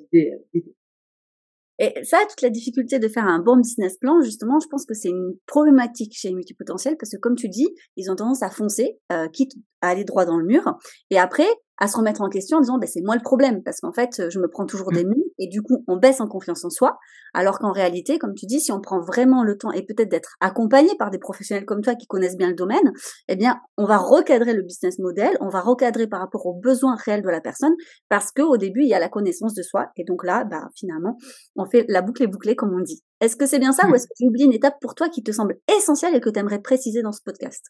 et 1.83 2.03
ça, 2.03 2.19
toute 2.29 2.43
la 2.43 2.51
difficulté 2.51 2.99
de 2.99 3.07
faire 3.07 3.25
un 3.25 3.39
bon 3.39 3.57
business 3.57 3.97
plan, 3.97 4.21
justement, 4.21 4.59
je 4.59 4.67
pense 4.67 4.85
que 4.85 4.93
c'est 4.93 5.09
une 5.09 5.33
problématique 5.47 6.13
chez 6.15 6.27
les 6.27 6.35
multipotentiels 6.35 6.95
parce 6.95 7.11
que, 7.11 7.17
comme 7.17 7.35
tu 7.35 7.49
dis, 7.49 7.67
ils 7.97 8.11
ont 8.11 8.15
tendance 8.15 8.43
à 8.43 8.51
foncer, 8.51 8.99
euh, 9.11 9.27
quitte 9.29 9.53
à 9.81 9.89
aller 9.89 10.03
droit 10.03 10.25
dans 10.25 10.37
le 10.37 10.45
mur. 10.45 10.63
Et 11.09 11.19
après, 11.19 11.47
à 11.81 11.87
se 11.87 11.97
remettre 11.97 12.21
en 12.21 12.29
question 12.29 12.57
en 12.57 12.61
disant 12.61 12.77
ben, 12.77 12.87
c'est 12.87 13.01
moi 13.01 13.15
le 13.15 13.23
problème 13.23 13.63
parce 13.63 13.79
qu'en 13.79 13.91
fait 13.91 14.29
je 14.29 14.39
me 14.39 14.47
prends 14.47 14.67
toujours 14.67 14.91
des 14.91 15.03
murs 15.03 15.25
et 15.39 15.47
du 15.47 15.63
coup 15.63 15.83
on 15.87 15.97
baisse 15.97 16.21
en 16.21 16.27
confiance 16.27 16.63
en 16.63 16.69
soi. 16.69 16.99
Alors 17.33 17.57
qu'en 17.57 17.71
réalité 17.71 18.19
comme 18.19 18.35
tu 18.35 18.45
dis 18.45 18.59
si 18.59 18.71
on 18.71 18.79
prend 18.79 19.01
vraiment 19.01 19.43
le 19.43 19.57
temps 19.57 19.71
et 19.71 19.81
peut-être 19.83 20.09
d'être 20.09 20.35
accompagné 20.41 20.89
par 20.99 21.09
des 21.09 21.17
professionnels 21.17 21.65
comme 21.65 21.81
toi 21.81 21.95
qui 21.95 22.05
connaissent 22.05 22.37
bien 22.37 22.49
le 22.49 22.53
domaine 22.53 22.93
eh 23.29 23.35
bien 23.35 23.59
on 23.77 23.85
va 23.85 23.97
recadrer 23.97 24.53
le 24.53 24.61
business 24.61 24.99
model 24.99 25.35
on 25.41 25.49
va 25.49 25.61
recadrer 25.61 26.05
par 26.05 26.19
rapport 26.19 26.45
aux 26.45 26.53
besoins 26.53 26.95
réels 27.03 27.23
de 27.23 27.29
la 27.29 27.41
personne 27.41 27.73
parce 28.09 28.31
que 28.31 28.43
au 28.43 28.57
début 28.57 28.83
il 28.83 28.89
y 28.89 28.93
a 28.93 28.99
la 28.99 29.09
connaissance 29.09 29.55
de 29.55 29.63
soi 29.63 29.87
et 29.97 30.03
donc 30.03 30.23
là 30.23 30.43
bah 30.43 30.69
finalement 30.75 31.17
on 31.55 31.65
fait 31.65 31.85
la 31.87 32.03
boucle 32.03 32.21
est 32.21 32.27
bouclée 32.27 32.55
comme 32.55 32.75
on 32.79 32.83
dit. 32.83 33.01
Est-ce 33.21 33.35
que 33.35 33.47
c'est 33.47 33.59
bien 33.59 33.71
ça 33.71 33.87
ou 33.89 33.95
est-ce 33.95 34.05
que 34.05 34.13
tu 34.15 34.27
oublies 34.27 34.43
une 34.43 34.53
étape 34.53 34.75
pour 34.81 34.93
toi 34.93 35.09
qui 35.09 35.23
te 35.23 35.31
semble 35.31 35.57
essentielle 35.75 36.13
et 36.15 36.21
que 36.21 36.29
tu 36.29 36.39
aimerais 36.39 36.61
préciser 36.61 37.01
dans 37.01 37.11
ce 37.11 37.21
podcast? 37.23 37.65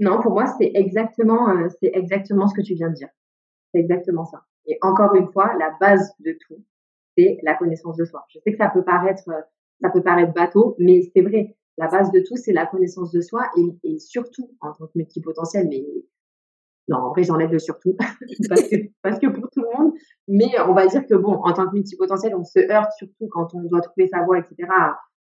Non, 0.00 0.20
pour 0.20 0.32
moi, 0.32 0.46
c'est 0.58 0.70
exactement, 0.74 1.50
euh, 1.50 1.68
exactement 1.82 2.46
ce 2.46 2.54
que 2.54 2.62
tu 2.62 2.74
viens 2.74 2.88
de 2.88 2.94
dire. 2.94 3.08
C'est 3.72 3.80
exactement 3.80 4.24
ça. 4.24 4.44
Et 4.66 4.78
encore 4.82 5.14
une 5.14 5.30
fois, 5.32 5.54
la 5.58 5.74
base 5.80 6.12
de 6.20 6.36
tout, 6.46 6.62
c'est 7.16 7.38
la 7.42 7.54
connaissance 7.54 7.96
de 7.96 8.04
soi. 8.04 8.24
Je 8.28 8.38
sais 8.38 8.52
que 8.52 8.58
ça 8.58 8.68
peut 8.68 8.84
paraître, 8.84 9.28
euh, 9.28 9.40
ça 9.80 9.90
peut 9.90 10.02
paraître 10.02 10.32
bateau, 10.32 10.76
mais 10.78 11.10
c'est 11.14 11.22
vrai. 11.22 11.56
La 11.76 11.88
base 11.88 12.10
de 12.12 12.20
tout, 12.20 12.36
c'est 12.36 12.52
la 12.52 12.66
connaissance 12.66 13.12
de 13.12 13.20
soi 13.20 13.48
et, 13.84 13.98
surtout 13.98 14.50
en 14.60 14.72
tant 14.72 14.86
que 14.86 14.92
multipotentiel, 14.96 15.68
mais 15.68 15.84
non, 16.88 16.98
en 16.98 17.10
vrai, 17.10 17.22
j'enlève 17.22 17.52
le 17.52 17.58
surtout 17.58 17.94
parce 18.48 18.62
que, 18.62 18.76
parce 19.02 19.18
que 19.18 19.26
pour 19.26 19.48
tout 19.50 19.62
le 19.62 19.78
monde. 19.78 19.92
Mais 20.26 20.50
on 20.66 20.74
va 20.74 20.86
dire 20.86 21.06
que 21.06 21.14
bon, 21.14 21.34
en 21.34 21.52
tant 21.52 21.68
que 21.68 21.74
multipotentiel, 21.74 22.34
on 22.34 22.44
se 22.44 22.58
heurte 22.70 22.92
surtout 22.96 23.28
quand 23.30 23.54
on 23.54 23.62
doit 23.62 23.80
trouver 23.80 24.08
sa 24.08 24.24
voie, 24.24 24.38
etc., 24.38 24.68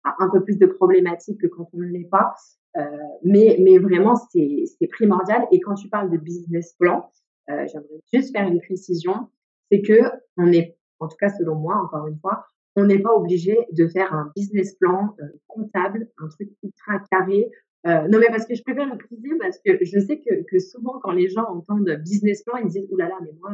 à 0.04 0.16
un 0.20 0.30
peu 0.30 0.44
plus 0.44 0.58
de 0.58 0.66
problématiques 0.66 1.40
que 1.42 1.48
quand 1.48 1.70
on 1.74 1.78
ne 1.78 1.86
l'est 1.86 2.10
pas. 2.10 2.36
Euh, 2.78 2.82
mais, 3.24 3.58
mais 3.60 3.78
vraiment, 3.78 4.16
c'est 4.16 4.88
primordial. 4.90 5.46
Et 5.52 5.60
quand 5.60 5.76
tu 5.76 5.90
parles 5.90 6.10
de 6.10 6.18
business 6.18 6.74
plan, 6.80 7.10
euh, 7.50 7.66
j'aimerais 7.68 8.02
juste 8.14 8.36
faire 8.36 8.48
une 8.48 8.60
précision, 8.62 9.28
c'est 9.72 9.82
que 9.82 10.00
on 10.38 10.52
est, 10.52 10.78
en 11.00 11.08
tout 11.08 11.18
cas 11.20 11.30
selon 11.30 11.56
moi, 11.56 11.76
encore 11.76 12.08
une 12.08 12.18
fois, 12.20 12.46
on 12.76 12.86
n'est 12.86 13.00
pas 13.00 13.14
obligé 13.14 13.58
de 13.72 13.88
faire 13.88 14.14
un 14.14 14.32
business 14.36 14.76
plan 14.76 15.16
euh, 15.22 15.26
comptable, 15.48 16.10
un 16.18 16.28
truc 16.30 16.50
ultra 16.64 17.00
carré. 17.12 17.52
Euh, 17.86 18.08
non 18.08 18.20
mais 18.20 18.28
parce 18.28 18.46
que 18.46 18.56
je 18.56 18.64
préfère 18.64 18.90
le 18.90 18.98
préciser 18.98 19.30
parce 19.40 19.60
que 19.60 19.84
je 19.84 20.00
sais 20.00 20.22
que, 20.22 20.44
que 20.50 20.58
souvent 20.58 21.00
quand 21.04 21.12
les 21.12 21.28
gens 21.28 21.44
entendent 21.50 21.90
business 22.04 22.44
plan, 22.44 22.58
ils 22.58 22.70
disent 22.70 22.88
oulala, 22.90 23.10
là 23.10 23.16
là, 23.20 23.26
mais 23.26 23.38
moi, 23.42 23.52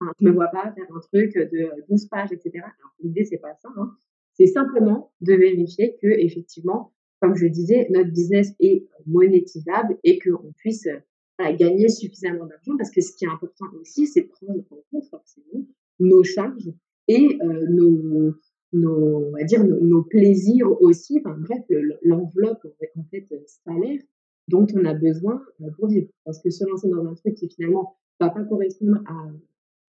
enfin, 0.00 0.12
je 0.18 0.26
me 0.26 0.32
vois 0.32 0.48
pas 0.48 0.72
faire 0.72 0.86
un 0.94 1.00
truc 1.00 1.34
de 1.34 1.70
12 1.90 2.06
pages, 2.06 2.32
etc. 2.32 2.64
L'idée 3.00 3.24
c'est 3.24 3.36
pas 3.36 3.54
ça. 3.60 3.68
Hein. 3.76 3.94
C'est 4.32 4.46
simplement 4.46 5.12
de 5.20 5.34
vérifier 5.34 5.98
que 6.00 6.06
effectivement 6.08 6.94
comme 7.20 7.34
je 7.36 7.46
disais, 7.46 7.88
notre 7.90 8.10
business 8.10 8.54
est 8.60 8.86
monétisable 9.06 9.98
et 10.04 10.18
qu'on 10.18 10.52
puisse 10.52 10.86
euh, 10.86 11.52
gagner 11.56 11.88
suffisamment 11.88 12.46
d'argent 12.46 12.76
parce 12.76 12.90
que 12.90 13.00
ce 13.00 13.14
qui 13.16 13.24
est 13.24 13.28
important 13.28 13.66
aussi, 13.80 14.06
c'est 14.06 14.22
prendre 14.22 14.60
en 14.70 14.82
compte 14.90 15.04
forcément 15.10 15.66
nos 15.98 16.22
charges 16.24 16.70
et 17.08 17.38
euh, 17.42 17.66
nos, 17.68 18.34
nos, 18.72 19.28
on 19.28 19.30
va 19.32 19.44
dire, 19.44 19.64
nos, 19.64 20.02
plaisirs 20.02 20.70
aussi, 20.82 21.20
enfin 21.24 21.36
bref, 21.38 21.62
l'enveloppe 22.02 22.66
en 22.96 23.04
fait 23.10 23.26
salaire 23.64 24.00
dont 24.48 24.66
on 24.74 24.84
a 24.84 24.94
besoin 24.94 25.42
euh, 25.62 25.70
pour 25.76 25.88
vivre. 25.88 26.08
Parce 26.24 26.40
que 26.40 26.50
se 26.50 26.64
lancer 26.64 26.88
dans 26.88 27.04
un 27.04 27.14
truc 27.14 27.34
qui 27.34 27.48
finalement 27.48 27.96
va 28.20 28.30
pas 28.30 28.44
correspondre 28.44 28.98
à 29.06 29.28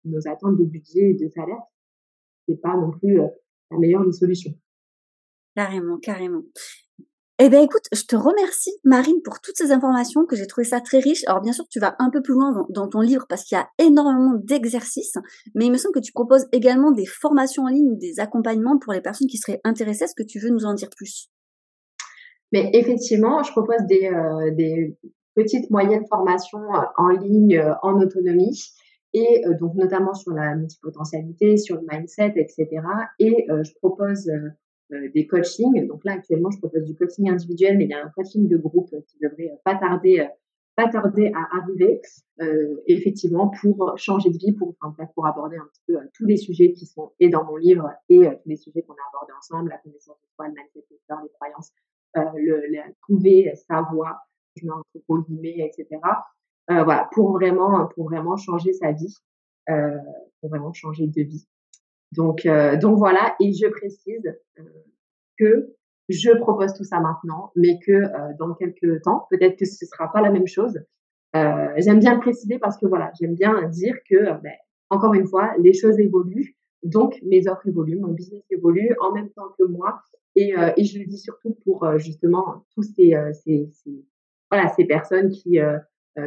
nos 0.05 0.29
attentes 0.29 0.59
de 0.59 0.65
budget 0.65 1.11
et 1.11 1.15
de 1.15 1.29
salaire, 1.29 1.63
c'est 2.49 2.61
pas 2.61 2.77
non 2.77 2.91
plus 2.91 3.17
la 3.17 3.79
meilleure 3.79 4.05
des 4.05 4.13
solutions. 4.13 4.53
Carrément, 5.55 5.99
carrément. 5.99 6.43
Eh 7.45 7.49
bien, 7.49 7.61
écoute, 7.61 7.89
je 7.93 8.05
te 8.05 8.15
remercie, 8.15 8.71
Marine, 8.85 9.21
pour 9.25 9.41
toutes 9.41 9.57
ces 9.57 9.73
informations 9.73 10.27
que 10.27 10.37
j'ai 10.37 10.47
trouvé 10.47 10.65
ça 10.65 10.81
très 10.81 11.01
riche. 11.01 11.25
Alors, 11.27 11.41
bien 11.41 11.53
sûr, 11.53 11.67
tu 11.69 11.81
vas 11.81 11.97
un 11.99 12.09
peu 12.09 12.23
plus 12.23 12.35
loin 12.35 12.65
dans, 12.69 12.87
ton 12.87 13.01
livre 13.01 13.27
parce 13.29 13.43
qu'il 13.43 13.59
y 13.59 13.61
a 13.61 13.69
énormément 13.85 14.35
d'exercices, 14.35 15.17
mais 15.57 15.67
il 15.67 15.73
me 15.73 15.77
semble 15.77 15.93
que 15.93 15.99
tu 15.99 16.13
proposes 16.13 16.47
également 16.53 16.93
des 16.93 17.05
formations 17.05 17.65
en 17.65 17.67
ligne, 17.67 17.99
des 17.99 18.21
accompagnements 18.21 18.79
pour 18.79 18.93
les 18.93 19.01
personnes 19.01 19.27
qui 19.27 19.39
seraient 19.39 19.61
intéressées. 19.65 20.05
Est-ce 20.05 20.15
que 20.15 20.23
tu 20.23 20.39
veux 20.39 20.51
nous 20.51 20.67
en 20.67 20.75
dire 20.75 20.89
plus? 20.97 21.33
Mais 22.53 22.71
effectivement, 22.75 23.43
je 23.43 23.51
propose 23.51 23.83
des, 23.89 24.07
euh, 24.07 24.93
petites, 25.35 25.69
moyennes 25.69 26.07
formations 26.09 26.73
euh, 26.73 26.85
en 26.97 27.09
ligne, 27.09 27.59
euh, 27.59 27.75
en 27.83 28.01
autonomie 28.01 28.63
et 29.15 29.43
donc 29.61 29.75
notamment 29.75 30.15
sur 30.15 30.33
la 30.33 30.55
multipotentialité, 30.55 31.57
sur 31.57 31.75
le 31.75 31.83
mindset, 31.91 32.35
etc. 32.37 32.69
Et 33.19 33.47
je 33.49 33.75
propose 33.75 34.31
des 35.15 35.27
coachings. 35.27 35.87
Donc 35.87 36.05
là, 36.05 36.13
actuellement, 36.13 36.51
je 36.51 36.59
propose 36.59 36.85
du 36.85 36.95
coaching 36.95 37.31
individuel, 37.31 37.79
mais 37.79 37.85
il 37.85 37.91
y 37.91 37.95
a 37.95 38.05
un 38.05 38.11
coaching 38.11 38.49
de 38.49 38.57
groupe 38.57 38.91
qui 39.07 39.19
devrait 39.21 39.51
euh, 39.51 39.57
pas 39.65 39.75
tarder, 39.77 40.21
euh, 40.21 40.27
pas 40.77 40.89
tarder 40.89 41.33
à 41.35 41.57
arriver, 41.59 42.01
euh, 42.41 42.83
effectivement, 42.87 43.51
pour 43.61 43.95
changer 43.97 44.31
de 44.31 44.39
vie, 44.39 44.53
pour, 44.53 44.75
enfin, 44.81 45.07
pour 45.15 45.27
aborder 45.27 45.57
un 45.57 45.67
petit 45.73 45.83
peu 45.87 45.99
tous 46.15 46.27
les 46.27 46.37
sujets 46.37 46.73
qui 46.73 46.87
sont 46.87 47.13
et 47.21 47.29
dans 47.29 47.45
mon 47.45 47.57
livre 47.57 47.91
et 48.09 48.21
tous 48.21 48.49
les 48.49 48.57
sujets 48.57 48.83
qu'on 48.83 48.95
a 48.95 49.09
abordés 49.13 49.33
ensemble, 49.39 49.71
la 49.71 49.79
connaissance 49.79 50.17
de 50.21 50.29
soi, 50.35 50.49
le 50.49 50.55
mindset, 50.55 50.85
les 50.91 51.29
croyances, 51.35 51.73
le, 52.15 52.93
trouver 53.03 53.53
sa 53.69 53.83
voie, 53.93 54.19
je 54.57 54.67
mets 54.67 54.73
entre 54.73 55.29
guillemets, 55.29 55.59
etc. 55.59 56.01
voilà, 56.69 57.09
pour 57.13 57.33
vraiment, 57.33 57.87
pour 57.95 58.07
vraiment 58.07 58.37
changer 58.37 58.73
sa 58.73 58.93
vie, 58.93 59.15
pour 59.67 60.49
vraiment 60.49 60.73
changer 60.73 61.07
de 61.07 61.23
vie. 61.23 61.47
Donc, 62.13 62.45
euh, 62.45 62.77
donc 62.77 62.99
voilà, 62.99 63.35
et 63.41 63.53
je 63.53 63.67
précise 63.69 64.35
euh, 64.59 64.63
que 65.39 65.75
je 66.09 66.31
propose 66.39 66.75
tout 66.75 66.85
ça 66.85 67.01
maintenant, 67.01 67.53
mais 67.57 67.79
que 67.85 67.93
euh, 67.93 68.33
dans 68.39 68.55
quelques 68.55 69.03
temps, 69.03 69.27
peut-être 69.31 69.59
que 69.59 69.65
ce 69.65 69.87
sera 69.87 70.13
pas 70.13 70.21
la 70.21 70.31
même 70.31 70.47
chose. 70.47 70.79
j'aime 71.35 72.01
bien 72.01 72.19
préciser 72.19 72.59
parce 72.59 72.77
que 72.77 72.87
voilà, 72.87 73.11
j'aime 73.19 73.35
bien 73.35 73.67
dire 73.69 73.97
que, 74.09 74.41
ben, 74.43 74.53
encore 74.91 75.15
une 75.15 75.27
fois, 75.27 75.55
les 75.59 75.73
choses 75.73 75.99
évoluent, 75.99 76.55
donc 76.83 77.19
mes 77.23 77.49
offres 77.49 77.67
évoluent, 77.67 77.99
mon 77.99 78.13
business 78.13 78.43
évolue 78.51 78.95
en 79.01 79.13
même 79.13 79.31
temps 79.31 79.49
que 79.59 79.65
moi, 79.65 80.03
et, 80.37 80.55
et 80.77 80.85
je 80.85 80.99
le 80.99 81.07
dis 81.07 81.17
surtout 81.17 81.57
pour 81.65 81.87
justement 81.99 82.67
tous 82.75 82.83
ces, 82.83 83.15
ces, 83.33 83.71
ces, 83.73 84.05
voilà, 84.51 84.69
ces 84.69 84.85
personnes 84.85 85.31
qui 85.31 85.59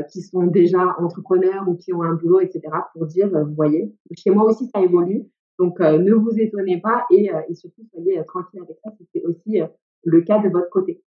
qui 0.10 0.22
sont 0.24 0.48
déjà 0.48 0.96
entrepreneurs 0.98 1.68
ou 1.68 1.76
qui 1.76 1.94
ont 1.94 2.02
un 2.02 2.16
boulot, 2.16 2.40
etc., 2.40 2.62
pour 2.94 3.06
dire, 3.06 3.30
vous 3.30 3.54
voyez, 3.54 3.94
chez 4.18 4.32
moi 4.32 4.46
aussi 4.46 4.68
ça 4.74 4.82
évolue, 4.82 5.28
donc, 5.60 5.80
euh, 5.80 5.98
ne 5.98 6.14
vous 6.14 6.38
étonnez 6.38 6.82
pas 6.82 7.06
et, 7.12 7.34
euh, 7.34 7.40
et 7.50 7.56
surtout 7.56 7.84
soyez 7.92 8.20
euh, 8.20 8.24
tranquille 8.24 8.60
avec 8.62 8.78
ça 8.84 8.92
si 8.98 9.08
c'est 9.14 9.24
aussi 9.24 9.60
le 10.04 10.22
cas 10.22 10.40
de 10.40 10.50
votre 10.50 10.70
côté. 10.70 11.02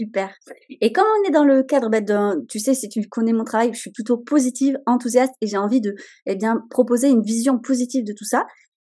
Super. 0.00 0.34
Et 0.80 0.92
quand 0.92 1.02
on 1.02 1.28
est 1.28 1.32
dans 1.32 1.44
le 1.44 1.62
cadre, 1.62 1.88
bah, 1.88 2.00
de, 2.00 2.44
tu 2.46 2.58
sais, 2.58 2.74
si 2.74 2.88
tu 2.88 3.08
connais 3.08 3.32
mon 3.32 3.44
travail, 3.44 3.70
je 3.74 3.78
suis 3.78 3.92
plutôt 3.92 4.16
positive, 4.16 4.78
enthousiaste 4.86 5.34
et 5.40 5.46
j'ai 5.46 5.56
envie 5.56 5.80
de, 5.80 5.94
eh 6.26 6.34
bien, 6.34 6.64
proposer 6.70 7.08
une 7.08 7.22
vision 7.22 7.58
positive 7.58 8.04
de 8.04 8.12
tout 8.12 8.24
ça. 8.24 8.46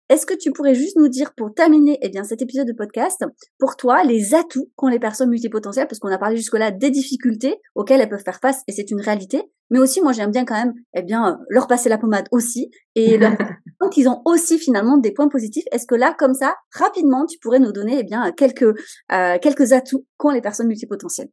Est-ce 0.09 0.25
que 0.25 0.33
tu 0.33 0.51
pourrais 0.51 0.75
juste 0.75 0.97
nous 0.97 1.07
dire, 1.07 1.33
pour 1.35 1.53
terminer 1.53 1.97
eh 2.01 2.09
bien, 2.09 2.25
cet 2.25 2.41
épisode 2.41 2.67
de 2.67 2.73
podcast, 2.73 3.23
pour 3.57 3.77
toi, 3.77 4.03
les 4.03 4.35
atouts 4.35 4.69
qu'ont 4.75 4.89
les 4.89 4.99
personnes 4.99 5.29
multipotentielles, 5.29 5.87
parce 5.87 5.99
qu'on 5.99 6.11
a 6.11 6.17
parlé 6.17 6.35
jusque-là 6.35 6.71
des 6.71 6.91
difficultés 6.91 7.55
auxquelles 7.75 8.01
elles 8.01 8.09
peuvent 8.09 8.23
faire 8.23 8.41
face, 8.41 8.61
et 8.67 8.73
c'est 8.73 8.91
une 8.91 8.99
réalité, 8.99 9.41
mais 9.69 9.79
aussi, 9.79 10.01
moi, 10.01 10.11
j'aime 10.11 10.31
bien 10.31 10.43
quand 10.43 10.55
même 10.55 10.73
eh 10.95 11.01
bien, 11.01 11.39
leur 11.49 11.67
passer 11.67 11.87
la 11.87 11.97
pommade 11.97 12.27
aussi, 12.31 12.71
et 12.95 13.17
leur 13.17 13.31
qu'ils 13.89 14.09
ont 14.09 14.21
aussi 14.25 14.57
finalement 14.57 14.97
des 14.97 15.11
points 15.11 15.29
positifs. 15.29 15.63
Est-ce 15.71 15.87
que 15.87 15.95
là, 15.95 16.15
comme 16.17 16.33
ça, 16.33 16.55
rapidement, 16.73 17.25
tu 17.25 17.39
pourrais 17.39 17.59
nous 17.59 17.71
donner 17.71 17.99
eh 17.99 18.03
bien, 18.03 18.31
quelques, 18.31 18.63
euh, 19.11 19.37
quelques 19.41 19.73
atouts 19.73 20.05
qu'ont 20.17 20.31
les 20.31 20.41
personnes 20.41 20.67
multipotentielles? 20.67 21.29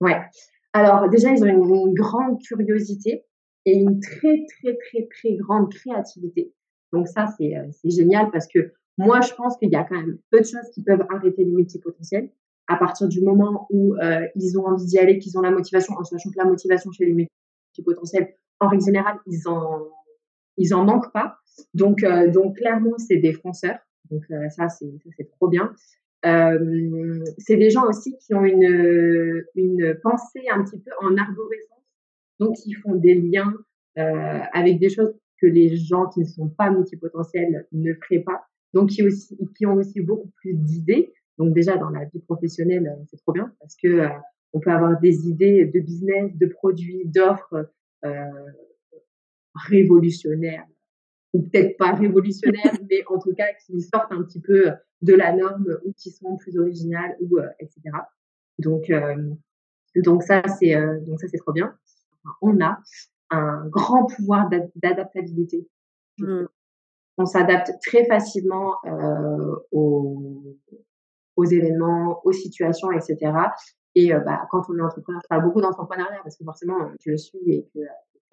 Ouais. 0.00 0.20
Alors 0.72 1.08
déjà, 1.08 1.30
ils 1.30 1.42
ont 1.42 1.86
une 1.86 1.94
grande 1.94 2.40
curiosité 2.42 3.24
et 3.66 3.72
une 3.72 4.00
très, 4.00 4.44
très, 4.46 4.76
très, 4.76 5.08
très 5.08 5.36
grande 5.36 5.72
créativité. 5.72 6.52
Donc 6.92 7.08
ça, 7.08 7.26
euh, 7.40 7.70
c'est 7.70 7.90
génial 7.90 8.30
parce 8.30 8.46
que 8.46 8.72
moi, 8.98 9.20
je 9.20 9.32
pense 9.34 9.56
qu'il 9.56 9.70
y 9.70 9.76
a 9.76 9.84
quand 9.84 9.96
même 9.96 10.18
peu 10.30 10.40
de 10.40 10.44
choses 10.44 10.68
qui 10.74 10.82
peuvent 10.82 11.04
arrêter 11.10 11.44
les 11.44 11.52
multipotentiels 11.52 12.30
à 12.68 12.76
partir 12.76 13.08
du 13.08 13.20
moment 13.20 13.66
où 13.70 13.96
euh, 13.96 14.26
ils 14.36 14.58
ont 14.58 14.66
envie 14.66 14.86
d'y 14.86 14.98
aller, 14.98 15.18
qu'ils 15.18 15.36
ont 15.36 15.40
la 15.40 15.50
motivation, 15.50 15.94
en 15.94 16.04
sachant 16.04 16.30
que 16.30 16.38
la 16.38 16.44
motivation 16.44 16.92
chez 16.92 17.04
les 17.04 17.28
multipotentiels, 17.74 18.34
en 18.60 18.68
règle 18.68 18.84
générale, 18.84 19.16
ils 19.26 19.48
en 19.48 19.88
ils 20.56 20.74
en 20.74 20.84
manquent 20.84 21.12
pas. 21.12 21.38
Donc 21.74 22.02
euh, 22.02 22.30
donc 22.30 22.56
clairement, 22.56 22.96
c'est 22.98 23.16
des 23.16 23.32
fonceurs. 23.32 23.78
Donc 24.10 24.24
ça, 24.50 24.68
c'est 24.68 25.30
trop 25.36 25.48
bien. 25.48 25.72
Euh, 26.26 27.24
c'est 27.38 27.56
des 27.56 27.70
gens 27.70 27.86
aussi 27.88 28.16
qui 28.18 28.34
ont 28.34 28.44
une 28.44 29.44
une 29.54 29.98
pensée 30.02 30.42
un 30.52 30.64
petit 30.64 30.78
peu 30.78 30.90
en 31.00 31.16
arborescence, 31.16 31.84
donc 32.38 32.56
ils 32.66 32.74
font 32.74 32.94
des 32.94 33.14
liens 33.14 33.54
euh, 33.98 34.40
avec 34.52 34.78
des 34.78 34.90
choses 34.90 35.14
que 35.40 35.46
les 35.46 35.76
gens 35.76 36.08
qui 36.08 36.20
ne 36.20 36.24
sont 36.24 36.48
pas 36.48 36.70
multipotentiels 36.70 37.66
ne 37.72 37.94
feraient 37.94 38.22
pas. 38.22 38.44
Donc, 38.72 38.90
qui, 38.90 39.02
aussi, 39.02 39.36
qui 39.56 39.66
ont 39.66 39.74
aussi 39.74 40.00
beaucoup 40.00 40.30
plus 40.40 40.54
d'idées. 40.54 41.12
Donc, 41.38 41.54
déjà, 41.54 41.76
dans 41.76 41.90
la 41.90 42.04
vie 42.04 42.20
professionnelle, 42.20 42.86
euh, 42.86 43.04
c'est 43.10 43.16
trop 43.16 43.32
bien 43.32 43.52
parce 43.58 43.74
que 43.82 43.88
euh, 43.88 44.08
on 44.52 44.60
peut 44.60 44.70
avoir 44.70 45.00
des 45.00 45.28
idées 45.28 45.64
de 45.64 45.80
business, 45.80 46.36
de 46.36 46.46
produits, 46.46 47.02
d'offres 47.06 47.70
euh, 48.04 48.24
révolutionnaires 49.54 50.66
ou 51.32 51.42
peut-être 51.42 51.76
pas 51.76 51.92
révolutionnaires, 51.92 52.72
mais 52.90 53.02
en 53.08 53.18
tout 53.18 53.34
cas 53.34 53.46
qui 53.66 53.80
sortent 53.82 54.12
un 54.12 54.22
petit 54.22 54.40
peu 54.40 54.72
de 55.02 55.14
la 55.14 55.34
norme 55.34 55.78
ou 55.84 55.92
qui 55.92 56.10
sont 56.10 56.36
plus 56.36 56.58
originales 56.58 57.16
ou 57.20 57.38
etc. 57.58 57.80
Donc 58.58 58.90
donc 59.96 60.22
ça 60.22 60.42
c'est 60.58 60.74
donc 61.06 61.20
ça 61.20 61.28
c'est 61.28 61.38
trop 61.38 61.52
bien. 61.52 61.74
on 62.42 62.60
a 62.60 62.78
un 63.30 63.66
grand 63.68 64.06
pouvoir 64.06 64.50
d'adaptabilité. 64.76 65.68
Mmh. 66.18 66.46
On 67.18 67.26
s'adapte 67.26 67.72
très 67.86 68.04
facilement 68.06 68.76
euh, 68.86 69.56
aux, 69.72 70.56
aux, 71.36 71.44
événements, 71.44 72.20
aux 72.24 72.32
situations, 72.32 72.90
etc. 72.92 73.32
Et 73.94 74.14
euh, 74.14 74.20
bah, 74.20 74.46
quand 74.50 74.62
on 74.68 74.78
est 74.78 74.82
entrepreneur, 74.82 75.20
je 75.22 75.28
parle 75.28 75.44
beaucoup 75.44 75.60
d'entrepreneuriat 75.60 76.20
parce 76.22 76.36
que 76.36 76.44
forcément, 76.44 76.78
je 77.04 77.10
le 77.10 77.16
suis 77.18 77.38
et 77.46 77.68
que, 77.74 77.80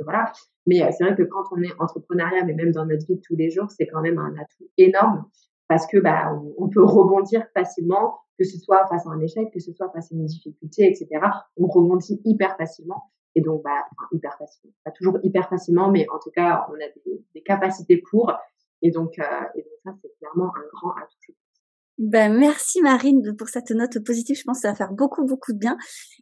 voilà. 0.04 0.32
Mais 0.66 0.84
euh, 0.84 0.90
c'est 0.92 1.04
vrai 1.04 1.16
que 1.16 1.24
quand 1.24 1.44
on 1.52 1.62
est 1.62 1.74
entrepreneuriat, 1.80 2.44
mais 2.46 2.54
même 2.54 2.72
dans 2.72 2.86
notre 2.86 3.06
vie 3.06 3.16
de 3.16 3.22
tous 3.22 3.36
les 3.36 3.50
jours, 3.50 3.70
c'est 3.70 3.88
quand 3.88 4.02
même 4.02 4.18
un 4.20 4.34
atout 4.36 4.70
énorme 4.78 5.26
parce 5.68 5.86
que 5.88 5.98
bah, 5.98 6.32
on, 6.58 6.70
peut 6.70 6.84
rebondir 6.84 7.46
facilement, 7.54 8.20
que 8.38 8.46
ce 8.46 8.58
soit 8.58 8.88
face 8.88 9.06
à 9.06 9.10
un 9.10 9.20
échec, 9.20 9.52
que 9.52 9.60
ce 9.60 9.74
soit 9.74 9.90
face 9.92 10.12
à 10.12 10.16
une 10.16 10.26
difficulté, 10.26 10.88
etc. 10.88 11.08
On 11.58 11.68
rebondit 11.68 12.22
hyper 12.24 12.56
facilement. 12.56 13.04
Et 13.36 13.42
donc, 13.42 13.64
bah, 13.64 13.86
hyper 14.14 14.38
facilement. 14.38 14.74
Pas 14.86 14.92
toujours 14.92 15.18
hyper 15.24 15.50
facilement, 15.50 15.92
mais 15.92 16.08
en 16.10 16.20
tout 16.20 16.32
cas, 16.32 16.66
on 16.70 16.76
a 16.76 16.88
des, 17.06 17.22
des 17.36 17.42
capacités 17.42 18.02
pour. 18.10 18.34
Et 18.82 18.92
donc, 18.92 19.20
euh, 19.20 19.24
et 19.56 19.62
donc 19.62 19.74
ça, 19.84 19.92
c'est 20.02 20.12
clairement 20.20 20.54
un 20.56 20.64
grand 20.72 20.92
atout. 20.92 21.34
Ben, 21.98 22.38
merci 22.38 22.82
Marine 22.82 23.36
pour 23.38 23.50
cette 23.50 23.72
note 23.72 24.04
positive. 24.06 24.38
Je 24.38 24.44
pense 24.44 24.58
que 24.58 24.62
ça 24.62 24.70
va 24.70 24.76
faire 24.76 24.92
beaucoup, 24.92 25.26
beaucoup 25.26 25.52
de 25.52 25.58
bien. 25.58 25.78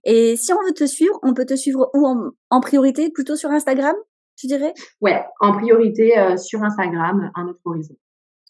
Et 0.06 0.38
si 0.38 0.54
on 0.54 0.62
veut 0.66 0.74
te 0.74 0.86
suivre, 0.86 1.20
on 1.22 1.34
peut 1.34 1.46
te 1.46 1.56
suivre 1.56 1.92
où 1.94 2.06
en, 2.06 2.32
en 2.50 2.62
priorité? 2.62 3.10
Plutôt 3.10 3.36
sur 3.36 3.50
Instagram, 3.52 3.96
tu 4.38 4.48
dirais? 4.48 4.74
Ouais, 5.02 5.22
en 5.42 5.52
priorité 5.52 6.18
euh, 6.18 6.38
sur 6.38 6.64
Instagram, 6.64 7.30
un 7.36 7.48
autre 7.48 7.60
horizon. 7.66 7.96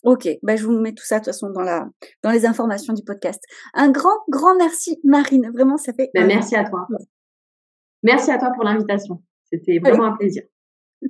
Ok, 0.03 0.27
ben 0.43 0.55
je 0.55 0.63
vous 0.63 0.79
mets 0.79 0.93
tout 0.93 1.03
ça 1.03 1.15
de 1.15 1.21
toute 1.21 1.33
façon 1.33 1.49
dans 1.49 1.63
la 1.63 1.87
dans 2.21 2.29
les 2.29 2.45
informations 2.45 2.93
du 2.93 3.03
podcast. 3.03 3.41
Un 3.73 3.89
grand, 3.89 4.19
grand 4.29 4.55
merci 4.55 4.99
Marine. 5.03 5.49
Vraiment, 5.51 5.77
ça 5.77 5.93
fait. 5.93 6.11
Ben, 6.13 6.27
merci 6.27 6.55
à 6.55 6.63
toi. 6.63 6.85
Merci 8.03 8.29
à 8.29 8.37
toi 8.37 8.51
pour 8.53 8.63
l'invitation. 8.65 9.23
C'était 9.51 9.79
vraiment 9.79 10.05
un 10.05 10.15
plaisir. 10.15 10.43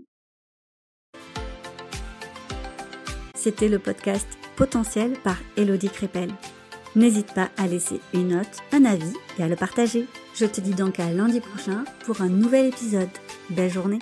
C'était 3.35 3.67
le 3.67 3.79
podcast 3.79 4.29
Potentiel 4.55 5.13
par 5.23 5.37
Elodie 5.57 5.89
Crépel. 5.89 6.29
N'hésite 6.95 7.33
pas 7.33 7.49
à 7.57 7.67
laisser 7.67 7.99
une 8.13 8.29
note, 8.29 8.61
un 8.71 8.85
avis 8.85 9.13
et 9.37 9.43
à 9.43 9.47
le 9.47 9.55
partager. 9.55 10.07
Je 10.33 10.45
te 10.45 10.61
dis 10.61 10.73
donc 10.73 10.99
à 10.99 11.11
lundi 11.11 11.41
prochain 11.41 11.83
pour 12.05 12.21
un 12.21 12.29
nouvel 12.29 12.67
épisode. 12.67 13.09
Belle 13.49 13.71
journée 13.71 13.99